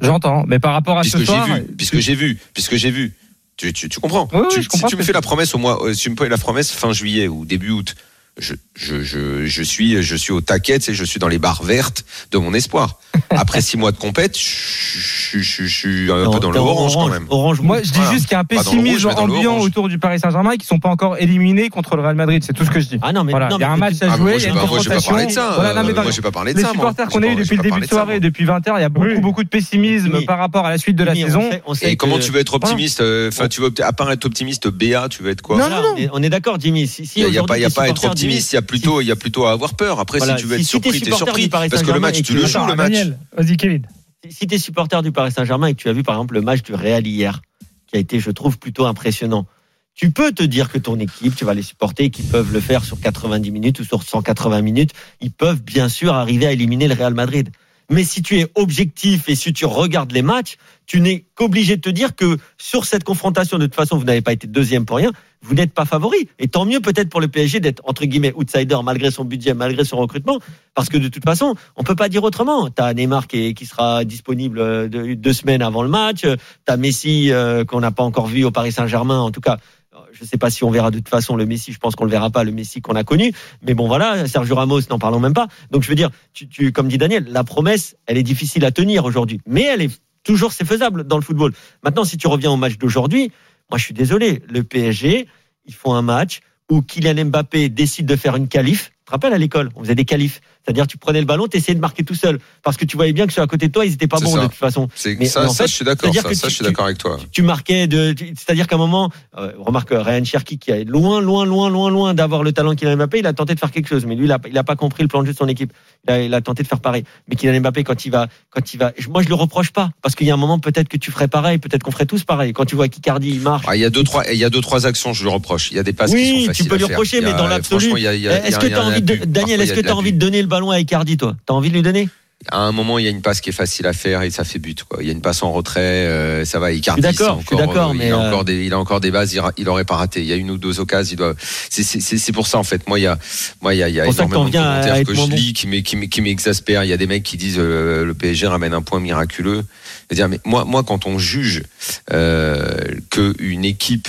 J'entends, 0.00 0.44
mais 0.46 0.58
par 0.58 0.72
rapport 0.74 0.98
à 0.98 1.00
puisque 1.02 1.18
ce 1.18 1.24
j'ai 1.24 1.26
soir, 1.26 1.46
vu, 1.46 1.62
puisque 1.76 1.98
j'ai 1.98 2.14
vu, 2.14 2.38
puisque 2.54 2.76
j'ai 2.76 2.90
vu. 2.90 3.14
Tu, 3.56 3.72
tu, 3.72 3.88
tu 3.88 3.98
comprends 3.98 4.28
Oui, 4.32 4.40
oui, 4.42 4.46
Tu- 4.54 4.62
je 4.62 4.68
comprends 4.68 4.86
Si 4.86 4.92
tu 4.92 4.96
me 4.96 5.02
fais 5.02 5.12
la 5.12 5.20
promesse 5.20 5.52
au 5.54 5.58
mois, 5.58 5.84
euh, 5.84 5.92
si 5.92 6.02
tu 6.02 6.10
me 6.10 6.16
fais 6.16 6.28
la 6.28 6.38
promesse 6.38 6.70
fin 6.70 6.92
juillet 6.92 7.26
ou 7.26 7.44
début 7.44 7.70
août, 7.70 7.96
je, 8.38 8.54
je, 8.76 9.02
je, 9.02 9.46
je 9.46 9.62
suis, 9.62 10.00
je 10.02 10.16
suis 10.16 10.32
au 10.32 10.40
taquet, 10.40 10.78
tu 10.78 10.86
sais, 10.86 10.94
je 10.94 11.04
suis 11.04 11.18
dans 11.18 11.26
les 11.28 11.38
barres 11.38 11.62
vertes 11.64 12.04
de 12.30 12.38
mon 12.38 12.54
espoir. 12.54 12.98
Après 13.30 13.60
six 13.60 13.76
mois 13.76 13.90
de 13.90 13.96
compète, 13.96 14.38
je, 14.38 14.44
je, 14.44 15.38
je, 15.40 15.64
je 15.64 15.66
suis 15.66 16.12
un 16.12 16.24
Non, 16.24 16.30
peu 16.30 16.40
dans 16.40 16.50
le 16.52 16.58
orange 16.60 16.94
quand 16.94 17.08
même. 17.08 17.26
Orange, 17.30 17.60
Moi, 17.60 17.78
je 17.82 17.90
dis 17.90 17.98
Voilà. 17.98 18.12
juste 18.12 18.26
qu'il 18.26 18.32
y 18.32 18.34
a 18.36 18.38
un 18.38 18.42
rouge, 18.42 18.64
pessimisme 18.64 19.08
mais 19.08 19.14
le 19.14 19.20
ambiant 19.20 19.58
autour 19.58 19.88
du 19.88 19.98
Paris 19.98 20.20
Saint-Germain 20.20 20.52
et 20.52 20.58
qui 20.58 20.66
sont 20.66 20.78
pas 20.78 20.88
encore 20.88 21.18
éliminés 21.18 21.68
contre 21.68 21.96
le 21.96 22.02
Real 22.02 22.14
Madrid. 22.14 22.42
C'est 22.46 22.52
tout 22.52 22.64
ce 22.64 22.70
que 22.70 22.78
je 22.80 22.86
dis. 22.86 22.98
Ah 23.02 23.12
non, 23.12 23.24
mais 23.24 23.32
Voilà, 23.32 23.48
non, 23.48 23.56
il 23.58 23.60
y 23.60 23.64
a 23.64 23.68
mais 23.68 23.74
un 23.74 23.76
match 23.76 23.94
à 23.94 23.96
Ah, 24.02 24.10
mais 24.10 24.16
jouer, 24.16 24.22
moi, 24.22 24.32
il 24.32 24.36
y 24.36 24.40
j'ai 24.40 24.48
a 24.48 24.52
pas, 24.52 24.66
moi, 24.66 25.00
parlé 25.04 25.26
de 25.26 25.30
ça. 25.32 25.52
Voilà, 25.56 25.74
non, 25.74 25.82
mais 25.82 25.90
Euh, 25.90 25.92
dans- 25.94 26.02
moi, 26.02 26.10
j'ai 26.12 26.22
pas 26.22 26.30
parlé 26.30 26.52
de 26.52 26.58
les 26.58 26.64
ça. 26.64 26.70
supporters 26.70 27.08
qu'on 27.08 27.22
a 27.22 27.26
eu 27.26 27.34
depuis 27.34 27.56
le 27.56 27.62
début 27.62 27.80
de 27.80 27.86
soirée, 27.86 28.20
depuis 28.20 28.44
20h, 28.44 28.74
il 28.78 28.82
y 28.82 28.84
a 28.84 28.88
beaucoup, 28.88 29.20
beaucoup 29.20 29.42
de 29.44 29.48
pessimisme 29.48 30.24
par 30.26 30.38
rapport 30.38 30.64
à 30.64 30.70
la 30.70 30.78
suite 30.78 30.96
de 30.96 31.04
la 31.04 31.14
saison. 31.14 31.50
Et 31.82 31.96
comment 31.96 32.18
tu 32.20 32.30
veux 32.30 32.38
être 32.40 32.54
optimiste 32.54 33.00
euh, 33.00 33.28
Enfin, 33.28 33.48
tu 33.48 33.60
veux 33.60 33.72
à 33.82 33.92
part 33.92 34.12
être 34.12 34.24
optimiste 34.26 34.68
BA, 34.68 35.08
tu 35.08 35.22
veux 35.24 35.30
être 35.30 35.42
quoi? 35.42 35.56
Non, 35.58 35.68
non, 35.68 35.82
on 36.12 36.22
est- 36.22 36.28
d'accord, 36.30 36.58
Jimmy. 36.60 36.84
Il 37.16 37.30
n'y 37.30 37.38
a, 37.38 37.42
pas, 37.42 37.56
il 37.58 37.62
y 37.62 37.64
a 37.64 37.68
t'es 37.68 37.74
pas 37.74 37.82
à 37.82 37.88
être 37.88 38.14
du- 38.14 38.27
optimiste, 38.28 38.52
il 38.52 38.56
y 38.56 38.58
a 38.58 38.62
plutôt, 38.62 39.00
il 39.00 39.06
y 39.06 39.10
a 39.12 39.16
plutôt 39.16 39.46
à 39.46 39.52
avoir 39.52 39.74
peur. 39.74 40.00
Après, 40.00 40.18
Voilà, 40.18 40.36
si 40.36 40.42
tu 40.42 40.48
veux 40.48 40.56
être 40.58 40.64
si- 40.64 40.80
t'es 40.80 40.90
surpris, 40.90 41.00
t'es 41.00 41.12
surpris. 41.16 41.42
du 41.44 41.48
Paris 41.48 41.68
Parce 41.68 41.82
que 41.82 41.86
le 41.88 41.92
Saint-Germain 41.94 42.08
match, 42.08 42.22
tu 42.22 42.34
le 42.34 42.46
joues, 42.46 42.66
le 42.66 42.74
match. 42.74 42.92
Daniel, 42.92 43.18
vas-y, 43.36 43.56
Kevin. 43.56 43.82
Si 44.30 44.46
tu 44.46 44.54
es 44.54 44.58
supporter 44.58 45.02
du 45.02 45.12
Paris 45.12 45.32
Saint-Germain 45.32 45.68
et 45.68 45.74
que 45.74 45.80
tu 45.82 45.88
as 45.88 45.92
vu 45.92 46.02
par 46.02 46.14
exemple 46.16 46.34
le 46.34 46.40
match 46.42 46.62
du 46.62 46.74
Real 46.74 47.06
hier, 47.06 47.40
qui 47.86 47.96
a 47.96 47.98
été, 48.00 48.20
je 48.20 48.30
trouve, 48.30 48.58
plutôt 48.58 48.86
impressionnant, 48.86 49.46
tu 49.94 50.10
peux 50.10 50.32
te 50.32 50.42
dire 50.42 50.70
que 50.70 50.78
ton 50.78 50.98
équipe, 50.98 51.34
tu 51.34 51.44
vas 51.44 51.54
les 51.54 51.62
supporter 51.62 52.04
et 52.04 52.10
qu'ils 52.10 52.26
peuvent 52.26 52.52
le 52.52 52.60
faire 52.60 52.84
sur 52.84 53.00
90 53.00 53.50
minutes 53.50 53.80
ou 53.80 53.84
sur 53.84 54.02
180 54.02 54.60
minutes. 54.62 54.92
Ils 55.20 55.32
peuvent 55.32 55.62
bien 55.62 55.88
sûr 55.88 56.14
arriver 56.14 56.46
à 56.46 56.52
éliminer 56.52 56.86
le 56.88 56.94
Real 56.94 57.14
Madrid. 57.14 57.50
Mais 57.90 58.04
si 58.04 58.20
tu 58.22 58.38
es 58.38 58.46
objectif 58.54 59.28
et 59.30 59.34
si 59.34 59.52
tu 59.54 59.64
regardes 59.64 60.12
les 60.12 60.20
matchs, 60.22 60.56
tu 60.86 61.00
n'es 61.00 61.24
qu'obligé 61.34 61.76
de 61.76 61.80
te 61.80 61.88
dire 61.88 62.14
que 62.14 62.36
sur 62.58 62.84
cette 62.84 63.02
confrontation, 63.02 63.56
de 63.58 63.64
toute 63.66 63.74
façon, 63.74 63.96
vous 63.96 64.04
n'avez 64.04 64.20
pas 64.20 64.32
été 64.34 64.46
deuxième 64.46 64.84
pour 64.84 64.98
rien, 64.98 65.10
vous 65.42 65.54
n'êtes 65.54 65.72
pas 65.72 65.84
favori. 65.84 66.28
Et 66.38 66.48
tant 66.48 66.64
mieux 66.64 66.80
peut-être 66.80 67.08
pour 67.08 67.20
le 67.20 67.28
PSG 67.28 67.60
d'être 67.60 67.82
entre 67.86 68.04
guillemets 68.04 68.32
outsider 68.34 68.78
malgré 68.84 69.10
son 69.10 69.24
budget, 69.24 69.54
malgré 69.54 69.84
son 69.84 69.96
recrutement, 69.98 70.38
parce 70.74 70.88
que 70.88 70.96
de 70.98 71.08
toute 71.08 71.24
façon, 71.24 71.54
on 71.76 71.82
peut 71.84 71.94
pas 71.96 72.08
dire 72.08 72.22
autrement. 72.24 72.68
T'as 72.70 72.92
Neymar 72.94 73.26
qui, 73.28 73.54
sera 73.66 74.04
disponible 74.04 74.58
euh, 74.58 74.88
de- 74.88 75.14
deux 75.14 75.32
semaines 75.32 75.62
avant 75.62 75.82
le 75.82 75.88
match, 75.88 76.22
t'as 76.64 76.76
Messi 76.76 77.32
euh, 77.32 77.64
qu'on 77.64 77.80
n'a 77.80 77.90
pas 77.92 78.02
encore 78.02 78.26
vu 78.26 78.44
au 78.44 78.50
Paris 78.50 78.72
Saint-Germain, 78.72 79.20
en 79.20 79.30
tout 79.30 79.40
cas. 79.40 79.58
euh, 79.94 79.98
Je 80.12 80.24
sais 80.24 80.38
pas 80.38 80.50
si 80.50 80.64
on 80.64 80.70
verra 80.70 80.90
de 80.90 80.98
toute 80.98 81.08
façon 81.08 81.36
le 81.36 81.46
Messi. 81.46 81.72
Je 81.72 81.78
pense 81.78 81.94
qu'on 81.94 82.04
le 82.04 82.10
verra 82.10 82.30
pas, 82.30 82.44
le 82.44 82.52
Messi 82.52 82.80
qu'on 82.80 82.94
a 82.96 83.04
connu. 83.04 83.32
Mais 83.62 83.74
bon, 83.74 83.86
voilà, 83.86 84.26
Sergio 84.26 84.54
Ramos, 84.56 84.80
n'en 84.90 84.98
parlons 84.98 85.20
même 85.20 85.34
pas. 85.34 85.46
Donc 85.70 85.82
je 85.82 85.88
veux 85.88 85.94
dire, 85.94 86.10
tu, 86.32 86.72
comme 86.72 86.88
dit 86.88 86.98
Daniel, 86.98 87.26
la 87.28 87.44
promesse, 87.44 87.96
elle 88.06 88.18
est 88.18 88.22
difficile 88.22 88.64
à 88.64 88.70
tenir 88.72 89.04
aujourd'hui, 89.04 89.40
mais 89.46 89.62
elle 89.62 89.82
est 89.82 90.00
toujours 90.24 90.52
c'est 90.52 90.66
faisable 90.66 91.04
dans 91.04 91.16
le 91.16 91.22
football. 91.22 91.52
Maintenant, 91.84 92.04
si 92.04 92.16
tu 92.18 92.26
reviens 92.26 92.50
au 92.50 92.56
match 92.56 92.76
d'aujourd'hui, 92.76 93.30
moi 93.70 93.78
je 93.78 93.84
suis 93.84 93.94
désolé, 93.94 94.42
le 94.48 94.64
PSG, 94.64 95.28
ils 95.66 95.74
font 95.74 95.94
un 95.94 96.02
match 96.02 96.40
où 96.70 96.82
Kylian 96.82 97.26
Mbappé 97.26 97.68
décide 97.68 98.06
de 98.06 98.16
faire 98.16 98.36
une 98.36 98.48
qualif. 98.48 98.90
Tu 98.90 99.04
te 99.06 99.10
rappelles 99.12 99.32
à 99.32 99.38
l'école, 99.38 99.70
on 99.74 99.82
faisait 99.82 99.94
des 99.94 100.04
qualifs. 100.04 100.40
C'est-à-dire 100.68 100.86
tu 100.86 100.98
prenais 100.98 101.20
le 101.20 101.24
ballon, 101.24 101.46
tu 101.48 101.56
essayais 101.56 101.74
de 101.74 101.80
marquer 101.80 102.04
tout 102.04 102.14
seul 102.14 102.38
parce 102.62 102.76
que 102.76 102.84
tu 102.84 102.96
voyais 102.98 103.14
bien 103.14 103.26
que 103.26 103.32
ceux 103.32 103.40
à 103.40 103.46
côté 103.46 103.68
de 103.68 103.72
toi, 103.72 103.86
ils 103.86 103.94
étaient 103.94 104.06
pas 104.06 104.18
bons 104.20 104.34
ça. 104.34 104.40
de 104.42 104.46
toute 104.48 104.54
façon. 104.54 104.86
Mais- 105.18 105.24
ça, 105.24 105.40
mais 105.40 105.46
en 105.46 105.50
ça, 105.50 105.64
fait, 105.64 105.68
je 105.70 105.74
suis 105.76 105.84
d'accord. 105.86 106.12
c'est-à-dire 106.12 106.22
Ça, 106.22 106.28
tu- 106.28 106.34
je 106.50 106.54
suis 106.56 106.56
tu- 106.58 106.64
d'accord 106.64 106.84
avec 106.84 106.98
toi. 106.98 107.18
Tu 107.32 107.40
marquais 107.42 107.86
de, 107.86 108.12
tu- 108.12 108.34
c'est-à-dire 108.36 108.66
qu'à 108.66 108.76
un 108.76 108.78
moment, 108.78 109.10
euh, 109.38 109.52
remarque 109.58 109.92
euh, 109.92 110.02
Ryan 110.02 110.22
Cherky 110.24 110.58
qui 110.58 110.70
est 110.70 110.84
loin, 110.84 111.22
loin, 111.22 111.46
loin, 111.46 111.70
loin, 111.70 111.88
loin 111.90 112.12
d'avoir 112.12 112.42
le 112.42 112.52
talent 112.52 112.74
Kylian 112.74 112.96
Mbappé, 112.96 113.20
il 113.20 113.26
a 113.26 113.32
tenté 113.32 113.54
de 113.54 113.60
faire 113.60 113.70
quelque 113.70 113.88
chose, 113.88 114.04
mais 114.04 114.14
lui, 114.14 114.26
il 114.26 114.32
a, 114.32 114.38
il 114.46 114.58
a 114.58 114.62
pas 114.64 114.76
compris 114.76 115.02
le 115.02 115.08
plan 115.08 115.22
de 115.22 115.26
jeu 115.26 115.32
de 115.32 115.38
son 115.38 115.48
équipe. 115.48 115.72
Il 116.06 116.12
a, 116.12 116.20
il 116.22 116.34
a 116.34 116.42
tenté 116.42 116.62
de 116.62 116.68
faire 116.68 116.80
pareil. 116.80 117.04
Mais 117.28 117.36
Kylian 117.36 117.60
Mbappé, 117.60 117.82
quand 117.84 118.04
il 118.04 118.10
va, 118.10 118.26
quand 118.50 118.74
il 118.74 118.76
va, 118.76 118.92
moi 119.08 119.22
je 119.22 119.28
le 119.30 119.34
reproche 119.36 119.70
pas 119.70 119.88
parce 120.02 120.14
qu'il 120.14 120.26
y 120.26 120.30
a 120.30 120.34
un 120.34 120.38
moment 120.38 120.58
peut-être 120.58 120.88
que 120.88 120.98
tu 120.98 121.10
ferais 121.10 121.28
pareil, 121.28 121.56
peut-être 121.56 121.82
qu'on 121.82 121.92
ferait 121.92 122.04
tous 122.06 122.24
pareil. 122.24 122.52
Quand 122.52 122.66
tu 122.66 122.76
vois 122.76 122.88
qu'Icardi 122.88 123.30
il 123.30 123.40
marche. 123.40 123.64
Ah, 123.66 123.74
il 123.74 123.80
y 123.80 123.86
a 123.86 123.90
deux 123.90 124.04
trois, 124.04 124.30
il 124.30 124.38
y 124.38 124.44
a 124.44 124.50
deux 124.50 124.60
trois 124.60 124.84
actions, 124.86 125.14
je 125.14 125.22
lui 125.24 125.30
reproche. 125.30 125.70
Il 125.70 125.76
y 125.78 125.80
a 125.80 125.82
des 125.82 125.94
passes 125.94 126.10
Oui, 126.12 126.22
qui 126.22 126.28
sont 126.30 126.38
tu 126.40 126.46
faciles 126.48 126.68
peux 126.68 126.74
à 126.74 126.78
lui 126.78 126.84
reprocher, 126.84 127.18
a- 127.18 127.20
mais 127.22 127.32
dans 127.32 127.46
l'absolu, 127.46 127.92
a- 127.94 127.98
y 128.14 128.28
a- 128.28 128.46
Est-ce 128.46 128.58
que 128.58 128.66
a 128.66 128.68
tu 128.68 128.74
as 128.74 128.84
envie 128.84 129.02
de. 129.02 129.14
Daniel, 129.24 129.60
est-ce 129.60 129.72
que 129.72 129.80
a 129.80 129.82
tu 129.82 129.88
as 129.88 129.96
envie 129.96 130.12
de 130.12 130.18
donner 130.18 130.40
le 130.42 130.48
ballon 130.48 130.57
à 130.70 130.80
Icardi, 130.80 131.16
toi 131.16 131.36
T'as 131.46 131.54
envie 131.54 131.70
de 131.70 131.74
lui 131.74 131.82
donner? 131.82 132.08
À 132.50 132.60
un 132.60 132.70
moment, 132.70 132.98
il 132.98 133.04
y 133.04 133.08
a 133.08 133.10
une 133.10 133.20
passe 133.20 133.40
qui 133.40 133.50
est 133.50 133.52
facile 133.52 133.86
à 133.88 133.92
faire 133.92 134.22
et 134.22 134.30
ça 134.30 134.44
fait 134.44 134.60
but. 134.60 134.84
Quoi. 134.84 135.02
Il 135.02 135.06
y 135.06 135.10
a 135.10 135.12
une 135.12 135.20
passe 135.20 135.42
en 135.42 135.50
retrait, 135.50 135.80
euh, 135.80 136.44
ça 136.44 136.60
va. 136.60 136.70
Icardi, 136.70 137.02
d'accord, 137.02 137.38
encore, 137.38 137.58
d'accord, 137.58 137.90
euh, 137.90 137.94
mais, 137.94 138.06
il 138.06 138.12
a 138.12 138.16
euh, 138.16 138.28
encore 138.28 138.44
des, 138.44 138.64
il 138.64 138.72
a 138.72 138.78
encore 138.78 139.00
des 139.00 139.10
bases. 139.10 139.34
Il, 139.34 139.42
il 139.56 139.68
aurait 139.68 139.84
pas 139.84 139.96
raté. 139.96 140.20
Il 140.20 140.26
y 140.26 140.32
a 140.32 140.36
une 140.36 140.52
ou 140.52 140.56
deux 140.56 140.78
occasions. 140.78 141.14
Il 141.14 141.16
doit. 141.16 141.34
C'est, 141.40 142.32
pour 142.32 142.46
ça 142.46 142.58
en 142.58 142.62
fait. 142.62 142.88
Moi, 142.88 143.00
il 143.00 143.02
y 143.02 143.06
a, 143.08 143.18
moi, 143.60 143.74
il 143.74 143.78
y 143.78 143.82
a, 143.82 143.88
il 143.88 143.94
y 143.96 144.00
a 144.00 144.06
énormément 144.06 144.44
de 144.44 144.52
commentaires 144.52 145.02
que 145.04 145.14
je 145.14 145.20
bon. 145.20 145.28
lis 145.28 145.52
qui, 145.52 146.20
m'exaspèrent. 146.20 146.84
Il 146.84 146.90
y 146.90 146.92
a 146.92 146.96
des 146.96 147.08
mecs 147.08 147.24
qui 147.24 147.38
disent 147.38 147.58
le 147.58 148.14
PSG 148.14 148.46
ramène 148.46 148.72
un 148.72 148.82
point 148.82 149.00
miraculeux. 149.00 149.64
Mais 150.10 150.38
moi, 150.44 150.64
moi, 150.64 150.84
quand 150.84 151.06
on 151.06 151.18
juge 151.18 151.64
que 152.08 153.34
une 153.40 153.64
équipe 153.64 154.08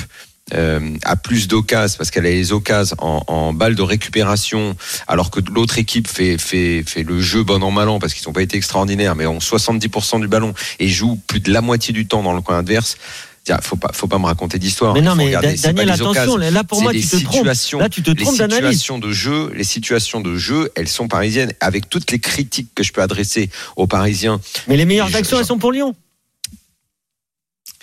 euh, 0.53 0.95
a 1.03 1.15
plus 1.15 1.47
d'occasions 1.47 1.97
parce 1.97 2.11
qu'elle 2.11 2.25
a 2.25 2.29
les 2.29 2.51
occasions 2.51 2.95
en, 2.99 3.23
en 3.27 3.53
balle 3.53 3.75
de 3.75 3.81
récupération, 3.81 4.75
alors 5.07 5.31
que 5.31 5.39
l'autre 5.51 5.77
équipe 5.77 6.07
fait, 6.07 6.37
fait, 6.37 6.83
fait 6.85 7.03
le 7.03 7.21
jeu 7.21 7.43
bon 7.43 7.63
an 7.63 7.71
mal 7.71 7.89
an 7.89 7.99
parce 7.99 8.13
qu'ils 8.13 8.27
n'ont 8.27 8.33
pas 8.33 8.41
été 8.41 8.57
extraordinaires, 8.57 9.15
mais 9.15 9.25
ont 9.25 9.39
70% 9.39 10.21
du 10.21 10.27
ballon 10.27 10.53
et 10.79 10.87
jouent 10.87 11.19
plus 11.27 11.39
de 11.39 11.51
la 11.51 11.61
moitié 11.61 11.93
du 11.93 12.07
temps 12.07 12.23
dans 12.23 12.33
le 12.33 12.41
coin 12.41 12.59
adverse. 12.59 12.97
Tiens, 13.45 13.59
Faut 13.61 13.77
pas, 13.77 13.91
faut 13.93 14.07
pas 14.07 14.19
me 14.19 14.25
raconter 14.25 14.59
d'histoire. 14.59 14.93
Mais 14.93 15.01
non, 15.01 15.11
Il 15.11 15.15
faut 15.15 15.17
mais 15.17 15.25
regarder, 15.27 15.55
Daniel, 15.55 15.85
les 15.87 15.93
attention, 15.93 16.37
là 16.37 16.63
pour 16.65 16.81
moi 16.81 16.91
les 16.91 16.99
tu 16.99 17.07
te 17.07 17.23
trompes. 17.23 17.45
Là 17.45 17.89
tu 17.89 18.03
te 18.03 18.11
Les 18.11 18.23
trompes 18.23 18.37
d'analyse. 18.37 18.57
situations 18.57 18.99
de 18.99 19.11
jeu, 19.11 19.51
les 19.55 19.63
situations 19.63 20.19
de 20.19 20.35
jeu, 20.35 20.69
elles 20.75 20.89
sont 20.89 21.07
parisiennes. 21.07 21.53
Avec 21.61 21.89
toutes 21.89 22.11
les 22.11 22.19
critiques 22.19 22.69
que 22.75 22.83
je 22.83 22.91
peux 22.91 23.01
adresser 23.01 23.49
aux 23.77 23.87
Parisiens, 23.87 24.41
Mais 24.67 24.75
les 24.75 24.85
meilleures 24.85 25.15
actions, 25.15 25.39
elles 25.39 25.45
sont 25.45 25.57
pour 25.57 25.71
Lyon. 25.71 25.95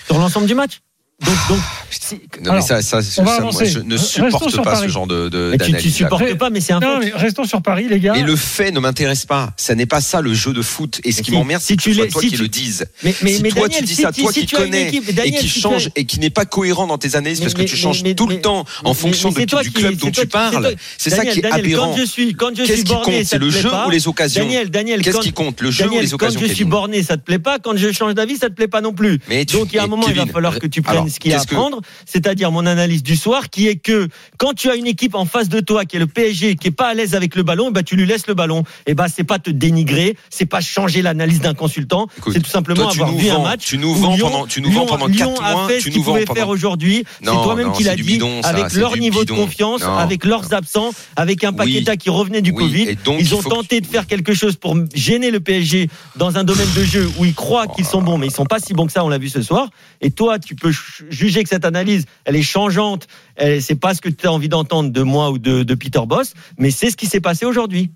Sur 0.07 0.19
l'ensemble 0.19 0.47
du 0.47 0.55
match. 0.55 0.83
Donc, 1.25 1.35
donc 1.49 1.59
si- 1.91 2.15
non 2.45 2.51
Alors, 2.51 2.55
mais 2.57 2.61
ça, 2.61 2.83
ça, 3.01 3.23
moi, 3.23 3.39
je 3.65 3.79
ne 3.81 3.97
supporte 3.97 4.55
pas 4.57 4.63
Paris. 4.63 4.83
ce 4.87 4.89
genre 4.93 5.07
de, 5.07 5.31
de 5.31 5.49
mais 5.53 5.57
tu, 5.59 5.73
tu 5.79 5.91
supportes 5.91 6.35
pas, 6.35 6.51
mais 6.51 6.61
c'est 6.61 6.75
un 6.75 6.81
Non, 6.81 6.99
mais 7.01 7.11
restons 7.15 7.45
sur 7.45 7.63
Paris, 7.63 7.87
les 7.89 7.99
gars. 8.01 8.15
Et 8.17 8.23
le 8.23 8.37
fait 8.37 8.71
ne 8.71 8.81
m'intéresse 8.81 9.25
pas. 9.25 9.51
Ça 9.57 9.75
n'est 9.75 9.87
pas 9.87 10.03
ça 10.03 10.21
le 10.21 10.35
jeu 10.35 10.53
de 10.53 10.61
foot. 10.61 11.01
Et 11.05 11.13
ce 11.13 11.23
qui 11.23 11.31
m'emmerde, 11.33 11.63
si 11.63 11.69
c'est 11.69 11.77
que 11.77 11.83
ce 11.85 11.93
soit 11.95 12.05
l'es- 12.05 12.11
toi 12.11 12.21
si 12.21 12.29
qui 12.29 12.37
tu- 12.37 12.43
le 12.43 12.49
dise. 12.49 12.85
Mais, 13.03 13.15
mais, 13.23 13.33
si 13.33 13.43
mais 13.43 13.49
toi 13.49 13.63
Daniel, 13.63 13.79
tu 13.81 13.87
dis 13.87 13.95
si 13.95 14.03
ça, 14.03 14.13
tu- 14.13 14.21
toi 14.21 14.31
si 14.33 14.45
qui 14.45 14.55
connais 14.55 14.89
équipe- 14.89 15.09
et 15.09 15.13
Daniel, 15.15 15.41
qui 15.41 15.49
si 15.49 15.55
tu 15.55 15.67
as- 15.67 15.71
change 15.71 15.91
et 15.97 16.05
qui 16.05 16.21
n'est 16.21 16.29
pas 16.29 16.45
cohérent 16.45 16.87
dans 16.87 16.99
tes 16.99 17.17
analyses 17.17 17.39
Mais- 17.39 17.47
parce 17.47 17.55
que 17.55 17.61
mais- 17.61 17.65
tu 17.67 17.77
changes 17.77 18.03
mais- 18.03 18.15
tout 18.15 18.27
mais- 18.27 18.35
le 18.35 18.41
temps 18.43 18.67
en 18.85 18.93
fonction 18.93 19.31
du 19.31 19.47
qui- 19.47 19.73
club 19.73 19.97
dont 19.97 20.11
tu 20.11 20.27
parles. 20.27 20.75
C'est 20.99 21.09
ça 21.09 21.25
qui 21.25 21.39
est 21.41 21.47
aberrant. 21.47 21.93
Quand 21.93 21.97
je 21.97 22.05
suis, 22.05 22.35
quand 22.35 22.51
je 22.55 22.65
Qu'est-ce 22.65 22.83
qui 22.83 22.93
borné, 22.93 23.17
compte? 23.21 23.25
C'est 23.25 23.39
le 23.39 23.49
jeu 23.51 23.71
ou 23.87 23.91
les 23.91 24.07
occasions? 24.07 24.43
Daniel, 24.45 24.69
Daniel, 24.71 25.01
Qu'est-ce 25.01 25.17
quand- 25.17 25.23
qui 25.23 25.33
compte? 25.33 25.63
Le 25.63 25.71
jeu 25.71 25.89
ou 25.89 25.99
les 25.99 26.13
occasions 26.13 26.41
quand 26.41 26.47
je 26.47 26.53
suis 26.53 26.65
borné, 26.65 27.03
ça 27.03 27.17
te 27.17 27.23
plaît 27.23 27.39
pas? 27.39 27.59
Quand 27.59 27.75
je 27.75 27.91
change 27.91 28.13
d'avis, 28.13 28.37
ça 28.37 28.51
te 28.51 28.55
plaît 28.55 28.69
pas 28.69 28.83
non 28.83 28.93
plus. 28.93 29.19
Donc 29.51 29.73
il 29.73 29.77
y 29.77 29.79
a 29.79 29.83
un 29.83 29.87
et 29.87 29.89
moment, 29.89 30.07
il 30.09 30.15
va 30.15 30.27
falloir 30.27 30.59
que 30.59 30.67
tu 30.67 30.83
prennes 30.83 31.06
l'analyse 31.07 31.19
qu'il 31.19 31.31
y 31.31 31.35
a 31.35 31.41
à 31.41 31.45
que- 31.45 31.55
prendre, 31.55 31.81
c'est-à-dire 32.05 32.51
mon 32.51 32.67
analyse 32.67 33.03
du 33.03 33.17
soir, 33.17 33.51
qui 33.51 33.67
est 33.69 33.77
que 33.77 34.09
quand 34.39 34.55
tu 34.55 34.71
as 34.71 34.75
une 34.77 34.87
équipe 34.87 35.15
en 35.15 35.25
face 35.25 35.49
de 35.49 35.61
toi 35.61 35.85
qui 35.85 35.97
est 35.97 35.99
le 35.99 36.07
PSG, 36.07 36.57
qui 36.57 36.69
est 36.69 36.73
pas 36.73 36.89
à 36.89 36.95
l'aise 36.95 37.15
avec 37.15 37.35
le 37.37 37.43
ballon, 37.43 37.71
bah 37.71 37.83
tu 37.83 37.97
lui 37.97 38.07
laisses 38.07 38.27
le 38.27 38.35
ballon. 38.35 38.65
Et 38.87 38.95
bah 38.95 39.07
c'est 39.15 39.25
pas 39.25 39.39
te 39.39 39.51
dénigrer, 39.51 40.17
c'est 40.31 40.47
pas 40.47 40.61
changer 40.61 41.03
l'analyse 41.03 41.41
d'un 41.41 41.55
consultant, 41.55 42.09
c'est 42.33 42.41
tout 42.43 42.51
simplement 42.51 42.83
toi, 42.83 42.93
avoir 42.93 43.13
vu 43.13 43.29
un 43.31 43.39
match. 43.43 43.65
tu 43.67 43.79
nous 43.79 43.95
vends 43.95 44.15
Lyon- 44.15 44.31
pendant- 44.31 44.47
tu 44.47 44.61
nous 44.61 44.71
vends 44.71 44.81
Lyon- 44.83 44.87
pendant 44.89 45.07
Lyon 45.07 45.35
a 45.41 45.53
mois, 45.53 45.69
fait 45.69 45.79
tu 45.79 45.83
ce 45.83 45.89
nous 45.89 45.93
qu'il 45.95 46.03
vends 46.03 46.13
pouvait 46.13 46.25
pendant- 46.25 46.37
faire 46.37 46.49
aujourd'hui. 46.49 47.05
C'est 47.23 47.31
toi-même 47.31 47.73
qui 47.73 47.83
c'est 47.83 47.89
l'a 47.91 47.97
du 47.97 48.03
dit, 48.03 48.13
bidon, 48.15 48.43
ça, 48.43 48.49
avec 48.49 48.73
leur 48.75 48.97
niveau 48.97 49.21
bidon. 49.21 49.35
de 49.35 49.41
confiance, 49.41 49.83
Non. 49.83 49.97
avec 49.99 50.25
leurs 50.25 50.53
absents, 50.53 50.91
avec 51.17 51.45
un 51.45 51.53
Paqueta 51.53 51.93
Oui. 51.93 51.99
qui 51.99 52.11
revenait 52.11 52.43
du 52.43 52.51
Oui, 52.51 52.57
Covid. 52.57 52.97
donc, 53.05 53.17
Ils 53.21 53.27
il 53.27 53.35
ont 53.35 53.43
que 53.43 53.49
tenté 53.49 53.81
de 53.81 53.87
faire 53.87 54.07
quelque 54.07 54.35
chose 54.35 54.57
pour 54.57 54.77
gêner 54.95 55.31
le 55.31 55.41
PSG 55.41 55.89
dans 56.17 56.37
un 56.37 56.45
domaine 56.45 56.69
de 56.77 56.85
jeu 56.85 57.09
où 57.19 57.25
ils 57.25 57.35
croient 57.35 57.67
qu'ils 57.67 57.85
sont 57.87 58.03
bons, 58.03 58.19
mais 58.19 58.27
ils 58.27 58.33
sont 58.33 58.45
pas 58.47 58.59
si 58.59 58.75
bons 58.75 58.87
que 58.87 58.93
ça. 58.93 59.05
On 59.05 59.09
l'a 59.09 59.19
vu 59.19 59.29
ce 59.29 59.43
soir. 59.43 59.69
Et 60.01 60.11
toi, 60.11 60.39
tu 60.39 60.55
peux 60.55 60.73
juger 61.11 61.43
que 61.43 61.49
cette 61.49 61.65
analyse, 61.65 62.05
elle 62.25 62.37
est 62.37 62.43
changeante. 62.43 63.07
Elle- 63.37 63.63
C'est 63.63 63.75
pas 63.77 63.95
ce 63.95 64.01
que 64.01 64.09
tu 64.09 64.27
as 64.27 64.33
envie 64.33 64.49
d'entendre 64.49 64.91
de 64.91 65.03
moi 65.03 65.31
ou 65.31 65.39
de, 65.39 65.63
de 65.63 65.75
Peter 65.75 66.01
Boss, 66.07 66.35
mais 66.59 66.71
c'est 66.71 66.91
ce 66.91 66.97
qui 66.97 67.07
s'est 67.07 67.21
passé 67.21 67.45
aujourd'hui. 67.47 67.91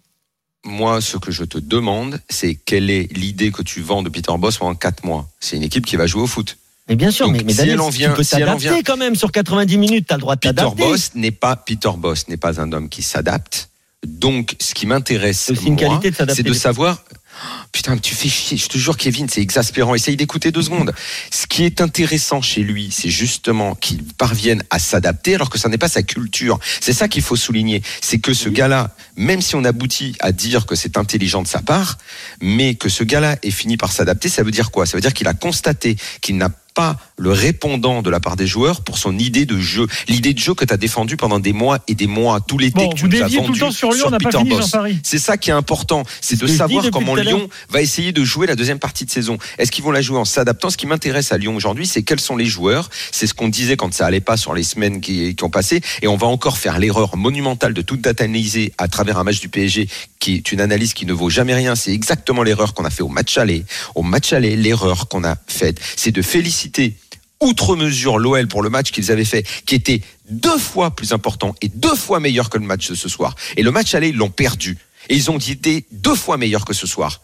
Moi, 0.64 1.00
ce 1.00 1.16
que 1.16 1.30
je 1.33 1.45
te 1.45 1.57
demande, 1.59 2.21
c'est 2.28 2.54
quelle 2.54 2.90
est 2.90 3.11
l'idée 3.16 3.50
que 3.50 3.62
tu 3.62 3.80
vends 3.80 4.02
de 4.02 4.09
Peter 4.11 4.33
Boss 4.38 4.59
pendant 4.59 4.75
4 4.75 5.04
mois 5.04 5.28
C'est 5.40 5.57
une 5.57 5.62
équipe 5.62 5.87
qui 5.87 5.97
va 5.97 6.07
jouer 6.07 6.23
au 6.23 6.26
foot. 6.26 6.59
Mais 6.88 6.97
bien 6.97 7.11
sûr, 7.11 7.26
Donc, 7.26 7.37
mais, 7.37 7.45
mais 7.45 7.52
si 7.54 7.61
elle 7.62 7.80
en 7.80 7.88
vient- 7.88 8.11
tu 8.11 8.16
peux 8.16 8.23
si 8.25 8.30
t'adapter 8.33 8.69
vient- 8.69 8.83
quand 8.83 8.97
même 8.97 9.14
sur 9.14 9.30
90 9.33 9.78
minutes. 9.78 10.07
Tu 10.09 10.12
as 10.12 10.16
le 10.16 10.21
droit 10.21 10.35
de 10.35 10.40
Peter 10.40 10.54
t'adapter. 10.54 10.83
Boss 10.83 11.12
n'est 11.14 11.30
pas 11.30 11.54
Peter 11.57 11.90
Boss 11.97 12.28
n'est 12.28 12.37
pas 12.37 12.61
un 12.61 12.73
homme 12.73 12.88
qui 12.88 13.02
s'adapte. 13.02 13.71
Donc, 14.07 14.57
ce 14.61 14.75
qui 14.75 14.87
m'intéresse, 14.87 15.38
C'est 16.35 16.42
de 16.42 16.52
savoir. 16.54 17.04
Putain, 17.73 17.97
tu 17.97 18.14
fais 18.14 18.28
chier. 18.28 18.56
Je 18.56 18.66
te 18.66 18.78
jure, 18.78 18.97
Kevin, 18.97 19.28
c'est 19.28 19.40
exaspérant. 19.40 19.94
Essaye 19.94 20.16
d'écouter 20.16 20.50
deux 20.52 20.62
secondes. 20.62 20.92
Ce 21.30 21.47
qui 21.47 21.64
est 21.64 21.80
intéressant 21.80 22.42
chez 22.42 22.62
lui, 22.62 22.90
c'est 22.92 23.11
justement 23.11 23.75
qu'il 23.75 24.02
parvienne 24.02 24.62
à 24.70 24.78
s'adapter 24.78 25.35
alors 25.35 25.50
que 25.50 25.59
ça 25.59 25.68
n'est 25.68 25.78
pas 25.78 25.88
sa 25.88 26.02
culture. 26.02 26.59
C'est 26.80 26.92
ça 26.92 27.09
qu'il 27.09 27.23
faut 27.23 27.37
souligner. 27.37 27.82
C'est 28.00 28.18
que 28.18 28.35
ce 28.35 28.49
gars-là, 28.49 28.94
même 29.16 29.40
si 29.40 29.54
on 29.54 29.64
aboutit 29.64 30.16
à 30.20 30.32
dire 30.32 30.66
que 30.66 30.75
c'est 30.75 30.97
intelligent 30.97 31.42
de 31.42 31.49
sa 31.49 31.61
part, 31.62 31.99
mais 32.40 32.75
que 32.75 32.88
ce 32.88 33.04
gars-là 33.04 33.37
ait 33.42 33.50
fini 33.50 33.76
par 33.76 33.92
s'adapter, 33.92 34.28
ça 34.28 34.42
veut 34.42 34.50
dire 34.50 34.70
quoi? 34.70 34.87
Ça 34.87 34.97
veut 34.97 35.02
dire 35.02 35.14
qu'il 35.14 35.28
a 35.28 35.35
constaté 35.35 35.97
qu'il 36.20 36.37
n'a 36.37 36.50
pas 36.74 36.96
le 37.16 37.32
répondant 37.32 38.02
de 38.02 38.10
la 38.10 38.20
part 38.20 38.36
des 38.36 38.46
joueurs 38.46 38.82
pour 38.82 38.98
son 38.98 39.18
idée 39.18 39.46
de 39.46 39.58
jeu. 39.58 39.86
L'idée 40.08 40.34
de 40.34 40.38
jeu 40.38 40.54
que 40.54 40.64
tu 40.64 40.72
as 40.72 40.76
défendue 40.76 41.16
pendant 41.16 41.38
des 41.40 41.52
mois 41.52 41.80
et 41.88 41.94
des 41.94 42.06
mois, 42.06 42.40
tout 42.40 42.58
l'été 42.58 42.74
Bon, 42.74 42.90
que 42.90 42.96
tu 42.96 43.04
nous 43.06 43.16
as 43.16 43.24
déviez 43.24 43.38
tout 43.38 43.42
le 43.42 43.46
vendu 43.48 43.60
temps 43.60 43.70
sur 43.70 43.92
Lyon, 43.92 44.04
on 44.06 44.10
n'a 44.10 44.18
pas 44.18 44.30
Peter 44.30 44.38
fini, 44.38 44.50
Boss. 44.50 44.76
C'est 45.02 45.18
ça 45.18 45.36
qui 45.36 45.50
est 45.50 45.54
important, 45.54 46.04
c'est 46.20 46.36
Ce 46.36 46.42
de 46.42 46.46
savoir 46.46 46.84
comment. 46.92 47.14
Lyon 47.14 47.48
va 47.68 47.82
essayer 47.82 48.12
de 48.12 48.24
jouer 48.24 48.46
la 48.46 48.54
deuxième 48.54 48.78
partie 48.78 49.04
de 49.04 49.10
saison. 49.10 49.36
Est-ce 49.58 49.70
qu'ils 49.70 49.84
vont 49.84 49.90
la 49.90 50.00
jouer 50.00 50.18
en 50.18 50.24
s'adaptant? 50.24 50.70
Ce 50.70 50.76
qui 50.76 50.86
m'intéresse 50.86 51.32
à 51.32 51.38
Lyon 51.38 51.56
aujourd'hui, 51.56 51.86
c'est 51.86 52.02
quels 52.02 52.20
sont 52.20 52.36
les 52.36 52.46
joueurs. 52.46 52.88
C'est 53.10 53.26
ce 53.26 53.34
qu'on 53.34 53.48
disait 53.48 53.76
quand 53.76 53.92
ça 53.92 54.06
allait 54.06 54.20
pas 54.20 54.36
sur 54.36 54.54
les 54.54 54.62
semaines 54.62 55.00
qui, 55.00 55.34
qui 55.34 55.44
ont 55.44 55.50
passé. 55.50 55.80
Et 56.02 56.08
on 56.08 56.16
va 56.16 56.28
encore 56.28 56.56
faire 56.56 56.78
l'erreur 56.78 57.16
monumentale 57.16 57.74
de 57.74 57.82
tout 57.82 57.96
data 57.96 58.20
analyser 58.20 58.72
à 58.78 58.86
travers 58.88 59.18
un 59.18 59.24
match 59.24 59.40
du 59.40 59.48
PSG, 59.48 59.88
qui 60.18 60.36
est 60.36 60.52
une 60.52 60.60
analyse 60.60 60.92
qui 60.94 61.06
ne 61.06 61.12
vaut 61.12 61.30
jamais 61.30 61.54
rien. 61.54 61.74
C'est 61.74 61.92
exactement 61.92 62.42
l'erreur 62.42 62.74
qu'on 62.74 62.84
a 62.84 62.90
fait 62.90 63.02
au 63.02 63.08
match 63.08 63.38
aller. 63.38 63.64
Au 63.94 64.02
match 64.02 64.32
aller, 64.32 64.56
l'erreur 64.56 65.08
qu'on 65.08 65.24
a 65.24 65.36
faite, 65.46 65.80
c'est 65.96 66.12
de 66.12 66.22
féliciter 66.22 66.59
outre 67.40 67.74
mesure 67.74 68.18
l'OL 68.18 68.46
pour 68.48 68.62
le 68.62 68.70
match 68.70 68.90
qu'ils 68.90 69.10
avaient 69.10 69.24
fait, 69.24 69.46
qui 69.64 69.74
était 69.74 70.02
deux 70.28 70.58
fois 70.58 70.94
plus 70.94 71.12
important 71.12 71.54
et 71.62 71.68
deux 71.68 71.94
fois 71.94 72.20
meilleur 72.20 72.50
que 72.50 72.58
le 72.58 72.66
match 72.66 72.90
de 72.90 72.94
ce 72.94 73.08
soir. 73.08 73.34
Et 73.56 73.62
le 73.62 73.70
match 73.70 73.94
aller, 73.94 74.08
ils 74.08 74.16
l'ont 74.16 74.30
perdu. 74.30 74.78
Et 75.08 75.16
ils 75.16 75.30
ont 75.30 75.38
été 75.38 75.86
deux 75.90 76.14
fois 76.14 76.36
meilleurs 76.36 76.64
que 76.64 76.74
ce 76.74 76.86
soir. 76.86 77.22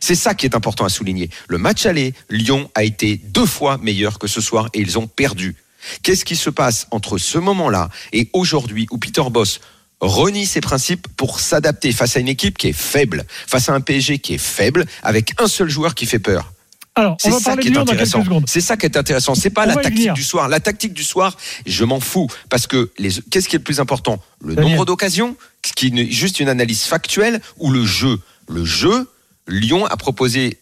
C'est 0.00 0.16
ça 0.16 0.34
qui 0.34 0.44
est 0.44 0.56
important 0.56 0.84
à 0.84 0.88
souligner. 0.88 1.30
Le 1.48 1.56
match 1.56 1.86
aller, 1.86 2.12
Lyon 2.28 2.70
a 2.74 2.84
été 2.84 3.16
deux 3.16 3.46
fois 3.46 3.78
meilleur 3.78 4.18
que 4.18 4.26
ce 4.26 4.40
soir 4.40 4.68
et 4.74 4.80
ils 4.80 4.98
ont 4.98 5.06
perdu. 5.06 5.56
Qu'est-ce 6.02 6.24
qui 6.24 6.36
se 6.36 6.50
passe 6.50 6.86
entre 6.90 7.18
ce 7.18 7.38
moment-là 7.38 7.88
et 8.12 8.28
aujourd'hui 8.32 8.86
où 8.90 8.98
Peter 8.98 9.22
Boss 9.30 9.60
renie 10.00 10.46
ses 10.46 10.60
principes 10.60 11.08
pour 11.16 11.40
s'adapter 11.40 11.92
face 11.92 12.16
à 12.16 12.20
une 12.20 12.28
équipe 12.28 12.58
qui 12.58 12.68
est 12.68 12.72
faible, 12.72 13.24
face 13.46 13.68
à 13.68 13.74
un 13.74 13.80
PSG 13.80 14.18
qui 14.18 14.34
est 14.34 14.38
faible, 14.38 14.84
avec 15.02 15.40
un 15.40 15.46
seul 15.46 15.70
joueur 15.70 15.94
qui 15.94 16.06
fait 16.06 16.18
peur? 16.18 16.53
Alors, 16.96 17.16
c'est 17.20 17.32
ça 17.32 17.56
qui 17.56 17.68
est 17.68 17.76
intéressant. 17.76 18.22
C'est 18.46 18.60
ça 18.60 18.76
qui 18.76 18.86
est 18.86 18.96
intéressant. 18.96 19.34
C'est 19.34 19.50
pas 19.50 19.64
On 19.64 19.68
la 19.68 19.76
tactique 19.76 20.12
du 20.12 20.22
soir. 20.22 20.48
La 20.48 20.60
tactique 20.60 20.94
du 20.94 21.04
soir, 21.04 21.36
je 21.66 21.84
m'en 21.84 22.00
fous 22.00 22.28
parce 22.48 22.66
que 22.66 22.90
les 22.98 23.10
qu'est-ce 23.30 23.48
qui 23.48 23.56
est 23.56 23.58
le 23.58 23.64
plus 23.64 23.80
important? 23.80 24.22
Le 24.40 24.54
nombre 24.54 24.84
d'occasions, 24.84 25.36
qui 25.62 25.88
est 25.88 26.10
juste 26.10 26.40
une 26.40 26.48
analyse 26.48 26.82
factuelle 26.84 27.40
ou 27.58 27.70
le 27.70 27.84
jeu? 27.84 28.20
Le 28.48 28.64
jeu. 28.64 29.08
Lyon 29.46 29.84
a 29.84 29.98
proposé 29.98 30.58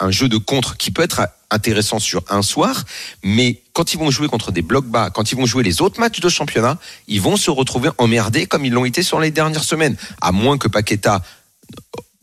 un 0.00 0.10
jeu 0.10 0.30
de 0.30 0.38
contre 0.38 0.78
qui 0.78 0.90
peut 0.90 1.02
être 1.02 1.28
intéressant 1.50 1.98
sur 1.98 2.24
un 2.30 2.40
soir, 2.40 2.84
mais 3.22 3.60
quand 3.74 3.92
ils 3.92 3.98
vont 3.98 4.10
jouer 4.10 4.28
contre 4.28 4.50
des 4.50 4.62
blocs 4.62 4.86
bas, 4.86 5.10
quand 5.10 5.30
ils 5.30 5.36
vont 5.36 5.44
jouer 5.44 5.62
les 5.62 5.82
autres 5.82 6.00
matchs 6.00 6.20
de 6.20 6.28
championnat, 6.30 6.78
ils 7.06 7.20
vont 7.20 7.36
se 7.36 7.50
retrouver 7.50 7.90
emmerdés 7.98 8.46
comme 8.46 8.64
ils 8.64 8.72
l'ont 8.72 8.86
été 8.86 9.02
sur 9.02 9.20
les 9.20 9.30
dernières 9.30 9.62
semaines. 9.62 9.96
À 10.22 10.32
moins 10.32 10.56
que 10.56 10.68
Paqueta 10.68 11.22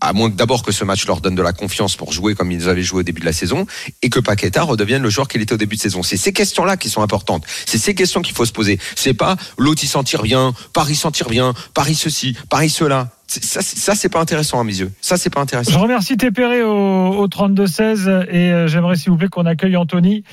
à 0.01 0.13
moins 0.13 0.29
d'abord 0.29 0.63
que 0.63 0.71
ce 0.71 0.83
match 0.83 1.05
leur 1.05 1.21
donne 1.21 1.35
de 1.35 1.41
la 1.41 1.53
confiance 1.53 1.95
pour 1.95 2.11
jouer 2.11 2.35
comme 2.35 2.51
ils 2.51 2.67
avaient 2.67 2.83
joué 2.83 2.99
au 2.99 3.03
début 3.03 3.21
de 3.21 3.25
la 3.25 3.33
saison 3.33 3.65
et 4.01 4.09
que 4.09 4.19
Paqueta 4.19 4.63
redevienne 4.63 5.03
le 5.03 5.09
joueur 5.09 5.27
qu'il 5.27 5.41
était 5.41 5.53
au 5.53 5.57
début 5.57 5.75
de 5.75 5.81
saison. 5.81 6.03
C'est 6.03 6.17
ces 6.17 6.33
questions-là 6.33 6.75
qui 6.75 6.89
sont 6.89 7.01
importantes. 7.01 7.43
C'est 7.65 7.77
ces 7.77 7.95
questions 7.95 8.21
qu'il 8.21 8.35
faut 8.35 8.45
se 8.45 8.51
poser. 8.51 8.79
C'est 8.95 9.13
pas 9.13 9.37
l'autre 9.57 9.83
il 9.83 9.87
s'en 9.87 10.03
tire 10.03 10.23
bien, 10.23 10.53
Paris 10.73 10.95
s'en 10.95 11.11
tire 11.11 11.29
bien, 11.29 11.53
Paris 11.73 11.95
ceci, 11.95 12.35
Paris 12.49 12.69
cela. 12.69 13.09
Ça, 13.39 13.61
c'est- 13.61 13.77
ça 13.77 13.95
c'est 13.95 14.11
pas 14.11 14.19
intéressant 14.19 14.59
à 14.59 14.63
mes 14.63 14.77
yeux. 14.77 14.89
Ça, 14.99 15.15
c'est 15.15 15.29
pas 15.33 15.39
Je 15.39 15.43
intéressant. 15.43 15.79
remercie 15.79 16.17
Tépéré 16.17 16.63
au, 16.63 16.69
au 17.17 17.27
32-16 17.27 18.25
et 18.29 18.51
euh, 18.51 18.67
j'aimerais 18.67 18.95
s'il 18.95 19.11
vous 19.11 19.17
plaît 19.17 19.29
qu'on 19.29 19.45
accueille 19.45 19.77
Anthony 19.77 20.23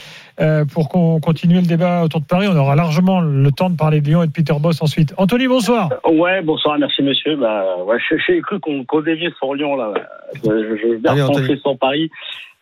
euh, 0.40 0.64
pour 0.64 0.88
qu'on 0.88 1.20
continue 1.20 1.56
le 1.56 1.66
débat 1.66 2.02
autour 2.02 2.20
de 2.20 2.26
Paris. 2.26 2.48
On 2.50 2.56
aura 2.56 2.74
largement 2.74 3.20
le 3.20 3.50
temps 3.52 3.70
de 3.70 3.76
parler 3.76 4.00
de 4.00 4.06
Lyon 4.08 4.22
et 4.24 4.26
de 4.26 4.32
Peter 4.32 4.54
Boss 4.60 4.82
ensuite. 4.82 5.14
Anthony, 5.16 5.46
bonsoir. 5.46 5.90
Ouais, 6.10 6.42
bonsoir, 6.42 6.76
merci 6.78 7.02
monsieur. 7.02 7.36
Bah, 7.36 7.76
ouais, 7.84 7.98
je- 8.10 8.16
j'ai 8.26 8.40
cru 8.40 8.58
qu'on 8.58 8.84
qu'on 8.84 9.00
déviait 9.02 9.30
sur 9.38 9.54
Lyon 9.54 9.76
là. 9.76 9.92
Je, 10.34 10.40
je, 10.50 10.76
je 10.82 10.88
vais 11.00 11.22
rentrer 11.22 11.56
sur 11.58 11.78
Paris. 11.78 12.10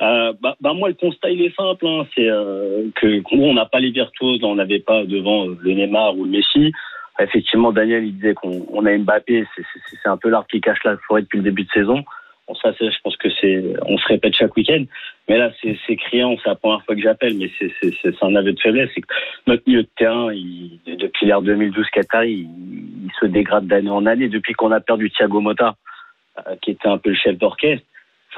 Euh, 0.02 0.34
bah, 0.42 0.54
bah, 0.60 0.74
moi 0.74 0.88
le 0.88 0.94
constat 0.94 1.30
il 1.30 1.40
est 1.40 1.54
simple, 1.56 1.86
hein, 1.86 2.04
c'est 2.14 2.28
euh, 2.28 2.82
que 3.00 3.06
nous 3.34 3.42
on 3.44 3.54
n'a 3.54 3.64
pas 3.64 3.80
les 3.80 3.90
virtuoses, 3.90 4.40
on 4.42 4.56
n'avait 4.56 4.80
pas 4.80 5.04
devant 5.06 5.46
euh, 5.48 5.56
le 5.62 5.72
Neymar 5.72 6.14
ou 6.18 6.24
le 6.24 6.30
Messi. 6.32 6.72
Effectivement, 7.18 7.72
Daniel 7.72 8.04
il 8.04 8.14
disait 8.14 8.34
qu'on 8.34 8.66
on 8.70 8.84
a 8.86 8.96
Mbappé, 8.96 9.46
c'est- 9.56 10.08
un 10.08 10.16
peu 10.16 10.28
l'arbre 10.28 10.46
qui 10.48 10.60
cache 10.60 10.82
la 10.84 10.96
forêt 10.98 11.22
depuis 11.22 11.38
le 11.38 11.44
début 11.44 11.64
de 11.64 11.70
saison. 11.70 12.04
Bon, 12.46 12.54
ça, 12.54 12.70
je 12.78 12.86
pense 13.02 13.16
que 13.16 13.28
c'est, 13.40 13.60
on 13.86 13.98
se 13.98 14.06
répète 14.06 14.34
chaque 14.36 14.54
week-end. 14.56 14.84
Mais 15.28 15.36
là, 15.36 15.50
c'est 15.62 15.96
criant, 15.96 16.36
c'est 16.40 16.48
la 16.48 16.54
première 16.54 16.84
fois 16.84 16.94
que 16.94 17.00
j'appelle, 17.02 17.34
mais 17.36 17.50
c'est 17.58 18.22
un 18.22 18.36
aveu 18.36 18.52
de 18.52 18.60
faiblesse. 18.60 18.90
Que 18.94 19.00
notre 19.48 19.64
milieu 19.66 19.82
de 19.82 19.88
terrain, 19.96 20.32
il, 20.32 20.78
depuis 20.86 21.26
l'ère 21.26 21.42
2012 21.42 21.86
Qatari, 21.90 22.32
il, 22.32 23.06
il 23.06 23.10
se 23.20 23.26
dégrade 23.26 23.66
d'année 23.66 23.90
en 23.90 24.06
année. 24.06 24.28
Depuis 24.28 24.52
qu'on 24.52 24.70
a 24.70 24.78
perdu 24.80 25.10
Thiago 25.10 25.40
Motta, 25.40 25.74
euh, 26.46 26.54
qui 26.62 26.70
était 26.72 26.86
un 26.88 26.98
peu 26.98 27.10
le 27.10 27.16
chef 27.16 27.36
d'orchestre, 27.36 27.84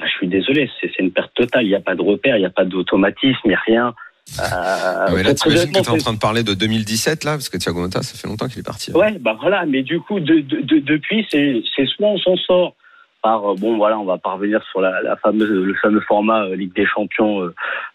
je 0.03 0.09
suis 0.09 0.29
désolé, 0.29 0.71
c'est 0.81 0.99
une 1.01 1.11
perte 1.13 1.35
totale. 1.35 1.65
Il 1.65 1.69
n'y 1.69 1.75
a 1.75 1.81
pas 1.81 1.95
de 1.97 2.03
repère, 2.03 2.37
il 2.37 2.41
n'y 2.41 2.47
a 2.47 2.51
pas 2.51 2.65
d'automatisme, 2.65 3.41
il 3.45 3.49
n'y 3.49 3.55
a 3.55 3.61
rien. 3.67 3.95
Euh, 4.41 5.09
mais 5.15 5.23
là, 5.23 5.35
très 5.35 5.51
tu 5.51 5.73
que 5.73 5.79
es 5.79 5.89
en 5.89 5.97
train 5.99 6.13
de 6.13 6.19
parler 6.19 6.43
de 6.43 6.55
2017 6.55 7.25
là, 7.25 7.33
parce 7.33 7.49
que 7.49 7.57
Thiago 7.59 7.81
Motta, 7.81 8.03
ça 8.03 8.17
fait 8.17 8.29
longtemps 8.29 8.47
qu'il 8.49 8.61
est 8.61 8.67
parti. 8.67 8.93
Ouais, 8.93 9.13
bah 9.19 9.37
voilà, 9.41 9.67
mais 9.67 9.83
du 9.83 10.01
coup, 10.01 10.21
de, 10.21 10.41
de, 10.41 10.61
de- 10.61 10.79
depuis, 10.81 11.27
c'est 11.31 11.63
soit 11.87 12.07
on 12.09 12.19
s'en 12.19 12.37
sort 12.37 12.75
par, 13.23 13.51
euh, 13.51 13.55
bon, 13.57 13.77
voilà, 13.77 13.99
on 13.99 14.05
va 14.05 14.17
parvenir 14.19 14.63
sur 14.71 14.81
la, 14.81 15.03
la 15.03 15.17
fameuse, 15.17 15.51
le 15.51 15.75
fameux 15.75 16.01
format 16.07 16.45
euh, 16.45 16.55
Ligue 16.57 16.73
des 16.75 16.87
Champions 16.87 17.43
euh, 17.43 17.55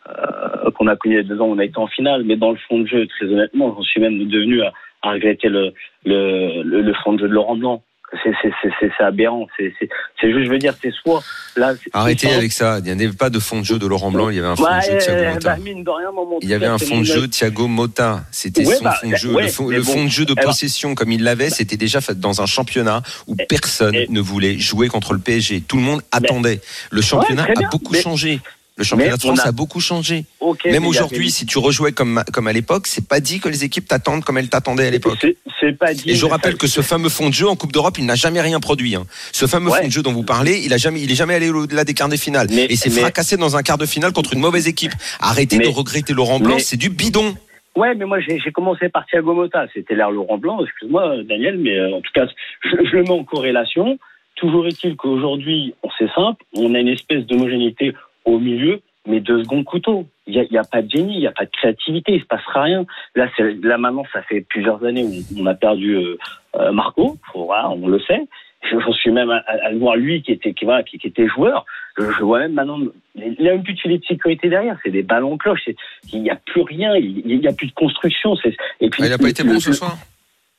euh, 0.10 0.72
qu'on 0.72 0.88
a 0.88 0.96
connu 0.98 1.16
il 1.16 1.18
y 1.18 1.20
a 1.20 1.24
deux 1.24 1.40
ans, 1.40 1.46
on 1.46 1.60
a 1.60 1.64
été 1.66 1.78
en 1.78 1.88
finale, 1.88 2.24
mais 2.26 2.36
dans 2.36 2.52
le 2.52 2.58
fond 2.68 2.80
de 2.80 2.88
jeu, 2.88 3.08
très 3.08 3.26
honnêtement, 3.28 3.74
j'en 3.76 3.84
suis 3.84 4.02
même 4.02 4.18
devenu 4.28 4.62
à, 4.64 4.74
à 5.02 5.12
regretter 5.12 5.48
le, 5.50 5.74
le, 6.06 6.62
le, 6.64 6.82
le 6.82 6.94
fond 7.04 7.14
de 7.14 7.20
jeu 7.20 7.28
de 7.30 7.34
Laurent 7.34 7.56
Blanc. 7.56 7.84
C'est 8.22 9.04
aberrant. 9.04 9.48
C'est 9.58 9.74
juste, 10.22 10.44
je 10.46 10.50
veux 10.50 10.60
dire, 10.60 10.74
c'est 10.82 10.92
soit 10.92 11.24
là. 11.56 11.74
Arrêtez 11.94 12.32
avec 12.32 12.52
ça. 12.52 12.78
Il 12.80 12.94
n'y 12.96 13.04
avait 13.06 13.14
pas 13.14 13.30
de 13.30 13.40
fond 13.40 13.60
de 13.60 13.66
jeu 13.66 13.80
de 13.80 13.88
Laurent 13.88 14.12
Blanc. 14.12 14.30
Il 14.30 14.36
y 14.36 14.40
avait 14.40 14.48
un 14.48 14.56
fond 14.56 14.64
de 14.64 14.82
jeu 14.82 14.94
de 14.94 15.00
Thiago 15.00 15.34
Motta. 15.34 15.50
bah, 15.56 15.58
mine 15.64 15.84
de 15.84 15.90
rien, 15.90 16.12
moi, 16.12 16.26
mon 16.30 16.40
Il 16.42 16.50
y 16.50 16.54
avait 16.54 16.66
un 16.68 16.78
fond 16.78 17.00
de 17.00 17.04
jeu 17.06 17.28
Thiago 17.28 17.68
Motta. 17.68 18.24
C'était 18.32 18.66
Ouais, 18.66 18.76
son 18.76 18.84
bah, 18.84 18.98
fond 19.02 19.10
de 19.10 19.16
jeu. 19.16 19.34
ouais, 19.34 19.44
le 19.44 19.50
fond, 19.50 19.68
mais 19.68 19.76
le 19.78 19.84
bon. 19.84 19.94
fond 19.94 20.04
de 20.06 20.10
jeu 20.10 20.26
de 20.26 20.34
Alors- 20.38 20.52
possession, 20.52 20.96
comme 20.96 21.12
il 21.12 21.24
l'avait, 21.24 21.50
c'était 21.50 21.78
déjà 21.78 22.02
fait 22.02 22.20
dans 22.20 22.42
un 22.42 22.46
championnat 22.46 23.02
où 23.28 23.36
Et- 23.40 23.46
personne 23.46 23.96
et- 23.96 24.08
ne 24.10 24.22
voulait 24.22 24.60
jouer 24.60 24.88
contre 24.90 25.14
le 25.14 25.20
PSG. 25.20 25.62
Tout 25.62 25.78
le 25.78 25.84
monde 25.84 26.02
attendait. 26.12 26.62
Le 26.92 27.02
championnat 27.02 27.44
a 27.46 27.70
beaucoup 27.70 27.94
mais- 27.94 28.02
changé. 28.02 28.40
Le 28.76 28.84
championnat 28.84 29.18
de 29.18 29.22
France 29.22 29.40
a- 29.46 29.50
a... 29.50 29.52
beaucoup 29.52 29.80
changé. 29.80 30.26
Même 30.66 30.88
aujourd'hui, 30.88 31.30
si 31.30 31.46
tu 31.46 31.60
rejouais 31.60 31.92
comme, 31.92 32.24
comme 32.34 32.48
à 32.48 32.54
l'époque, 32.54 32.88
c'est 32.88 33.08
pas 33.08 33.20
dit 33.20 33.40
que 33.40 33.48
les 33.48 33.64
équipes 33.64 33.88
t'attendent 33.88 34.24
comme 34.24 34.38
elles 34.40 34.50
t'attendaient 34.50 34.88
à 34.88 34.92
l'époque. 34.92 35.18
C'est- 35.22 35.38
C'est 35.60 35.78
pas 35.78 35.94
dit. 35.94 36.10
Et 36.10 36.16
je 36.16 36.26
rappelle 36.26 36.58
que 36.58 36.68
ce 36.68 36.82
fameux 36.82 37.08
fond 37.10 37.30
de 37.30 37.34
jeu 37.34 37.48
en 37.48 37.56
Coupe 37.56 37.72
d'Europe, 37.72 37.98
il 38.00 38.06
n'a 38.06 38.16
jamais 38.16 38.42
rien 38.42 38.60
produit. 38.60 38.96
hein. 38.96 39.06
Ce 39.32 39.46
fameux 39.46 39.70
Ouais. 39.70 39.82
fond 39.82 39.88
de 39.88 39.92
jeu 39.92 40.02
dont 40.02 40.12
vous 40.12 40.24
parlez, 40.24 40.60
il 40.66 40.74
a 40.74 40.78
jamais, 40.78 41.02
il 41.02 41.12
est 41.12 41.16
jamais 41.16 41.36
allé 41.36 41.50
au-delà 41.52 41.84
des 41.86 41.94
quarts 41.94 42.10
de 42.10 42.18
finale. 42.18 42.48
Mais- 42.50 42.66
et 42.66 42.76
s'est 42.76 42.90
mais- 42.90 43.02
fracassé 43.02 43.38
dans 43.38 43.56
un 43.56 43.62
quart 43.62 43.78
de 43.78 43.86
finale 43.86 44.12
contre 44.12 44.34
une 44.34 44.40
mauvaise 44.40 44.68
équipe. 44.68 44.92
Arrêtez 45.20 45.58
Mais- 45.60 45.66
de 45.66 45.70
regretter 45.70 46.14
Laurent 46.14 46.40
Blanc, 46.40 46.58
c'est 46.60 46.78
du 46.78 46.90
bidon. 46.90 47.36
Ouais, 47.76 47.96
mais 47.96 48.06
moi 48.06 48.20
j'ai 48.20 48.40
commencé 48.52 48.90
par 48.90 49.06
Thiago 49.08 49.34
Motta, 49.34 49.66
c'était 49.74 49.96
l'ère 49.96 50.12
Laurent 50.12 50.38
Blanc, 50.38 50.64
excuse-moi 50.64 51.24
Daniel, 51.28 51.58
mais 51.58 51.76
euh, 51.78 51.96
en 51.96 52.02
tout 52.02 52.12
cas 52.14 52.26
je, 52.64 52.70
je 52.70 52.96
le 52.98 53.04
mets 53.04 53.10
en 53.12 53.24
corrélation. 53.24 53.98
Toujours 54.36 54.68
est-il 54.68 54.96
qu'aujourd'hui, 54.96 55.74
c'est 55.98 56.10
simple, 56.14 56.44
on 56.56 56.74
a 56.76 56.80
une 56.80 56.88
espèce 56.90 57.26
d'homogénéité 57.26 57.94
au 58.26 58.40
milieu 58.40 58.82
mais 59.06 59.20
de 59.20 59.44
second 59.44 59.66
couteau. 59.66 60.06
Il 60.28 60.48
n'y 60.50 60.58
a, 60.58 60.64
pas 60.64 60.82
de 60.82 60.90
génie, 60.90 61.16
il 61.16 61.20
n'y 61.20 61.28
a 61.28 61.34
pas 61.34 61.44
de 61.44 61.50
créativité, 61.52 62.14
il 62.14 62.22
se 62.22 62.26
passera 62.26 62.62
rien. 62.64 62.86
Là, 63.16 63.28
c'est, 63.36 63.62
là 63.62 63.78
maintenant, 63.78 64.06
ça 64.14 64.22
fait 64.22 64.40
plusieurs 64.40 64.82
années 64.86 65.04
où 65.04 65.42
on 65.42 65.46
a 65.46 65.54
perdu 65.54 65.96
euh, 65.98 66.18
euh, 66.56 66.72
Marco, 66.72 67.18
voilà, 67.36 67.70
on 67.72 67.86
le 67.90 68.00
sait. 68.00 68.22
Je- 68.62 68.80
J'en 68.80 68.94
suis 68.94 69.12
même 69.12 69.30
à, 69.30 69.44
à- 69.46 69.66
à 69.68 69.72
le 69.72 69.78
voir 69.80 69.98
lui 69.98 70.22
qui 70.22 70.32
était 70.32 70.54
qui, 70.54 70.64
voilà, 70.64 70.84
qui, 70.84 70.98
qui 71.00 71.08
était 71.08 71.28
joueur. 71.28 71.66
Je, 71.98 72.04
je 72.12 72.24
vois 72.24 72.40
même 72.40 72.54
maintenant, 72.54 72.80
il 73.16 73.36
n'y 73.42 73.50
a 73.50 73.52
même 73.52 73.64
plus 73.64 73.74
de 73.74 73.80
filet 73.82 73.98
de 73.98 74.06
sécurité 74.06 74.48
derrière. 74.48 74.78
C'est 74.84 74.90
des 74.92 75.04
ballons 75.04 75.38
cloches. 75.38 75.68
Il 76.14 76.24
n'y 76.24 76.30
a 76.30 76.38
plus 76.38 76.62
rien. 76.62 76.96
Il 76.96 77.26
n'y 77.42 77.48
a 77.48 77.52
plus 77.52 77.68
de 77.68 77.74
construction. 77.74 78.38
Et 78.80 78.90
puis 78.90 79.04
Ah, 79.04 79.08
il 79.08 79.10
n'a 79.10 79.18
pas 79.18 79.28
été 79.30 79.44
bon 79.44 79.60
ce 79.60 79.74
soir 79.74 79.98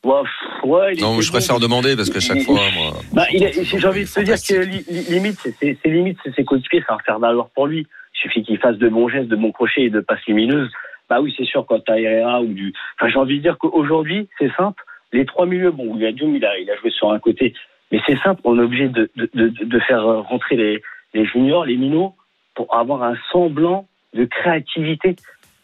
Ouais, 0.05 0.95
Non, 1.01 1.21
je 1.21 1.31
préfère 1.31 1.57
bon. 1.57 1.63
demander 1.63 1.97
parce 1.97 2.11
que 2.11 2.21
chaque 2.21 2.39
Il- 2.39 2.45
fois, 2.45 2.61
moi. 2.77 2.93
bah, 3.13 3.25
j'ai 3.31 3.87
envie 3.87 4.05
de 4.05 4.09
te 4.11 4.21
dire 4.21 4.37
que 4.37 4.65
li- 4.65 4.85
li- 4.89 5.15
limite, 5.15 5.39
c'est- 5.41 5.55
c'est 5.59 5.79
c'est 5.83 5.89
limite, 5.91 6.19
c'est 6.23 6.35
ses 6.35 6.45
coéquipiers, 6.45 6.83
ça 6.87 6.95
va 6.95 6.99
faire 7.05 7.19
valoir 7.19 7.49
pour 7.55 7.67
lui. 7.67 7.87
Il 8.15 8.19
suffit 8.21 8.43
qu'il 8.43 8.59
fasse 8.59 8.77
de 8.77 8.89
bons 8.89 9.09
gestes, 9.09 9.29
de 9.29 9.37
bons 9.37 9.53
crochets 9.53 9.83
et 9.83 9.91
de 9.91 10.01
passes 10.01 10.25
lumineuses. 10.27 10.71
Bah 11.09 11.21
oui, 11.21 11.35
c'est 11.37 11.45
sûr, 11.45 11.67
quand 11.67 11.81
t'as 11.85 11.97
Herrera 11.99 12.41
ou 12.43 12.47
du. 12.47 12.73
Enfin, 12.99 13.11
j'ai 13.11 13.19
envie 13.19 13.37
de 13.39 13.43
dire 13.43 13.59
qu'aujourd'hui, 13.59 14.29
c'est 14.39 14.51
simple. 14.57 14.83
Les 15.13 15.27
trois 15.27 15.47
milieux, 15.47 15.71
bon, 15.71 15.97
il 15.97 16.05
a 16.05 16.11
il 16.11 16.45
a, 16.45 16.59
il 16.59 16.71
a 16.71 16.77
joué 16.77 16.91
sur 16.91 17.11
un 17.13 17.19
côté, 17.19 17.55
mais 17.93 18.01
c'est 18.07 18.19
simple. 18.21 18.41
On 18.45 18.59
est 18.59 18.63
obligé 18.63 18.89
de, 18.89 19.11
de, 19.17 19.31
de, 19.35 19.49
de 19.65 19.79
faire 19.81 20.03
rentrer 20.05 20.57
les, 20.57 20.83
les 21.15 21.27
juniors, 21.27 21.65
les 21.65 21.77
minots, 21.77 22.15
pour 22.55 22.75
avoir 22.75 23.03
un 23.03 23.15
semblant 23.33 23.87
de 24.15 24.25
créativité 24.25 25.17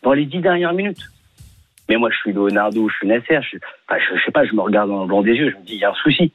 dans 0.02 0.12
les 0.12 0.24
dix 0.26 0.40
dernières 0.40 0.72
minutes. 0.74 1.00
Mais 1.90 1.96
moi, 1.96 2.08
je 2.08 2.16
suis 2.18 2.32
Leonardo, 2.32 2.88
je 2.88 2.94
suis 2.94 3.08
Nasser, 3.08 3.40
je, 3.42 3.58
enfin, 3.88 4.00
je, 4.00 4.24
sais 4.24 4.30
pas, 4.30 4.44
je 4.44 4.54
me 4.54 4.60
regarde 4.60 4.88
dans 4.88 5.00
le 5.00 5.08
blanc 5.08 5.22
des 5.22 5.32
yeux, 5.32 5.50
je 5.50 5.56
me 5.56 5.64
dis, 5.64 5.74
il 5.74 5.80
y 5.80 5.84
a 5.84 5.90
un 5.90 5.94
souci. 5.94 6.32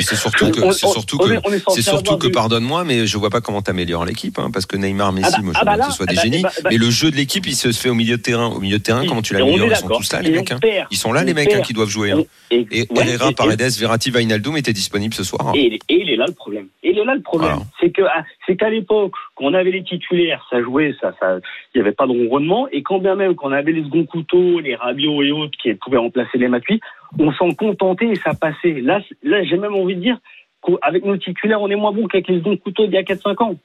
C'est 0.00 0.16
surtout 0.16 0.50
que, 0.50 0.72
c'est 0.72 0.86
surtout 0.86 1.18
que, 1.18 1.24
c'est 1.70 1.82
surtout 1.82 2.18
pardonne-moi, 2.32 2.84
mais 2.84 3.06
je 3.06 3.16
vois 3.18 3.30
pas 3.30 3.40
comment 3.40 3.62
t'améliores 3.62 4.04
l'équipe, 4.04 4.38
hein, 4.38 4.50
parce 4.52 4.66
que 4.66 4.76
Neymar, 4.76 5.12
Messi, 5.12 5.28
Ah 5.32 5.36
bah- 5.38 5.42
moi, 5.42 5.52
je 5.54 5.58
ah 5.60 5.64
bah 5.64 5.76
là, 5.76 5.84
que 5.86 5.90
ce 5.90 5.96
soit 5.96 6.06
des 6.06 6.14
ah 6.14 6.16
bah, 6.16 6.22
génies, 6.22 6.42
bah, 6.42 6.50
bah, 6.62 6.70
mais 6.72 6.76
le 6.76 6.90
jeu 6.90 7.10
de 7.10 7.16
l'équipe, 7.16 7.46
il 7.46 7.54
se 7.54 7.70
fait 7.72 7.88
au 7.88 7.94
milieu 7.94 8.16
de 8.16 8.22
terrain. 8.22 8.46
Au 8.48 8.60
milieu 8.60 8.78
de 8.78 8.82
terrain, 8.82 9.06
comment 9.06 9.22
tu 9.22 9.34
l'améliores 9.34 9.68
Ils 9.70 9.76
sont 9.76 9.88
tous 9.88 10.12
là, 10.12 10.22
les 10.22 10.30
mecs. 10.30 10.50
hein. 10.52 10.58
Ils 10.90 10.96
sont 10.96 11.12
là, 11.12 11.24
les 11.24 11.34
mecs, 11.34 11.52
hein, 11.52 11.60
qui 11.60 11.72
doivent 11.72 11.88
jouer. 11.88 12.12
et, 12.50 12.66
Et 12.72 12.86
Herrera, 12.96 13.32
Paredes, 13.32 13.78
Verratti, 13.78 14.10
Wijnaldum 14.10 14.56
étaient 14.56 14.72
disponibles 14.72 15.14
ce 15.14 15.24
soir. 15.24 15.52
Et, 15.54 15.78
il 15.88 16.10
est- 16.10 16.16
là 16.16 16.26
le 16.28 16.32
problème. 16.34 16.66
Et 16.82 16.90
il 16.90 16.98
est 16.98 17.04
là 17.04 17.14
le 17.14 17.22
problème. 17.22 17.50
Voilà. 17.50 17.64
C'est 17.80 17.90
que 17.90 18.02
ah, 18.02 18.24
c'est 18.46 18.56
qu'à 18.56 18.70
l'époque, 18.70 19.12
quand 19.34 19.46
on 19.46 19.54
avait 19.54 19.72
les 19.72 19.82
titulaires, 19.82 20.46
ça 20.50 20.62
jouait, 20.62 20.94
ça, 21.00 21.12
ça, 21.20 21.38
il 21.74 21.78
n'y 21.78 21.80
avait 21.80 21.94
pas 21.94 22.06
de 22.06 22.12
ronronnement. 22.12 22.68
Et 22.70 22.82
quand 22.82 22.98
bien 22.98 23.16
même 23.16 23.34
qu'on 23.34 23.50
avait 23.52 23.72
les 23.72 23.82
seconds 23.82 24.04
couteaux, 24.04 24.60
les 24.60 24.76
Rabiot 24.76 25.22
et 25.22 25.32
autres 25.32 25.56
qui 25.60 25.74
pouvaient 25.74 25.98
remplacer 25.98 26.38
les 26.38 26.48
Matuidi, 26.48 26.80
on 27.18 27.32
s'en 27.32 27.52
contentait 27.52 28.08
et 28.08 28.14
ça 28.16 28.32
passait. 28.34 28.80
Là, 28.80 29.00
là, 29.22 29.42
j'ai 29.44 29.56
même 29.56 29.74
envie 29.74 29.96
de 29.96 30.00
dire 30.00 30.18
qu'avec 30.62 31.04
nos 31.04 31.16
titulaires, 31.16 31.60
on 31.60 31.68
est 31.68 31.76
moins 31.76 31.92
bon 31.92 32.06
qu'avec 32.06 32.28
les 32.28 32.38
seconds 32.38 32.56
couteaux 32.56 32.86
d'il 32.86 32.94
y 32.94 32.98
a 32.98 33.02
4-5 33.02 33.42
ans. 33.42 33.56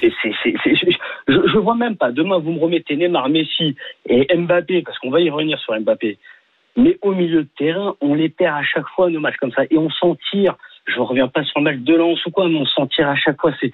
Je, 0.00 0.88
je 1.26 1.58
vois 1.58 1.74
même 1.74 1.96
pas. 1.96 2.12
Demain, 2.12 2.38
vous 2.38 2.52
me 2.52 2.60
remettez 2.60 2.96
Neymar, 2.96 3.28
Messi 3.28 3.76
et 4.06 4.26
Mbappé, 4.36 4.82
parce 4.82 4.98
qu'on 4.98 5.10
va 5.10 5.20
y 5.20 5.30
revenir 5.30 5.58
sur 5.58 5.78
Mbappé. 5.78 6.18
Mais 6.76 6.98
au 7.02 7.12
milieu 7.12 7.42
de 7.42 7.48
terrain, 7.56 7.96
on 8.00 8.14
les 8.14 8.28
perd 8.28 8.56
à 8.56 8.62
chaque 8.62 8.88
fois, 8.94 9.10
nos 9.10 9.20
matchs 9.20 9.36
comme 9.36 9.52
ça. 9.52 9.62
Et 9.70 9.78
on 9.78 9.90
s'en 9.90 10.16
tire. 10.30 10.56
Je 10.88 11.00
reviens 11.00 11.28
pas 11.28 11.44
sur 11.44 11.60
le 11.60 11.64
match 11.64 11.78
de 11.78 11.94
Lens 11.94 12.24
ou 12.26 12.30
quoi, 12.30 12.48
mais 12.48 12.56
on 12.56 12.66
s'en 12.66 12.86
tire 12.86 13.08
à 13.08 13.16
chaque 13.16 13.40
fois. 13.40 13.52
C'est, 13.60 13.70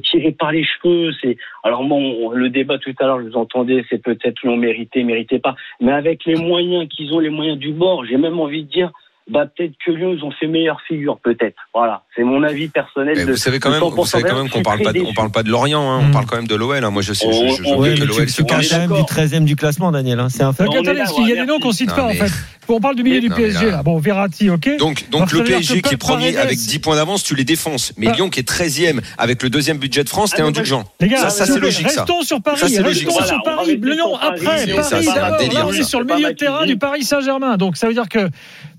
tiré 0.00 0.32
par 0.32 0.52
les 0.52 0.64
cheveux. 0.64 1.12
C'est, 1.20 1.36
alors 1.64 1.82
moi, 1.82 1.98
on- 1.98 2.30
le 2.30 2.48
débat 2.48 2.78
tout 2.78 2.94
à 2.98 3.06
l'heure, 3.06 3.20
je 3.20 3.26
vous 3.26 3.36
entendais, 3.36 3.84
c'est 3.90 4.02
peut-être 4.02 4.42
l'ont 4.44 4.56
mérité, 4.56 5.02
mérité 5.04 5.38
pas. 5.38 5.54
Mais 5.80 5.92
avec 5.92 6.24
les 6.24 6.36
moyens 6.36 6.88
qu'ils 6.88 7.12
ont, 7.12 7.18
les 7.18 7.30
moyens 7.30 7.58
du 7.58 7.72
bord, 7.72 8.04
j'ai 8.06 8.16
même 8.16 8.38
envie 8.40 8.64
de 8.64 8.70
dire, 8.70 8.90
bah, 9.30 9.46
peut-être 9.46 9.72
que 9.84 9.92
Lyon, 9.92 10.14
ils 10.18 10.24
ont 10.24 10.30
fait 10.32 10.46
meilleure 10.46 10.80
figure, 10.88 11.18
peut-être. 11.22 11.56
Voilà. 11.74 12.02
C'est 12.16 12.24
mon 12.24 12.42
avis 12.42 12.68
personnel. 12.68 13.14
Mais 13.16 13.24
de- 13.24 13.30
vous 13.32 13.36
savez 13.36 13.58
quand 13.60 13.70
même, 13.70 13.80
vous 13.80 13.90
100% 13.90 14.04
savez 14.06 14.24
quand 14.24 14.36
même 14.36 14.48
qu'on 14.50 14.62
parle 14.62 14.80
pas, 14.82 14.92
de, 14.92 15.00
on 15.00 15.14
parle 15.14 15.30
pas 15.30 15.42
de 15.42 15.48
Lorient, 15.50 15.90
hein, 15.90 16.02
Mm. 16.02 16.08
on 16.08 16.12
parle 16.12 16.26
quand 16.26 16.36
même 16.36 16.46
de 16.48 16.54
l'OL. 16.54 16.84
hein. 16.84 16.90
Moi, 16.90 17.02
je 17.02 17.12
sais, 17.12 17.26
je, 17.32 17.32
je, 17.56 17.62
je 17.62 17.68
on- 17.68 17.82
que 17.82 17.88
l'OL 18.04 18.26
quand 18.48 18.56
même 18.78 18.82
du 18.82 18.88
d'accord. 18.88 19.06
13e 19.06 19.44
du 19.44 19.56
classement, 19.56 19.92
Daniel. 19.92 20.18
hein. 20.20 20.28
C'est 20.28 20.42
un 20.42 20.52
fait. 20.52 20.64
Attendez, 20.64 20.92
là, 20.92 21.04
parce 21.04 21.12
qu'il 21.14 21.28
y 21.28 21.32
a 21.32 21.36
des 21.36 21.46
noms 21.46 21.58
qu'on 21.60 21.72
cite 21.72 21.90
Non, 21.90 21.94
pas, 21.96 22.02
en 22.04 22.12
fait. 22.14 22.30
On 22.68 22.80
parle 22.80 22.94
du 22.94 23.02
milieu 23.02 23.20
du 23.20 23.28
Non, 23.28 23.36
PSG, 23.36 23.66
là- 23.66 23.70
là. 23.72 23.82
Bon, 23.82 23.98
Verratti, 23.98 24.48
ok. 24.48 24.76
Donc, 24.78 25.08
donc 25.10 25.22
Alors, 25.32 25.34
le 25.34 25.44
PSG 25.44 25.82
qui 25.82 25.94
est 25.94 25.96
premier 25.98 26.36
avec 26.38 26.56
10 26.58 26.78
points 26.78 26.96
d'avance, 26.96 27.22
tu 27.22 27.34
les 27.34 27.44
défonces. 27.44 27.92
Mais 27.98 28.06
Ah. 28.08 28.12
Lyon 28.14 28.30
qui 28.30 28.40
est 28.40 28.44
13e 28.48 29.00
avec 29.18 29.42
le 29.42 29.50
deuxième 29.50 29.78
budget 29.78 30.04
de 30.04 30.08
France, 30.08 30.30
t'es 30.30 30.42
Ah, 30.42 30.46
indulgent. 30.46 30.84
Les 31.00 31.08
gars, 31.08 31.28
Ça, 31.28 31.44
c'est 31.46 31.58
logique, 31.60 31.90
ça. 31.90 32.02
Restons 32.04 32.22
sur 32.22 32.40
Paris, 32.40 32.58
Ça, 32.58 32.68
c'est 32.68 32.82
logique, 32.82 33.08
restons 33.08 33.20
ça. 33.20 33.26
sur 33.26 33.42
Paris, 33.42 33.76
Lyon 33.82 34.14
après, 34.16 34.44
Paris 34.44 34.70
ça, 34.82 35.02
c'est 35.02 35.08
un 35.10 35.14
d'abord. 35.14 35.68
on 35.68 35.72
est 35.72 35.82
sur 35.82 36.00
le 36.00 36.06
milieu 36.14 36.28
de 36.28 36.36
terrain 36.36 36.64
du 36.64 36.76
Paris 36.78 37.02
Saint-Germain. 37.04 37.56
Donc, 37.56 37.76
ça 37.76 37.88
veut 37.88 37.94
dire 37.94 38.08
que 38.08 38.28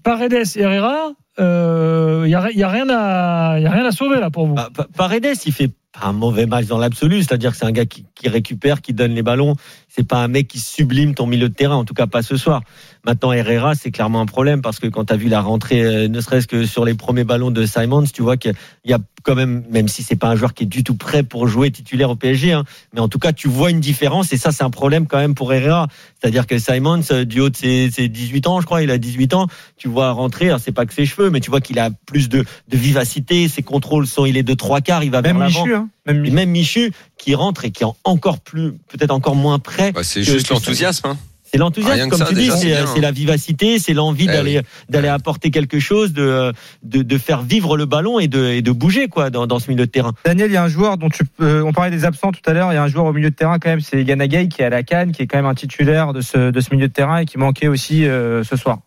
Paredes 0.03 0.32
et 0.33 0.59
Herrera, 0.61 1.11
il 1.37 2.27
n'y 2.27 2.35
a, 2.35 2.51
y 2.51 2.63
a 2.63 2.69
rien 2.69 2.89
à, 2.89 3.91
sauver, 3.91 4.19
là, 4.19 4.29
pour 4.29 4.47
vous. 4.47 4.55
Bah, 4.55 4.69
Pa- 4.73 4.87
Paredes, 4.95 5.35
il 5.45 5.51
fait 5.53 5.67
pas 5.67 6.07
un 6.07 6.13
mauvais 6.13 6.45
match 6.45 6.65
dans 6.65 6.77
l'absolu, 6.79 7.19
c'est-à-dire 7.19 7.51
que 7.51 7.57
c'est 7.57 7.65
un 7.65 7.71
gars 7.71 7.85
qui, 7.85 8.05
qui 8.15 8.27
récupère, 8.27 8.81
qui 8.81 8.93
donne 8.93 9.13
les 9.13 9.21
ballons. 9.21 9.55
C'est 9.87 10.07
pas 10.07 10.17
un 10.17 10.27
mec 10.27 10.47
qui 10.47 10.59
sublime 10.59 11.13
ton 11.13 11.27
milieu 11.27 11.49
de 11.49 11.53
terrain, 11.53 11.75
en 11.75 11.85
tout 11.85 11.93
cas 11.93 12.07
pas 12.07 12.23
ce 12.23 12.35
soir. 12.35 12.61
Maintenant, 13.05 13.33
Herrera, 13.33 13.75
c'est 13.75 13.91
clairement 13.91 14.21
un 14.21 14.25
problème 14.25 14.61
parce 14.61 14.79
que 14.79 14.87
quand 14.87 15.05
tu 15.05 15.13
as 15.13 15.17
vu 15.17 15.27
la 15.27 15.41
rentrée, 15.41 15.81
euh, 15.81 16.07
ne 16.07 16.21
serait-ce 16.21 16.47
que 16.47 16.65
sur 16.65 16.85
les 16.85 16.93
premiers 16.93 17.25
ballons 17.25 17.51
de 17.51 17.65
Simons, 17.65 18.05
tu 18.05 18.21
vois 18.21 18.37
qu'il 18.37 18.53
y 18.85 18.93
a 18.93 18.99
quand 19.23 19.35
même, 19.35 19.63
même 19.69 19.89
si 19.89 20.03
c'est 20.03 20.15
pas 20.15 20.27
un 20.29 20.35
joueur 20.37 20.53
qui 20.53 20.63
est 20.63 20.67
du 20.67 20.85
tout 20.85 20.95
prêt 20.95 21.23
pour 21.23 21.47
jouer 21.47 21.69
titulaire 21.69 22.09
au 22.09 22.15
PSG, 22.15 22.53
hein, 22.53 22.63
mais 22.93 23.01
en 23.01 23.09
tout 23.09 23.19
cas, 23.19 23.33
tu 23.33 23.49
vois 23.49 23.71
une 23.71 23.81
différence 23.81 24.31
et 24.31 24.37
ça, 24.37 24.53
c'est 24.53 24.63
un 24.63 24.69
problème 24.69 25.07
quand 25.07 25.17
même 25.17 25.35
pour 25.35 25.51
Herrera. 25.53 25.87
C'est-à-dire 26.21 26.47
que 26.47 26.57
Simons, 26.57 27.01
euh, 27.11 27.25
du 27.25 27.41
haut 27.41 27.49
de 27.49 27.57
ses, 27.57 27.91
ses 27.91 28.07
18 28.07 28.47
ans, 28.47 28.61
je 28.61 28.65
crois, 28.65 28.81
il 28.83 28.89
a 28.91 28.97
18 28.97 29.33
ans, 29.33 29.47
tu 29.75 29.89
vois 29.89 30.11
rentrer, 30.11 30.47
alors 30.47 30.61
c'est 30.61 30.71
pas 30.71 30.85
que 30.85 30.93
ses 30.93 31.05
cheveux, 31.05 31.29
mais 31.29 31.41
tu 31.41 31.49
vois 31.49 31.59
qu'il 31.59 31.79
a 31.79 31.89
plus 32.05 32.29
de, 32.29 32.45
de 32.69 32.77
vivacité, 32.77 33.49
ses 33.49 33.63
contrôles 33.63 34.07
sont, 34.07 34.25
il 34.25 34.37
est 34.37 34.43
de 34.43 34.53
trois 34.53 34.79
quarts, 34.79 35.03
il 35.03 35.11
va 35.11 35.21
Même 35.21 35.37
vers 35.39 35.47
l'avant. 35.47 35.65
Michu, 35.65 35.75
hein. 35.75 35.89
Même 36.05 36.21
Michu. 36.21 36.33
même 36.35 36.49
Michu 36.49 36.91
qui 37.17 37.35
rentre 37.35 37.65
et 37.65 37.71
qui 37.71 37.83
est 37.83 37.87
encore 38.05 38.39
plus, 38.39 38.71
peut-être 38.87 39.11
encore 39.11 39.35
moins 39.35 39.59
prêt. 39.59 39.91
Bah, 39.91 40.03
c'est 40.03 40.23
juste 40.23 40.49
l'enthousiasme. 40.49 41.07
hein. 41.07 41.17
C'est 41.53 41.59
l'enthousiasme, 41.59 42.09
comme 42.09 42.17
ça, 42.17 42.25
tu 42.25 42.33
dis, 42.33 42.45
déjà, 42.45 42.57
c'est 42.57 42.69
c'est 42.69 42.97
hein. 42.97 43.01
la 43.01 43.11
vivacité, 43.11 43.77
c'est 43.77 43.93
l'envie 43.93 44.25
Eh 44.27 44.33
d'aller 44.33 44.57
oui. 44.57 44.65
d'aller 44.89 45.07
apporter 45.07 45.51
quelque 45.51 45.79
chose, 45.79 46.11
de, 46.11 46.51
de 46.81 47.03
de 47.03 47.17
faire 47.19 47.43
vivre 47.43 47.77
le 47.77 47.85
ballon 47.85 48.17
et 48.17 48.27
de 48.27 48.45
et 48.45 48.63
de 48.63 48.71
bouger 48.71 49.07
quoi 49.07 49.29
dans, 49.29 49.45
dans 49.45 49.59
ce 49.59 49.69
milieu 49.69 49.85
de 49.85 49.91
terrain. 49.91 50.13
Daniel, 50.25 50.49
il 50.49 50.55
y 50.55 50.57
a 50.57 50.63
un 50.63 50.67
joueur 50.67 50.97
dont 50.97 51.09
tu 51.09 51.25
peux, 51.25 51.61
on 51.63 51.71
parlait 51.71 51.91
des 51.91 52.05
absents 52.05 52.31
tout 52.31 52.41
à 52.47 52.53
l'heure, 52.53 52.71
il 52.71 52.75
y 52.75 52.77
a 52.79 52.83
un 52.83 52.87
joueur 52.87 53.05
au 53.05 53.13
milieu 53.13 53.29
de 53.29 53.35
terrain 53.35 53.59
quand 53.59 53.69
même, 53.69 53.81
c'est 53.81 54.01
Yana 54.01 54.27
Gay 54.27 54.47
qui 54.47 54.63
est 54.63 54.65
à 54.65 54.69
la 54.69 54.81
canne, 54.81 55.11
qui 55.11 55.21
est 55.21 55.27
quand 55.27 55.37
même 55.37 55.45
un 55.45 55.53
titulaire 55.53 56.11
de 56.11 56.21
ce, 56.21 56.49
de 56.49 56.59
ce 56.59 56.73
milieu 56.73 56.87
de 56.87 56.93
terrain 56.93 57.19
et 57.19 57.25
qui 57.25 57.37
manquait 57.37 57.67
aussi 57.67 58.07
euh, 58.07 58.43
ce 58.43 58.55
soir. 58.55 58.79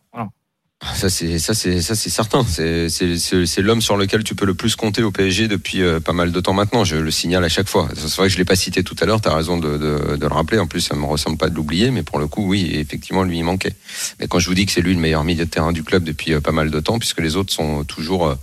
Voilà. 0.83 0.95
Ça 0.95 1.09
c'est 1.09 1.39
ça 1.39 1.55
c'est 1.55 1.81
ça 1.81 1.95
c'est 1.95 2.11
certain. 2.11 2.45
C'est 2.45 3.63
l'homme 3.63 3.81
sur 3.81 3.97
lequel 3.97 4.23
tu 4.25 4.35
peux 4.35 4.45
le 4.45 4.53
plus 4.55 4.77
compter 4.77 5.03
au 5.03 5.11
PSG 5.11 5.49
depuis 5.49 5.83
euh, 5.83 6.01
pas 6.01 6.13
mal 6.13 6.33
de 6.33 6.41
temps 6.41 6.53
maintenant. 6.53 6.85
Je 6.85 6.97
le 6.97 7.11
signale 7.11 7.45
à 7.45 7.49
chaque 7.49 7.69
fois. 7.69 7.89
C'est 7.95 8.15
vrai 8.17 8.27
que 8.29 8.33
je 8.35 8.39
l'ai 8.39 8.45
pas 8.45 8.57
cité 8.57 8.85
tout 8.85 8.97
à 9.01 9.07
l'heure. 9.07 9.21
T'as 9.23 9.35
raison 9.35 9.57
de, 9.57 9.79
de, 9.79 10.17
de 10.17 10.27
le 10.27 10.35
rappeler. 10.35 10.59
En 10.59 10.67
plus, 10.67 10.83
ça 10.83 10.95
me 10.95 11.07
ressemble 11.07 11.39
pas 11.39 11.49
de 11.49 11.55
l'oublier, 11.55 11.91
mais 11.91 12.03
pour 12.03 12.19
le 12.19 12.27
coup, 12.27 12.47
oui, 12.47 12.71
effectivement, 12.75 13.23
lui 13.23 13.39
il 13.39 13.45
manquait. 13.45 13.75
Mais 14.21 14.29
quand 14.29 14.39
je 14.39 14.49
vous 14.49 14.55
dis 14.55 14.67
que 14.67 14.73
c'est 14.73 14.83
lui 14.83 14.93
le 14.93 15.01
meilleur 15.01 15.25
milieu 15.25 15.47
de 15.47 15.51
terrain 15.51 15.73
du 15.73 15.83
club 15.83 16.05
depuis 16.05 16.35
euh, 16.35 16.41
pas 16.41 16.53
mal 16.53 16.71
de 16.71 16.81
temps, 16.81 16.99
puisque 16.99 17.21
les 17.21 17.37
autres 17.37 17.55
sont 17.55 17.85
toujours 17.85 18.27
euh, 18.27 18.35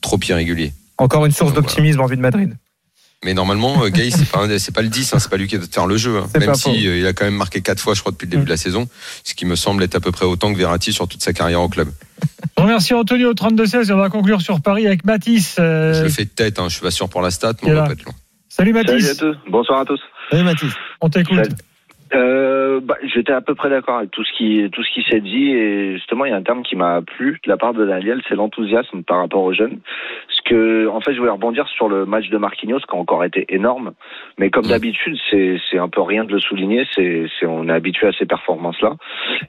trop 0.00 0.18
irréguliers. 0.26 0.72
Encore 0.96 1.26
une 1.26 1.32
source 1.32 1.52
d'optimisme 1.52 2.00
en 2.00 2.06
vue 2.06 2.16
de 2.16 2.22
Madrid. 2.22 2.56
Mais 3.24 3.34
normalement, 3.34 3.84
euh, 3.84 3.88
Gay, 3.88 4.10
c'est 4.10 4.30
pas 4.30 4.40
pas 4.74 4.82
le 4.82 4.88
10, 4.88 5.14
hein, 5.14 5.18
c'est 5.20 5.30
pas 5.30 5.36
lui 5.36 5.46
qui 5.46 5.56
doit 5.56 5.66
faire 5.70 5.86
le 5.86 5.96
jeu. 5.96 6.18
hein. 6.18 6.26
Même 6.40 6.54
si 6.54 6.88
euh, 6.88 6.98
il 6.98 7.06
a 7.06 7.12
quand 7.12 7.24
même 7.24 7.36
marqué 7.36 7.60
quatre 7.60 7.80
fois, 7.80 7.94
je 7.94 8.00
crois, 8.00 8.10
depuis 8.12 8.26
le 8.26 8.30
début 8.32 8.42
Mm. 8.42 8.46
de 8.46 8.50
la 8.50 8.56
saison, 8.56 8.88
ce 9.22 9.34
qui 9.34 9.46
me 9.46 9.54
semble 9.54 9.82
être 9.84 9.94
à 9.94 10.00
peu 10.00 10.10
près 10.10 10.24
autant 10.26 10.52
que 10.52 10.58
Verratti 10.58 10.92
sur 10.92 11.06
toute 11.06 11.22
sa 11.22 11.32
carrière 11.32 11.60
au 11.62 11.68
club. 11.68 11.88
Je 12.58 12.62
remercie 12.62 12.94
Antonio 12.94 13.30
au 13.30 13.34
32-16 13.34 13.88
et 13.90 13.92
on 13.92 13.98
va 13.98 14.08
conclure 14.08 14.40
sur 14.40 14.60
Paris 14.60 14.86
avec 14.86 15.04
Mathis. 15.04 15.56
Euh, 15.60 15.94
Je 15.94 16.02
le 16.02 16.08
fais 16.08 16.24
de 16.24 16.30
tête, 16.30 16.58
hein, 16.58 16.64
je 16.68 16.74
suis 16.74 16.82
pas 16.82 16.90
sûr 16.90 17.08
pour 17.08 17.22
la 17.22 17.30
stat, 17.30 17.52
mais 17.62 17.70
on 17.70 17.74
va 17.74 17.82
pas 17.84 17.92
être 17.92 18.04
long. 18.04 18.12
Salut 18.48 18.72
Salut 18.72 18.88
à 18.88 18.92
Mathis, 18.94 19.16
tous. 19.16 19.36
Bonsoir 19.48 19.80
à 19.80 19.84
tous. 19.84 20.00
Salut 20.30 20.42
Mathis. 20.44 20.72
on 21.00 21.08
t'écoute. 21.08 21.38
Euh, 22.14 22.78
bah, 22.82 22.96
j'étais 23.14 23.32
à 23.32 23.40
peu 23.40 23.54
près 23.54 23.70
d'accord 23.70 23.96
avec 23.96 24.10
tout 24.10 24.22
ce 24.22 24.30
qui 24.36 24.68
tout 24.70 24.82
ce 24.84 24.92
qui 24.92 25.02
s'est 25.10 25.22
dit 25.22 25.48
et 25.52 25.94
justement 25.94 26.26
il 26.26 26.30
y 26.30 26.34
a 26.34 26.36
un 26.36 26.42
terme 26.42 26.62
qui 26.62 26.76
m'a 26.76 27.00
plu 27.00 27.40
de 27.42 27.48
la 27.50 27.56
part 27.56 27.72
de 27.72 27.86
Daniel, 27.86 28.20
c'est 28.28 28.34
l'enthousiasme 28.34 29.02
par 29.02 29.16
rapport 29.20 29.42
aux 29.42 29.54
jeunes. 29.54 29.78
Que 30.44 30.88
en 30.88 31.00
fait 31.00 31.14
je 31.14 31.18
voulais 31.18 31.30
rebondir 31.30 31.68
sur 31.68 31.88
le 31.88 32.04
match 32.04 32.28
de 32.28 32.38
Marquinhos 32.38 32.80
qui 32.80 32.96
a 32.96 32.98
encore 32.98 33.24
été 33.24 33.44
énorme, 33.54 33.92
mais 34.38 34.50
comme 34.50 34.64
Mm. 34.64 34.68
d'habitude 34.68 35.16
c'est 35.30 35.78
un 35.78 35.88
peu 35.88 36.02
rien 36.02 36.24
de 36.24 36.32
le 36.32 36.40
souligner, 36.40 36.84
c'est 36.94 37.26
on 37.46 37.68
est 37.68 37.72
habitué 37.72 38.08
à 38.08 38.12
ces 38.12 38.26
performances 38.26 38.80
là 38.80 38.96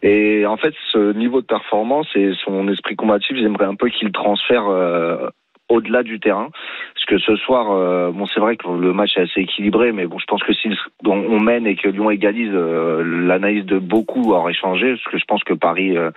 et 0.02 0.46
en 0.46 0.58
fait 0.58 0.74
ce 0.92 1.14
niveau 1.14 1.42
de 1.42 1.46
performance 1.48 2.08
et 2.16 2.32
son 2.44 2.68
esprit 2.68 2.96
combatif 2.96 3.38
j'aimerais 3.38 3.66
un 3.66 3.76
peu 3.76 3.90
qu'il 3.90 4.12
transfère 4.12 4.68
euh, 4.68 5.30
au-delà 5.70 6.04
du 6.04 6.20
terrain. 6.20 6.50
Parce 6.94 7.06
que 7.06 7.18
ce 7.20 7.36
soir, 7.36 7.72
euh, 7.72 8.12
bon, 8.12 8.26
c'est 8.28 8.40
vrai 8.40 8.56
que 8.58 8.68
le 8.68 8.94
match 8.94 9.18
est 9.18 9.22
assez 9.22 9.42
équilibré, 9.42 9.92
mais 9.92 10.06
bon, 10.06 10.20
je 10.20 10.26
pense 10.26 10.44
que 10.44 10.54
si 10.54 10.70
on, 11.06 11.12
on 11.12 11.40
mène 11.40 11.66
et 11.68 11.76
que 11.76 11.90
Lyon 11.90 12.10
égalise, 12.10 12.52
euh, 12.54 13.04
l'analyse 13.04 13.66
de 13.66 13.80
beaucoup 13.80 14.34
aurait 14.34 14.54
changé, 14.54 14.92
parce 14.92 15.04
que 15.06 15.18
je 15.18 15.26
pense 15.26 15.44
que 15.44 15.54
Paris, 15.54 15.98
euh, 15.98 16.12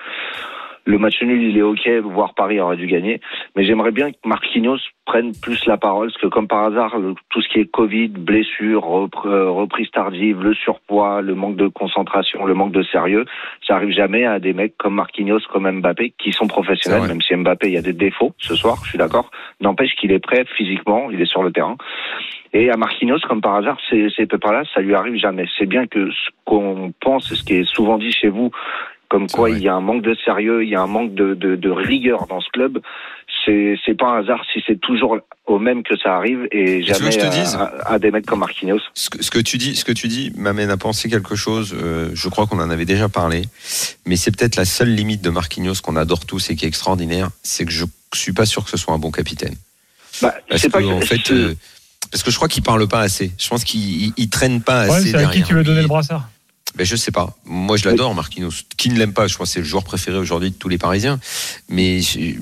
Le 0.88 0.98
match 0.98 1.20
nul, 1.20 1.42
il 1.42 1.58
est 1.58 1.62
ok, 1.62 1.88
voire 2.04 2.32
Paris 2.34 2.60
aurait 2.60 2.76
dû 2.76 2.86
gagner. 2.86 3.20
Mais 3.56 3.64
j'aimerais 3.64 3.90
bien 3.90 4.12
que 4.12 4.16
Marquinhos 4.24 4.78
prenne 5.04 5.32
plus 5.42 5.66
la 5.66 5.76
parole, 5.76 6.08
parce 6.12 6.20
que 6.22 6.28
comme 6.28 6.46
par 6.46 6.62
hasard, 6.64 6.96
le- 6.98 7.14
tout 7.30 7.42
ce 7.42 7.48
qui 7.48 7.58
est 7.58 7.64
Covid, 7.70 8.08
blessures, 8.08 8.82
repr- 8.82 9.26
euh, 9.26 9.50
reprise 9.50 9.90
tardive, 9.90 10.42
le 10.42 10.54
surpoids, 10.54 11.22
le 11.22 11.34
manque 11.34 11.56
de 11.56 11.66
concentration, 11.66 12.44
le 12.46 12.54
manque 12.54 12.70
de 12.72 12.84
sérieux, 12.84 13.24
ça 13.66 13.74
arrive 13.74 13.90
jamais 13.90 14.24
à 14.26 14.38
des 14.38 14.52
mecs 14.52 14.76
comme 14.76 14.94
Marquinhos, 14.94 15.40
comme 15.52 15.68
Mbappé, 15.70 16.14
qui 16.18 16.32
sont 16.32 16.46
professionnels, 16.46 17.00
même 17.08 17.20
si 17.20 17.34
Mbappé, 17.34 17.66
il 17.66 17.74
y 17.74 17.78
a 17.78 17.82
des 17.82 17.92
défauts 17.92 18.32
ce 18.38 18.54
soir, 18.54 18.76
je 18.84 18.90
suis 18.90 18.98
d'accord. 18.98 19.30
N'empêche 19.60 19.94
qu'il 19.96 20.12
est 20.12 20.20
prêt 20.20 20.44
physiquement, 20.56 21.10
il 21.10 21.20
est 21.20 21.26
sur 21.26 21.42
le 21.42 21.50
terrain. 21.50 21.76
Et 22.52 22.70
à 22.70 22.76
Marquinhos, 22.76 23.18
comme 23.28 23.40
par 23.40 23.56
hasard, 23.56 23.76
ces, 23.90 24.08
ces 24.10 24.26
pépins-là, 24.26 24.62
ça 24.72 24.80
lui 24.80 24.94
arrive 24.94 25.16
jamais. 25.16 25.46
C'est 25.58 25.66
bien 25.66 25.86
que 25.88 26.10
ce 26.10 26.30
qu'on 26.44 26.92
pense, 27.00 27.30
et 27.32 27.34
ce 27.34 27.42
qui 27.42 27.54
est 27.54 27.68
souvent 27.74 27.98
dit 27.98 28.12
chez 28.12 28.28
vous, 28.28 28.50
comme 29.08 29.28
quoi 29.28 29.48
vrai. 29.50 29.58
il 29.58 29.64
y 29.64 29.68
a 29.68 29.74
un 29.74 29.80
manque 29.80 30.02
de 30.02 30.14
sérieux, 30.24 30.64
il 30.64 30.68
y 30.70 30.74
a 30.74 30.80
un 30.80 30.86
manque 30.86 31.14
de, 31.14 31.34
de, 31.34 31.56
de 31.56 31.70
rigueur 31.70 32.26
dans 32.28 32.40
ce 32.40 32.48
club, 32.50 32.78
c'est 33.44 33.76
c'est 33.84 33.96
pas 33.96 34.06
un 34.06 34.18
hasard 34.20 34.42
si 34.52 34.62
c'est 34.66 34.80
toujours 34.80 35.18
au 35.46 35.58
même 35.58 35.82
que 35.82 35.96
ça 35.96 36.16
arrive 36.16 36.48
et 36.50 36.82
jamais 36.82 37.06
que 37.06 37.14
je 37.14 37.18
te 37.20 37.26
à, 37.26 37.28
dise 37.28 37.54
à- 37.54 37.92
à 37.92 37.98
des 37.98 38.10
mecs 38.10 38.26
comme 38.26 38.40
Marquinhos. 38.40 38.80
Ce 38.94 39.08
que, 39.10 39.22
ce 39.22 39.30
que 39.30 39.38
tu 39.38 39.58
dis, 39.58 39.76
ce 39.76 39.84
que 39.84 39.92
tu 39.92 40.08
dis 40.08 40.32
m'amène 40.36 40.70
à 40.70 40.76
penser 40.76 41.08
quelque 41.08 41.36
chose. 41.36 41.74
euh, 41.80 42.10
je 42.14 42.28
crois 42.28 42.46
qu'on 42.46 42.58
en 42.60 42.70
avait 42.70 42.84
déjà 42.84 43.08
parlé, 43.08 43.42
mais 44.06 44.16
c'est 44.16 44.36
peut-être 44.36 44.56
la 44.56 44.64
seule 44.64 44.94
limite 44.94 45.22
de 45.22 45.30
Marquinhos 45.30 45.74
qu'on 45.82 45.96
adore 45.96 46.24
tous 46.26 46.50
et 46.50 46.56
qui 46.56 46.64
est 46.64 46.68
extraordinaire, 46.68 47.28
c'est 47.42 47.64
que 47.64 47.72
je 47.72 47.84
suis 48.14 48.32
pas 48.32 48.46
sûr 48.46 48.64
que 48.64 48.70
ce 48.70 48.76
soit 48.76 48.94
un 48.94 48.98
bon 48.98 49.10
capitaine. 49.12 49.54
Bah, 50.22 50.34
Parce 50.48 50.62
c'est 50.62 50.68
que 50.68 50.72
pas 50.72 50.84
en 50.86 50.98
que- 51.00 51.04
fait, 51.06 51.20
c'est- 51.24 51.32
euh, 51.32 51.54
parce 52.10 52.22
que 52.22 52.30
je 52.30 52.36
crois 52.36 52.48
qu'il 52.48 52.62
parle 52.62 52.86
pas 52.88 53.00
assez. 53.00 53.32
Je 53.38 53.48
pense 53.48 53.64
qu'il 53.64 53.80
il, 54.06 54.12
il 54.16 54.30
traîne 54.30 54.62
pas 54.62 54.86
Ouais, 54.88 54.94
assez 54.96 55.10
c'est 55.10 55.16
à 55.16 55.26
qui 55.26 55.42
tu 55.42 55.54
veux 55.54 55.64
donner 55.64 55.82
le 55.82 55.88
brassard? 55.88 56.28
Ben, 56.76 56.84
je 56.84 56.94
sais 56.96 57.10
pas. 57.10 57.34
Moi, 57.46 57.76
je 57.78 57.88
l'adore, 57.88 58.14
Marquinhos. 58.14 58.50
Qui 58.76 58.90
ne 58.90 58.98
l'aime 58.98 59.12
pas 59.14 59.26
Je 59.26 59.36
pense 59.36 59.48
que 59.48 59.54
c'est 59.54 59.60
le 59.60 59.66
joueur 59.66 59.82
préféré 59.84 60.18
aujourd'hui 60.18 60.50
de 60.50 60.56
tous 60.56 60.68
les 60.68 60.76
Parisiens. 60.78 61.18
Mais, 61.70 62.00
je- 62.02 62.34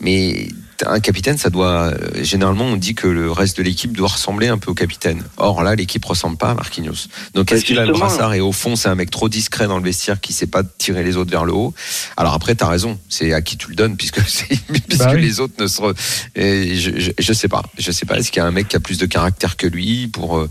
mais 0.00 0.48
un 0.86 1.00
capitaine, 1.00 1.38
ça 1.38 1.48
doit. 1.48 1.90
euh, 1.94 2.22
Généralement, 2.22 2.66
on 2.66 2.76
dit 2.76 2.94
que 2.94 3.06
le 3.08 3.32
reste 3.32 3.56
de 3.56 3.62
l'équipe 3.62 3.96
doit 3.96 4.08
ressembler 4.08 4.48
un 4.48 4.58
peu 4.58 4.70
au 4.70 4.74
capitaine. 4.74 5.24
Or 5.38 5.62
là, 5.62 5.74
l'équipe 5.74 6.04
ressemble 6.04 6.36
pas 6.36 6.50
à 6.50 6.54
Marquinhos. 6.54 7.08
Donc, 7.32 7.50
est-ce 7.50 7.64
qu'il 7.64 7.78
a 7.78 7.86
le 7.86 7.92
brassard 7.94 8.34
Et 8.34 8.40
au 8.40 8.52
fond, 8.52 8.76
c'est 8.76 8.88
un 8.90 8.94
mec 8.94 9.10
trop 9.10 9.30
discret 9.30 9.66
dans 9.68 9.78
le 9.78 9.84
vestiaire 9.84 10.20
qui 10.20 10.34
sait 10.34 10.46
pas 10.46 10.62
tirer 10.62 11.02
les 11.02 11.16
autres 11.16 11.30
vers 11.30 11.46
le 11.46 11.54
haut? 11.54 11.72
Alors 12.18 12.34
après, 12.34 12.54
t'as 12.54 12.68
raison. 12.68 12.98
C'est 13.08 13.32
à 13.32 13.40
qui 13.40 13.56
tu 13.56 13.70
le 13.70 13.74
donnes, 13.74 13.96
puisque, 13.96 14.20
puisque 14.68 14.98
Bah 14.98 15.12
oui. 15.14 15.22
les 15.22 15.40
autres 15.40 15.54
ne 15.58 15.66
se. 15.66 15.80
re- 15.80 15.94
Et 16.34 16.76
je, 16.76 16.90
je, 17.00 17.10
je 17.18 17.32
sais 17.32 17.48
pas. 17.48 17.62
Je 17.78 17.90
sais 17.90 18.04
pas. 18.04 18.18
Est-ce 18.18 18.30
qu'il 18.30 18.40
y 18.40 18.44
a 18.44 18.46
un 18.46 18.50
mec 18.52 18.68
qui 18.68 18.76
a 18.76 18.80
plus 18.80 18.98
de 18.98 19.06
caractère 19.06 19.56
que 19.56 19.66
lui 19.66 20.08
pour. 20.08 20.46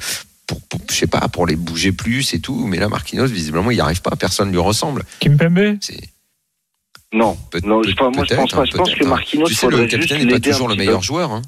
Pour, 0.47 0.61
pour- 0.61 0.79
je 0.89 0.95
sais 0.95 1.07
pas, 1.07 1.27
pour 1.27 1.45
les 1.47 1.55
bouger 1.55 1.91
plus 1.91 2.33
et 2.33 2.39
tout. 2.39 2.67
Mais 2.67 2.77
là, 2.77 2.87
Marquinhos, 2.89 3.27
visiblement, 3.27 3.71
il 3.71 3.75
n'y 3.75 3.81
arrive 3.81 4.01
pas. 4.01 4.15
Personne 4.15 4.51
lui 4.51 4.57
ressemble. 4.59 5.03
Kimpembe 5.19 5.77
C'est 5.81 5.99
Non, 7.13 7.37
non, 7.63 7.81
je, 7.83 7.87
moi 7.87 7.87
je 7.87 7.95
pense 7.95 8.15
peut-être, 8.17 8.35
pas. 8.35 8.41
hein, 8.41 8.45
Je 8.47 8.55
pense 8.55 8.69
que 8.69 8.77
peut-être, 8.95 9.05
hein. 9.05 9.09
Marquinhos, 9.09 9.47
Tu 9.47 9.55
sais, 9.55 9.67
le 9.67 9.85
capitaine 9.87 10.25
n'est 10.27 10.33
pas 10.33 10.39
toujours 10.39 10.67
le 10.67 10.75
meilleur 10.75 11.01
joueur. 11.01 11.31
Hein. 11.31 11.41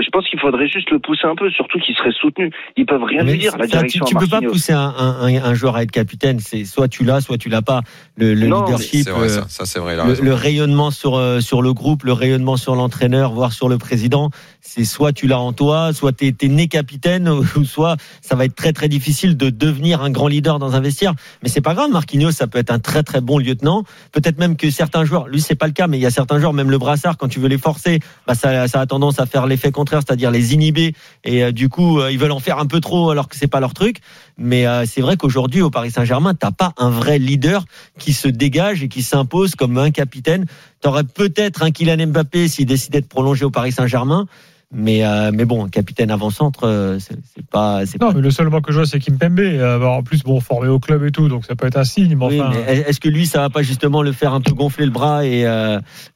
Je 0.00 0.08
pense 0.10 0.28
qu'il 0.28 0.38
faudrait 0.38 0.68
juste 0.68 0.90
le 0.90 0.98
pousser 0.98 1.26
un 1.26 1.34
peu, 1.34 1.50
surtout 1.50 1.78
qu'il 1.78 1.94
serait 1.96 2.12
soutenu. 2.12 2.50
Ils 2.76 2.86
peuvent 2.86 3.02
rien 3.02 3.24
Mais 3.24 3.32
lui 3.32 3.38
dire, 3.38 3.56
la 3.58 3.66
direction 3.66 4.04
tu, 4.04 4.16
à 4.16 4.20
peux 4.20 4.26
pas 4.26 4.40
pousser 4.40 4.72
un, 4.72 4.78
un- 4.96 5.22
un- 5.26 5.42
un 5.44 5.54
joueur 5.54 5.76
à 5.76 5.82
être 5.82 5.90
capitaine. 5.90 6.38
C'est 6.40 6.64
soit 6.64 6.88
tu 6.88 7.04
l'as, 7.04 7.20
soit 7.20 7.38
tu 7.38 7.48
l'as 7.48 7.62
pas. 7.62 7.82
Le, 8.16 8.34
le 8.34 8.46
Non, 8.48 8.64
leadership, 8.64 9.08
vrai, 9.08 9.26
euh, 9.26 9.28
ça, 9.28 9.46
ça 9.48 9.66
c'est 9.66 9.80
vrai. 9.80 9.96
le 9.96 10.34
rayonnement 10.34 10.90
sur 10.90 11.16
euh, 11.16 11.40
sur 11.40 11.62
le 11.62 11.72
groupe, 11.72 12.04
le 12.04 12.12
rayonnement 12.12 12.56
sur 12.56 12.74
l'entraîneur, 12.74 13.32
voire 13.32 13.52
sur 13.52 13.68
le 13.68 13.78
président, 13.78 14.30
c'est 14.60 14.84
soit 14.84 15.12
tu 15.12 15.26
l'as 15.26 15.40
en 15.40 15.52
toi, 15.52 15.92
soit 15.92 16.12
tu 16.12 16.26
es, 16.26 16.48
né 16.48 16.68
capitaine, 16.68 17.28
ou 17.56 17.64
soit 17.64 17.96
ça 18.20 18.36
va 18.36 18.44
être 18.44 18.54
très 18.54 18.72
très 18.72 18.88
difficile 18.88 19.36
de 19.36 19.50
devenir 19.50 20.02
un 20.02 20.10
grand 20.10 20.28
leader 20.28 20.58
dans 20.58 20.74
un 20.76 20.80
vestiaire. 20.80 21.14
Mais 21.42 21.48
c'est 21.48 21.60
pas 21.60 21.74
grave, 21.74 21.90
Marquinhos, 21.90 22.32
ça 22.32 22.46
peut 22.46 22.58
être 22.58 22.70
un 22.70 22.78
très 22.78 23.02
très 23.02 23.20
bon 23.20 23.38
lieutenant. 23.38 23.82
Peut-être 24.12 24.38
même 24.38 24.56
que 24.56 24.70
certains 24.70 25.04
joueurs, 25.04 25.26
lui 25.28 25.40
c'est 25.40 25.54
pas 25.56 25.66
le 25.66 25.72
cas, 25.72 25.86
mais 25.86 25.98
il 25.98 26.02
y 26.02 26.06
a 26.06 26.10
certains 26.10 26.38
joueurs, 26.38 26.52
même 26.52 26.70
le 26.70 26.78
brassard, 26.78 27.16
quand 27.16 27.28
tu 27.28 27.40
veux 27.40 27.48
les 27.48 27.58
forcer, 27.58 28.00
bah 28.26 28.34
ça, 28.34 28.68
ça 28.68 28.80
a 28.80 28.86
tendance 28.86 29.18
à 29.20 29.26
faire 29.26 29.46
l'effet 29.46 29.72
contraire, 29.80 30.00
c'est-à-dire 30.06 30.30
les 30.30 30.52
inhiber, 30.54 30.94
et 31.24 31.42
euh, 31.42 31.52
du 31.52 31.68
coup 31.68 31.98
euh, 32.00 32.12
ils 32.12 32.18
veulent 32.18 32.30
en 32.32 32.38
faire 32.38 32.58
un 32.58 32.66
peu 32.66 32.80
trop 32.80 33.10
alors 33.10 33.28
que 33.28 33.36
c'est 33.36 33.48
pas 33.48 33.60
leur 33.60 33.72
truc. 33.74 33.96
Mais 34.36 34.66
euh, 34.66 34.84
c'est 34.86 35.00
vrai 35.00 35.16
qu'aujourd'hui 35.16 35.62
au 35.62 35.70
Paris 35.70 35.90
Saint-Germain, 35.90 36.34
t'as 36.34 36.50
pas 36.52 36.72
un 36.76 36.90
vrai 36.90 37.18
leader 37.18 37.64
qui 37.98 38.12
se 38.12 38.28
dégage 38.28 38.82
et 38.82 38.88
qui 38.88 39.02
s'impose 39.02 39.54
comme 39.54 39.78
un 39.78 39.90
capitaine. 39.90 40.44
T'aurais 40.82 41.04
peut-être 41.04 41.62
un 41.62 41.70
Kylian 41.70 42.06
Mbappé 42.08 42.48
s'il 42.48 42.66
décidait 42.66 43.00
de 43.00 43.06
prolonger 43.06 43.44
au 43.46 43.50
Paris 43.50 43.72
Saint-Germain. 43.72 44.26
Mais, 44.72 45.04
euh, 45.04 45.32
mais 45.34 45.44
bon, 45.46 45.64
un 45.64 45.68
capitaine 45.68 46.12
avant-centre, 46.12 46.60
euh, 46.62 46.98
c'est 47.00 47.44
pas. 47.50 47.80
Non, 48.00 48.08
pas- 48.08 48.12
mais 48.14 48.20
le 48.20 48.30
seul 48.30 48.48
mot 48.50 48.60
que 48.60 48.70
je 48.70 48.76
vois, 48.78 48.86
c'est 48.86 49.00
Kimpembe. 49.00 49.40
Euh, 49.40 49.82
en 49.82 50.04
plus, 50.04 50.22
bon, 50.22 50.38
formé 50.38 50.68
au 50.68 50.78
club 50.78 51.02
et 51.04 51.10
tout, 51.10 51.28
donc 51.28 51.44
ça 51.44 51.56
peut 51.56 51.66
être 51.66 51.76
un 51.76 51.82
signe. 51.82 52.14
Mais 52.16 52.24
Oui, 52.26 52.40
enfin, 52.40 52.52
mais 52.54 52.76
est-ce 52.86 53.00
que 53.00 53.08
lui, 53.08 53.26
ça 53.26 53.40
va 53.40 53.50
pas 53.50 53.62
justement 53.62 54.00
le 54.00 54.12
faire 54.12 54.32
un 54.32 54.40
peu 54.40 54.52
gonfler 54.52 54.84
le 54.84 54.92
bras 54.92 55.26
et, 55.26 55.44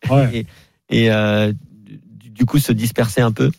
Ouais. 0.09 0.47
et, 0.91 1.07
et, 1.07 1.11
du 2.35 2.47
coup 2.47 2.59
se 2.59 2.73
disperser 2.73 3.21
un 3.21 3.33
peu 3.33 3.51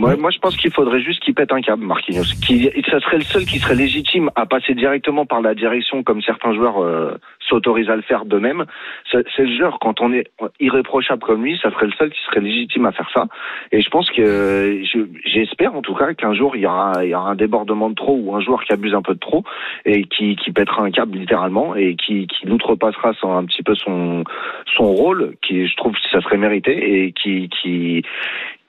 Moi, 0.00 0.16
moi, 0.16 0.30
je 0.30 0.38
pense 0.38 0.56
qu'il 0.56 0.70
faudrait 0.72 1.00
juste 1.02 1.20
qu'il 1.22 1.34
pète 1.34 1.52
un 1.52 1.60
câble, 1.60 1.84
Marquinhos. 1.84 2.24
Qui, 2.44 2.70
ça 2.90 3.00
serait 3.00 3.18
le 3.18 3.24
seul 3.24 3.44
qui 3.44 3.58
serait 3.58 3.74
légitime 3.74 4.30
à 4.34 4.46
passer 4.46 4.74
directement 4.74 5.26
par 5.26 5.42
la 5.42 5.54
direction, 5.54 6.02
comme 6.02 6.22
certains 6.22 6.54
joueurs 6.54 6.82
euh, 6.82 7.18
s'autorisent 7.48 7.90
à 7.90 7.96
le 7.96 8.02
faire 8.02 8.24
d'eux-mêmes. 8.24 8.64
C'est 9.10 9.24
c'est 9.36 9.44
le 9.44 9.54
joueur, 9.56 9.78
quand 9.78 10.00
on 10.00 10.12
est 10.12 10.30
irréprochable 10.58 11.22
comme 11.22 11.44
lui, 11.44 11.58
ça 11.62 11.70
serait 11.70 11.86
le 11.86 11.92
seul 11.92 12.10
qui 12.10 12.20
serait 12.26 12.40
légitime 12.40 12.86
à 12.86 12.92
faire 12.92 13.10
ça. 13.12 13.26
Et 13.72 13.82
je 13.82 13.90
pense 13.90 14.08
que, 14.10 14.80
je- 14.84 15.06
j'espère 15.26 15.74
en 15.74 15.82
tout 15.82 15.94
cas 15.94 16.14
qu'un 16.14 16.32
jour 16.34 16.56
il 16.56 16.62
y 16.62 16.66
aura, 16.66 17.04
il 17.04 17.10
y 17.10 17.14
aura 17.14 17.30
un 17.30 17.36
débordement 17.36 17.90
de 17.90 17.94
trop 17.94 18.16
ou 18.16 18.34
un 18.34 18.40
joueur 18.40 18.64
qui 18.64 18.72
abuse 18.72 18.94
un 18.94 19.02
peu 19.02 19.14
de 19.14 19.18
trop 19.18 19.44
et 19.84 20.04
qui, 20.04 20.36
qui 20.36 20.50
pètera 20.52 20.82
un 20.82 20.90
câble 20.90 21.18
littéralement 21.18 21.74
et 21.76 21.94
qui, 21.96 22.26
qui 22.26 22.48
outrepassera 22.48 23.12
un 23.24 23.44
petit 23.44 23.62
peu 23.62 23.74
son, 23.74 24.24
son 24.76 24.84
rôle, 24.92 25.34
qui 25.42 25.66
je 25.66 25.76
trouve 25.76 25.92
que 25.92 25.98
ça 26.10 26.20
serait 26.22 26.38
mérité 26.38 27.04
et 27.04 27.12
qui, 27.12 27.48
qui, 27.50 28.02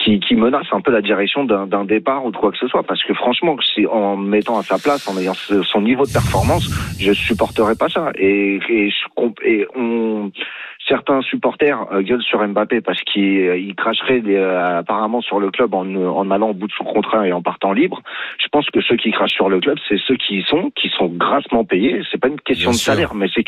qui, 0.04 0.20
qui 0.20 0.36
menace 0.36 0.68
un 0.72 0.82
peu 0.82 0.92
la 0.92 1.02
direction 1.02 1.44
d'un 1.46 1.86
départ 1.86 2.26
ou 2.26 2.32
de 2.32 2.38
quoi 2.38 2.52
que 2.52 2.58
ce 2.58 2.68
soit. 2.68 2.84
Parce 2.84 3.04
que 3.04 3.14
franchement, 3.14 3.56
si, 3.62 3.86
en 3.88 4.18
me 4.18 4.28
mettant 4.30 4.58
à 4.58 4.64
sa 4.64 4.78
place, 4.78 5.08
en 5.08 5.18
ayant 5.20 5.34
ce- 5.34 5.62
son 5.64 5.82
niveau 5.82 6.06
de 6.06 6.12
performance, 6.12 6.66
je 7.00 7.12
supporterais 7.14 7.76
pas 7.76 7.90
ça. 7.90 8.12
Et, 8.16 8.60
et, 8.70 8.90
je 8.90 9.06
et 9.46 9.68
on, 9.76 10.32
certains 10.88 11.22
supporters 11.22 11.86
euh, 11.94 12.02
gueulent 12.02 12.24
sur 12.24 12.46
Mbappé 12.46 12.82
parce 12.82 13.00
qu'il 13.04 13.48
euh, 13.48 13.74
cracherait 13.78 14.22
des, 14.22 14.36
euh, 14.36 14.80
apparemment 14.80 15.22
sur 15.22 15.40
le 15.40 15.52
club 15.52 15.74
en, 15.74 15.86
en 15.96 16.32
allant 16.32 16.50
au 16.50 16.54
bout 16.54 16.68
de 16.68 16.74
son 16.74 16.84
contrat 16.84 17.28
et 17.28 17.32
en 17.34 17.42
partant 17.42 17.72
libre. 17.72 18.02
Je 18.42 18.48
pense 18.52 18.66
que 18.72 18.82
ceux 18.82 18.98
qui 18.98 19.12
crachent 19.12 19.34
sur 19.34 19.50
le 19.50 19.60
club, 19.60 19.78
c'est 19.88 20.00
ceux 20.08 20.16
qui 20.16 20.38
y 20.38 20.44
sont, 20.44 20.72
qui 20.76 20.90
sont 20.98 21.08
grassement 21.08 21.64
payés. 21.66 22.02
C'est 22.12 22.20
pas 22.20 22.28
une 22.30 22.40
question 22.42 22.72
Bien 22.72 22.78
de 22.78 22.82
sûr. 22.82 22.94
salaire, 22.94 23.14
mais 23.14 23.28
c'est 23.34 23.44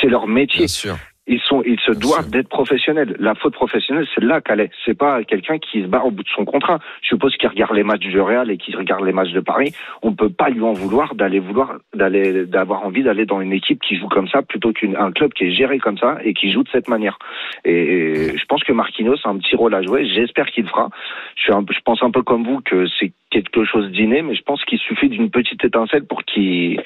c'est 0.00 0.08
leur 0.08 0.26
métier 0.26 0.58
Bien 0.60 0.68
sûr. 0.68 0.96
Ils 1.28 1.40
sont, 1.40 1.62
ils 1.64 1.78
se 1.80 1.92
doivent 1.92 2.30
d'être 2.30 2.48
professionnels. 2.48 3.16
La 3.20 3.34
faute 3.34 3.54
professionnelle, 3.54 4.06
c'est 4.14 4.24
là 4.24 4.40
qu'elle 4.40 4.60
est. 4.60 4.70
C'est 4.84 4.96
pas 4.96 5.22
quelqu'un 5.24 5.58
qui 5.58 5.82
se 5.82 5.86
barre 5.86 6.06
au 6.06 6.10
bout 6.10 6.22
de 6.22 6.28
son 6.28 6.44
contrat. 6.44 6.78
Je 7.02 7.08
suppose 7.08 7.36
qu'il 7.36 7.48
regarde 7.48 7.74
les 7.74 7.84
matchs 7.84 8.00
du 8.00 8.20
Real 8.20 8.50
et 8.50 8.56
qu'il 8.56 8.76
regarde 8.76 9.04
les 9.04 9.12
matchs 9.12 9.32
de 9.32 9.40
Paris. 9.40 9.72
On 10.02 10.12
peut 10.12 10.30
pas 10.30 10.48
lui 10.48 10.62
en 10.62 10.72
vouloir 10.72 11.14
d'aller 11.14 11.38
vouloir, 11.38 11.78
d'aller, 11.94 12.46
d'avoir 12.46 12.84
envie 12.84 13.02
d'aller 13.02 13.26
dans 13.26 13.40
une 13.40 13.52
équipe 13.52 13.80
qui 13.80 13.96
joue 13.96 14.08
comme 14.08 14.28
ça 14.28 14.42
plutôt 14.42 14.72
qu'un 14.72 15.12
club 15.12 15.32
qui 15.34 15.44
est 15.44 15.52
géré 15.52 15.78
comme 15.78 15.98
ça 15.98 16.18
et 16.24 16.34
qui 16.34 16.50
joue 16.50 16.62
de 16.62 16.70
cette 16.70 16.88
manière. 16.88 17.18
Et, 17.64 17.72
et 17.72 18.38
je 18.38 18.44
pense 18.46 18.64
que 18.64 18.72
Marquinhos 18.72 19.18
a 19.24 19.28
un 19.28 19.38
petit 19.38 19.54
rôle 19.54 19.74
à 19.74 19.82
jouer. 19.82 20.06
J'espère 20.06 20.46
qu'il 20.46 20.64
le 20.64 20.70
fera. 20.70 20.88
Je 21.36 21.42
suis 21.42 21.52
un 21.52 21.64
je 21.70 21.80
pense 21.84 22.02
un 22.02 22.10
peu 22.10 22.22
comme 22.22 22.44
vous 22.44 22.60
que 22.60 22.86
c'est 22.98 23.12
quelque 23.30 23.64
chose 23.64 23.90
d'inné, 23.90 24.22
mais 24.22 24.34
je 24.34 24.42
pense 24.42 24.64
qu'il 24.64 24.78
suffit 24.78 25.08
d'une 25.08 25.30
petite 25.30 25.64
étincelle 25.64 26.06
pour 26.06 26.24
qu'il, 26.24 26.80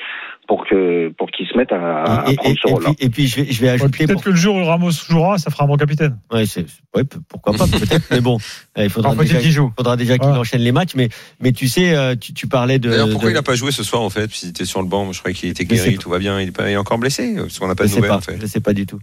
pour 0.49 0.67
que, 0.67 1.09
pour 1.17 1.31
qu'il 1.31 1.47
se 1.47 1.57
mette 1.57 1.71
à, 1.73 2.25
à 2.25 2.31
et, 2.31 2.37
ce 2.37 2.69
et 2.69 2.73
rôle-là. 2.73 2.91
puis, 2.97 3.07
et 3.07 3.11
puis 3.11 3.27
je 3.29 3.37
vais, 3.43 3.53
je 3.53 3.61
vais 3.61 3.69
ouais, 3.69 3.73
ajouter. 3.75 3.99
peut-être 4.07 4.13
pour- 4.15 4.23
que 4.25 4.31
le 4.31 4.37
jour 4.37 4.57
où 4.57 4.65
Ramos 4.65 4.91
jouera, 4.91 5.39
ça 5.39 5.51
fera 5.51 5.65
un 5.65 5.67
bon 5.69 5.77
capitaine. 5.77 6.19
Ouais, 6.33 6.47
c'est- 6.47 6.67
ouais, 6.97 7.05
pourquoi 7.29 7.53
pas, 7.55 7.67
peut-être. 7.67 8.05
mais 8.11 8.21
bon, 8.21 8.39
euh, 8.77 8.83
il 8.85 8.91
faudra 8.91 9.15
déjà, 9.15 9.39
qu'il 9.39 9.51
joue. 9.53 9.73
faudra 9.77 9.97
déjà 9.97 10.19
qu'il 10.19 10.29
Ouais. 10.29 10.37
enchaîne 10.37 10.61
les 10.63 10.73
matchs. 10.73 10.95
Mais, 10.97 11.09
mais 11.41 11.53
tu 11.53 11.69
sais, 11.69 11.95
euh, 11.95 12.15
tu, 12.21 12.35
tu 12.35 12.49
parlais 12.49 12.79
de. 12.79 12.91
D'ailleurs, 12.91 13.09
pourquoi 13.11 13.29
de- 13.29 13.33
il 13.33 13.37
n'a 13.37 13.43
pas 13.43 13.55
joué 13.55 13.71
ce 13.73 13.83
soir 13.85 14.03
en 14.03 14.11
fait 14.11 14.31
S'il 14.33 14.49
était 14.51 14.65
sur 14.65 14.83
le 14.83 14.89
banc, 14.89 15.13
je 15.13 15.21
croyais 15.21 15.35
qu'il 15.35 15.49
était 15.49 15.65
guéri, 15.65 15.93
pas. 15.97 16.03
tout 16.03 16.11
va 16.11 16.19
bien. 16.19 16.41
Il 16.41 16.49
est, 16.49 16.53
pas, 16.53 16.69
il 16.69 16.73
est 16.73 16.77
encore 16.77 16.99
blessé 16.99 17.35
Parce 17.37 17.59
qu'on 17.59 17.69
n'a 17.69 17.75
pas 17.75 17.85
Je 17.87 17.91
de 17.91 17.97
nouvelles 17.97 18.11
pas, 18.11 18.17
en 18.17 18.21
fait. 18.21 18.39
je 18.41 18.47
sais 18.47 18.61
pas 18.61 18.73
du 18.73 18.85
tout. 18.85 18.99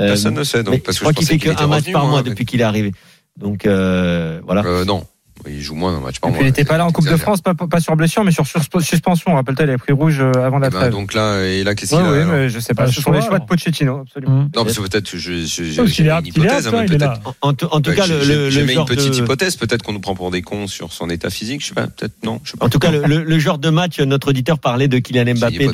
Euh, 0.00 0.06
Personne 0.08 0.34
ne 0.34 0.44
sait 0.44 0.62
donc. 0.62 0.82
Parce 0.84 0.96
je 0.96 1.00
que 1.00 1.04
crois 1.04 1.12
qu'il 1.12 1.26
fait 1.26 1.38
qu'un 1.38 1.66
match 1.66 1.90
par 1.92 2.02
moi, 2.02 2.10
mois 2.10 2.18
avec- 2.20 2.32
depuis 2.32 2.44
qu'il 2.46 2.60
est 2.60 2.64
arrivé. 2.64 2.92
Donc 3.36 3.66
euh, 3.66 4.40
voilà. 4.44 4.64
Euh, 4.64 4.84
non, 4.84 5.04
il 5.46 5.60
joue 5.60 5.74
moins 5.74 5.92
d'un 5.92 6.00
match 6.00 6.18
par 6.20 6.28
Et 6.28 6.32
mois. 6.32 6.38
puis, 6.38 6.46
il 6.48 6.50
n'était 6.50 6.64
pas 6.64 6.78
là 6.78 6.86
en 6.86 6.90
Coupe 6.92 7.08
de. 7.08 7.16
France, 7.16 7.40
pas, 7.40 7.54
pas 7.54 7.80
sur 7.80 7.94
blessure, 7.96 8.24
mais 8.24 8.32
sur 8.32 8.46
sus- 8.46 8.58
suspension. 8.80 9.34
Rappelle-toi, 9.34 9.64
il 9.66 9.68
avait 9.68 9.78
pris 9.78 9.92
rouge 9.92 10.18
euh, 10.20 10.32
avant 10.44 10.58
la 10.58 10.68
Eh 10.68 10.70
ben, 10.70 10.78
trêve. 10.78 10.92
donc 10.92 11.14
là, 11.14 11.42
et 11.44 11.64
là, 11.64 11.74
qu'est-ce 11.74 11.94
qu'il 11.96 12.04
a 12.04 12.10
oui, 12.12 12.24
mais 12.30 12.48
je 12.48 12.58
sais 12.58 12.74
pas. 12.74 12.86
Bah, 12.86 12.92
Ce 12.92 13.00
sont 13.00 13.12
les 13.12 13.20
choix, 13.22 13.38
de. 13.38 13.44
Pochettino, 13.44 14.00
absolument. 14.00 14.42
Mmh. 14.42 14.50
Non, 14.56 14.64
parce 14.64 14.76
que 14.78 14.82
peut-être, 14.82 15.16
je, 15.16 15.30
une 15.32 16.26
hypothèse, 16.26 16.66
hein, 16.68 16.84
peut-être. 16.86 17.20
En, 17.40 17.48
en 17.50 17.52
tout 17.54 17.90
Ouais, 17.90 17.96
cas, 17.96 18.06
le, 18.06 18.18
le, 18.24 18.48
le 18.50 18.66
genre 18.66 18.88
une 18.90 18.96
petite 18.96 19.12
de, 19.14 19.18
hypothèse, 19.18 19.56
peut-être 19.56 19.82
qu'on 19.82 19.92
nous 19.92 20.00
prend 20.00 20.14
pour 20.14 20.30
des 20.30 20.42
cons 20.42 20.66
sur 20.66 20.92
son 20.92 21.08
état 21.10 21.30
physique, 21.30 21.62
je 21.62 21.68
sais 21.68 21.74
pas, 21.74 21.86
peut-être 21.86 22.14
non, 22.24 22.40
je 22.44 22.50
sais 22.52 22.56
pas. 22.56 22.66
en 22.66 22.68
tout 22.68 22.78
cas, 22.78 22.90
le, 22.90 23.02
le- 23.06 23.24
le 23.24 23.38
genre 23.38 23.58
de 23.58 23.70
match, 23.70 24.00
notre 24.00 24.28
auditeur 24.28 24.58
parlait 24.58 24.88
de 24.88 24.98
Kylian 24.98 25.34
Mbappé, 25.34 25.68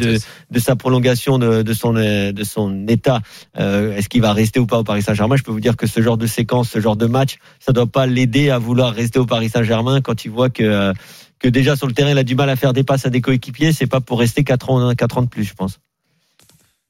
de, 0.51 0.59
sa 0.59 0.77
prolongation 0.77 1.39
de, 1.39 1.63
de 1.63 1.73
son 1.75 1.97
euh, 1.97 2.33
de 2.33 2.45
son 2.45 2.87
état. 2.89 3.21
Euh, 3.59 3.97
Est-ce 3.97 4.09
qu'il 4.09 4.21
va 4.23 4.33
rester 4.33 4.61
ou 4.61 4.67
pas 4.67 4.79
au 4.79 4.85
Paris 4.85 5.03
Saint-Germain? 5.03 5.37
Je 5.37 5.43
peux 5.43 5.53
vous 5.53 5.61
dire 5.61 5.77
que 5.77 5.87
ce 5.87 6.01
genre 6.03 6.17
de 6.17 6.27
séquence, 6.27 6.71
ce 6.71 6.81
genre 6.81 6.97
de 6.97 7.07
match, 7.07 7.37
ça 7.61 7.73
doit 7.73 7.87
pas 7.87 8.07
l'aider 8.07 8.51
à 8.51 8.59
vouloir 8.59 8.93
rester 8.95 9.19
au 9.19 9.27
Paris 9.27 9.49
Saint-Germain 9.55 10.01
quand 10.01 10.25
il 10.25 10.31
voit 10.31 10.51
que 10.51 10.93
que 11.39 11.49
déjà 11.49 11.77
sur 11.77 11.87
le 11.87 11.93
terrain, 11.93 12.11
il 12.11 12.19
a 12.19 12.25
du 12.25 12.35
mal 12.35 12.49
à 12.49 12.57
faire 12.57 12.73
des 12.73 12.85
passes 12.85 13.07
à 13.07 13.11
des 13.11 13.21
coéquipiers. 13.21 13.73
C'est 13.73 13.87
pas 13.87 14.01
pour 14.01 14.19
rester 14.19 14.45
quatre 14.45 14.71
ans 14.71 14.95
quatre 14.95 15.19
ans 15.19 15.23
de 15.23 15.29
plus, 15.29 15.45
je 15.45 15.55
pense. 15.55 15.79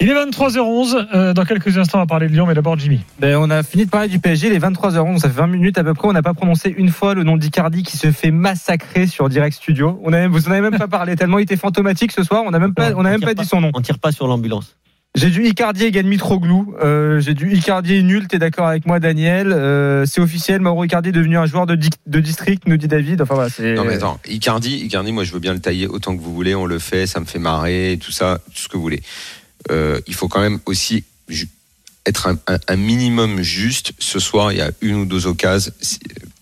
Il 0.01 0.11
est 0.11 0.15
23h11. 0.15 1.07
euh, 1.15 1.33
dans 1.35 1.45
quelques 1.45 1.79
instants, 1.79 1.99
on 1.99 2.03
va 2.03 2.07
parler 2.07 2.27
de 2.27 2.33
Lyon, 2.33 2.47
mais 2.47 2.55
d'abord 2.55 2.77
Jimmy. 2.77 3.01
Ben, 3.21 3.37
on 3.37 3.49
a 3.49 3.63
fini 3.63 3.85
de 3.85 3.91
parler 3.91 4.09
du 4.09 4.19
PSG, 4.19 4.51
les 4.51 4.59
23h11, 4.59 5.19
ça 5.19 5.29
fait 5.29 5.37
20 5.37 5.47
minutes 5.47 5.79
à 5.79 5.85
peu 5.85 5.95
près. 5.95 6.09
On 6.09 6.13
n'a 6.13 6.23
pas 6.23 6.35
prononcé 6.35 6.75
une 6.77 6.89
fois 6.89 7.15
le 7.15 7.23
nom 7.23 7.37
d'Icardi 7.37 7.85
qui 7.85 7.97
se 7.97 8.11
fait 8.11 8.33
massacrer 8.33 9.07
sur 9.07 9.29
Direct 9.29 9.57
Studio. 9.57 10.01
On 10.03 10.13
a, 10.13 10.27
vous 10.27 10.49
en 10.49 10.51
avez 10.51 10.63
même 10.63 10.79
pas 10.79 10.89
parlé 10.89 11.15
tellement 11.15 11.39
il 11.39 11.43
était 11.43 11.57
fantomatique 11.57 12.11
ce 12.11 12.25
soir. 12.25 12.43
On 12.45 12.51
n'a 12.51 12.59
même 12.59 12.75
pas, 12.75 12.93
on 12.97 13.05
a 13.05 13.11
même 13.11 13.21
tire 13.21 13.29
pas 13.29 13.35
dit 13.35 13.49
son 13.49 13.61
nom. 13.61 13.71
On 13.73 13.81
tire 13.81 14.01
pas 14.01 14.11
sur 14.11 14.27
l'ambulance. 14.27 14.77
J'ai 15.17 15.31
du 15.31 15.47
Icardi 15.47 15.85
égale 15.85 16.07
Mitroglou. 16.07 16.75
Euh, 16.83 17.21
j'ai 17.21 17.35
du 17.35 17.53
Icardi 17.55 17.95
est 17.95 18.03
nul. 18.03 18.27
T'es 18.27 18.41
d'accord 18.41 18.67
avec 18.67 18.85
moi, 18.85 18.99
Daniel 18.99 19.53
Euh, 19.53 20.07
C'est 20.07 20.21
officiel. 20.21 20.61
Mauro 20.61 20.83
Icardi 20.85 21.11
est 21.11 21.13
devenu 21.13 21.39
un 21.39 21.47
joueur 21.47 21.67
de, 21.67 21.77
de 22.07 22.21
district, 22.21 22.65
nous 22.67 22.77
dit 22.77 22.89
David. 22.89 23.23
Enfin. 23.23 23.47
Non 23.61 23.85
mais 23.85 23.95
attends, 23.95 24.19
Icardi, 24.29 24.79
Icardi, 24.85 25.13
moi 25.13 25.23
je 25.23 25.33
veux 25.33 25.39
bien 25.39 25.55
le 25.55 25.61
tailler 25.61 25.87
autant 25.87 26.17
que 26.17 26.21
vous 26.21 26.35
voulez, 26.35 26.57
on 26.57 26.67
le 26.67 26.81
fait, 26.81 27.07
ça 27.07 27.21
me 27.21 27.27
fait 27.27 27.39
marrer, 27.39 27.97
tout 28.03 28.11
ça, 28.11 28.41
tout 28.47 28.59
ce 28.63 28.69
que 28.69 28.77
vous 28.77 28.83
voulez. 28.83 29.03
Euh, 29.71 30.01
il 30.09 30.15
faut 30.15 30.27
quand 30.27 30.41
même 30.41 30.59
aussi 30.67 31.05
être 32.07 32.37
un 32.69 32.77
minimum 32.77 33.41
juste. 33.41 33.93
Ce 34.01 34.19
soir, 34.19 34.51
il 34.53 34.59
y 34.59 34.63
a 34.63 34.71
une 34.81 34.97
ou 34.97 35.05
deux 35.07 35.27
occasions. 35.29 35.73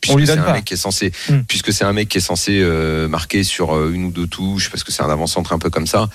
Puisque 0.03 0.27
c'est 0.27 0.33
un 0.33 0.43
pas. 0.43 0.53
mec 0.55 0.65
qui 0.65 0.75
est 0.75 0.77
censé, 0.77 1.13
puisque 1.47 1.73
c'est 1.73 1.85
un 1.85 1.93
mec 1.93 2.09
qui 2.09 2.19
est 2.19 2.23
censé 2.23 2.61
euh, 2.61 3.07
marquer 3.07 3.45
sur 3.45 3.77
euh, 3.77 3.93
une 3.93 4.07
ou 4.07 4.11
deux 4.11 4.27
touches, 4.27 4.69
parce 4.69 4.83
que 4.83 4.91
c'est 4.91 5.03
un 5.03 5.09
avant-centre 5.09 5.53
un 5.53 5.61
peu 5.61 5.71
comme 5.71 5.87
ça. 5.87 6.09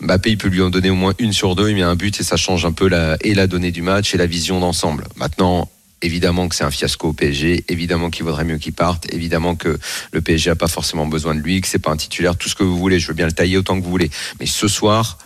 Mbappé, 0.00 0.30
il 0.30 0.38
peut 0.38 0.48
lui 0.48 0.62
en 0.62 0.70
donner 0.70 0.90
au 0.90 0.94
moins 0.94 1.12
une 1.18 1.32
sur 1.32 1.56
deux, 1.56 1.68
il 1.68 1.74
met 1.74 1.82
un 1.82 1.96
but 1.96 2.20
et 2.20 2.22
ça 2.22 2.36
change 2.36 2.64
un 2.64 2.70
peu 2.70 2.88
la, 2.88 3.16
et 3.22 3.34
la 3.34 3.48
donnée 3.48 3.72
du 3.72 3.82
match 3.82 4.14
et 4.14 4.16
la 4.16 4.26
vision 4.26 4.60
d'ensemble. 4.60 5.08
Maintenant, 5.16 5.68
évidemment 6.02 6.48
que 6.48 6.54
c'est 6.54 6.62
un 6.62 6.70
fiasco 6.70 7.08
au 7.08 7.12
PSG, 7.12 7.64
évidemment 7.68 8.10
qu'il 8.10 8.24
vaudrait 8.24 8.44
mieux 8.44 8.58
qu'il 8.58 8.74
parte, 8.74 9.12
évidemment 9.12 9.56
que 9.56 9.76
le 10.12 10.20
PSG 10.20 10.50
a 10.50 10.54
pas 10.54 10.68
forcément 10.68 11.06
besoin 11.06 11.34
de 11.34 11.40
lui, 11.40 11.60
que 11.60 11.66
c'est 11.66 11.80
pas 11.80 11.90
un 11.90 11.96
titulaire, 11.96 12.36
tout 12.36 12.48
ce 12.48 12.54
que 12.54 12.62
vous 12.62 12.78
voulez, 12.78 13.00
je 13.00 13.08
veux 13.08 13.14
bien 13.14 13.26
le 13.26 13.32
tailler 13.32 13.56
autant 13.56 13.76
que 13.76 13.84
vous 13.84 13.90
voulez. 13.90 14.10
Mais 14.38 14.46
ce 14.46 14.68
soir, 14.68 15.18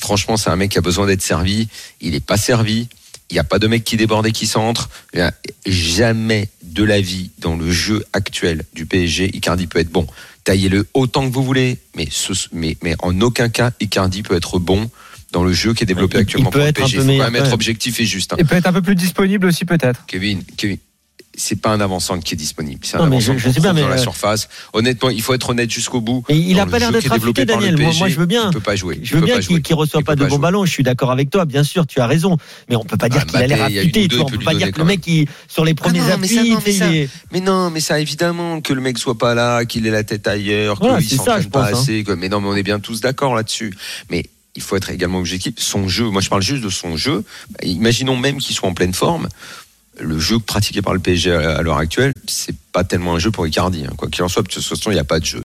franchement, 0.00 0.36
c'est 0.36 0.50
un 0.50 0.56
mec 0.56 0.72
qui 0.72 0.78
a 0.78 0.82
besoin 0.82 1.06
d'être 1.06 1.22
servi, 1.22 1.68
il 2.00 2.16
est 2.16 2.24
pas 2.24 2.36
servi. 2.36 2.88
Il 3.30 3.34
n'y 3.34 3.40
a 3.40 3.44
pas 3.44 3.60
de 3.60 3.68
mec 3.68 3.84
qui 3.84 3.96
déborde 3.96 4.26
et 4.26 4.32
qui 4.32 4.46
centre. 4.46 4.88
Jamais 5.64 6.48
de 6.72 6.84
la 6.84 7.00
vie 7.00 7.30
dans 7.38 7.56
le 7.56 7.70
jeu 7.70 8.04
actuel 8.12 8.64
du 8.74 8.86
PSG, 8.86 9.34
Icardi 9.36 9.66
peut 9.66 9.78
être 9.80 9.90
bon. 9.90 10.06
Taillez-le 10.44 10.86
autant 10.94 11.28
que 11.28 11.32
vous 11.34 11.42
voulez, 11.44 11.78
mais, 11.96 12.08
ce- 12.10 12.32
mais, 12.52 12.76
mais 12.82 12.94
en 13.00 13.20
aucun 13.20 13.48
cas, 13.48 13.72
Icardi 13.80 14.22
peut 14.22 14.36
être 14.36 14.58
bon 14.58 14.90
dans 15.32 15.44
le 15.44 15.52
jeu 15.52 15.74
qui 15.74 15.84
est 15.84 15.86
développé 15.86 16.16
Il- 16.16 16.20
il 16.20 16.22
actuellement 16.22 16.50
peut 16.50 16.58
pour 16.58 16.64
le 16.64 16.68
être 16.68 16.76
PSG. 16.76 16.96
Il 16.96 17.02
faut 17.02 17.06
quand 17.24 17.30
même 17.30 17.36
être 17.44 17.52
objectif 17.52 18.00
et 18.00 18.04
juste. 18.04 18.32
hein. 18.32 18.36
Et 18.38 18.44
peut 18.44 18.56
être 18.56 18.66
un 18.66 18.72
peu 18.72 18.82
plus 18.82 18.94
disponible 18.94 19.46
aussi 19.46 19.64
peut-être. 19.64 20.04
Kevin, 20.06 20.42
Kevin, 20.56 20.78
c'est 21.40 21.56
pas 21.60 21.70
un 21.70 21.80
avant-centre 21.80 22.22
qui 22.22 22.34
est 22.34 22.36
disponible. 22.36 22.80
C'est 22.82 22.96
un 22.96 23.08
bien, 23.08 23.18
dans 23.18 23.74
mais, 23.74 23.80
la 23.80 23.88
euh, 23.94 23.96
surface. 23.98 24.48
Honnêtement, 24.72 25.10
il 25.10 25.22
faut 25.22 25.34
être 25.34 25.50
honnête 25.50 25.70
jusqu'au 25.70 26.00
bout. 26.00 26.22
Mais 26.28 26.38
il 26.38 26.54
Dans 26.54 26.62
a 26.62 26.64
le 26.66 26.70
pas 26.70 26.78
l'air 26.78 26.92
d'être 26.92 27.10
affûté, 27.10 27.44
Daniel. 27.44 27.76
Moi, 27.76 28.08
je 28.08 28.16
veux 28.16 28.26
bien. 28.26 28.50
Il 28.50 28.52
peut 28.52 28.60
pas 28.60 28.76
jouer. 28.76 29.00
Je 29.02 29.16
veux 29.16 29.22
bien 29.22 29.40
qu'il 29.40 29.74
reçoit 29.74 30.00
Il 30.00 30.04
pas 30.04 30.16
de 30.16 30.24
bons 30.26 30.38
ballons. 30.38 30.64
Je 30.64 30.70
suis 30.70 30.82
d'accord 30.82 31.10
avec 31.10 31.30
toi, 31.30 31.44
bien 31.44 31.64
sûr, 31.64 31.86
tu 31.86 32.00
as 32.00 32.06
raison. 32.06 32.36
Mais 32.68 32.76
on 32.76 32.84
peut 32.84 32.96
pas 32.96 33.08
dire 33.08 33.22
Ah, 33.22 33.26
qu'il 33.26 33.36
a 33.38 33.46
l'air 33.46 33.62
affûté. 33.64 34.08
On 34.20 34.26
peut 34.26 34.38
pas 34.38 34.54
dire 34.54 34.72
que 34.72 34.78
le 34.78 34.84
mec, 34.84 35.08
sur 35.48 35.64
les 35.64 35.74
premiers 35.74 36.10
appuis, 36.10 36.56
mais 36.66 36.74
il 36.74 36.82
est- 36.82 37.08
Mais 37.32 37.40
non, 37.40 37.70
mais 37.70 37.80
ça 37.80 37.98
évidemment 38.00 38.60
que 38.60 38.72
le 38.72 38.80
mec 38.80 38.98
soit 38.98 39.16
pas 39.18 39.34
là, 39.34 39.64
qu'il 39.64 39.86
ait 39.86 39.90
la 39.90 40.04
tête 40.04 40.26
ailleurs, 40.26 40.78
Voilà, 40.80 40.98
qu'il 40.98 41.16
s'entraîne 41.16 41.48
pas 41.50 41.70
pense, 41.70 41.78
hein. 41.78 41.82
assez. 41.82 42.04
Mais 42.18 42.28
non, 42.28 42.40
mais 42.40 42.48
on 42.48 42.56
est 42.56 42.62
bien 42.62 42.80
tous 42.80 43.00
d'accord 43.00 43.34
là-dessus. 43.34 43.74
Mais 44.10 44.24
il 44.56 44.62
faut 44.62 44.76
être 44.76 44.90
également 44.90 45.18
objectif. 45.18 45.54
Son 45.58 45.88
jeu, 45.88 46.04
moi 46.10 46.20
je 46.20 46.28
parle 46.28 46.42
juste 46.42 46.62
de 46.62 46.68
son 46.68 46.96
jeu. 46.96 47.24
Imaginons 47.62 48.16
même 48.16 48.38
qu'il 48.38 48.54
soit 48.54 48.68
en 48.68 48.74
pleine 48.74 48.94
forme. 48.94 49.28
Le 50.00 50.18
jeu 50.18 50.38
pratiqué 50.38 50.82
par 50.82 50.94
le 50.94 50.98
PSG 51.00 51.32
à 51.32 51.62
l'heure 51.62 51.76
actuelle, 51.76 52.12
c'est 52.26 52.54
pas 52.72 52.84
tellement 52.84 53.14
un 53.14 53.18
jeu 53.18 53.30
pour 53.30 53.46
Icardi. 53.46 53.84
hein. 53.84 53.92
Quoi 53.96 54.08
qu'il 54.08 54.24
en 54.24 54.28
soit, 54.28 54.42
de 54.42 54.48
toute 54.48 54.62
façon, 54.62 54.90
il 54.90 54.94
n'y 54.94 55.00
a 55.00 55.04
pas 55.04 55.20
de 55.20 55.24
jeu. 55.24 55.38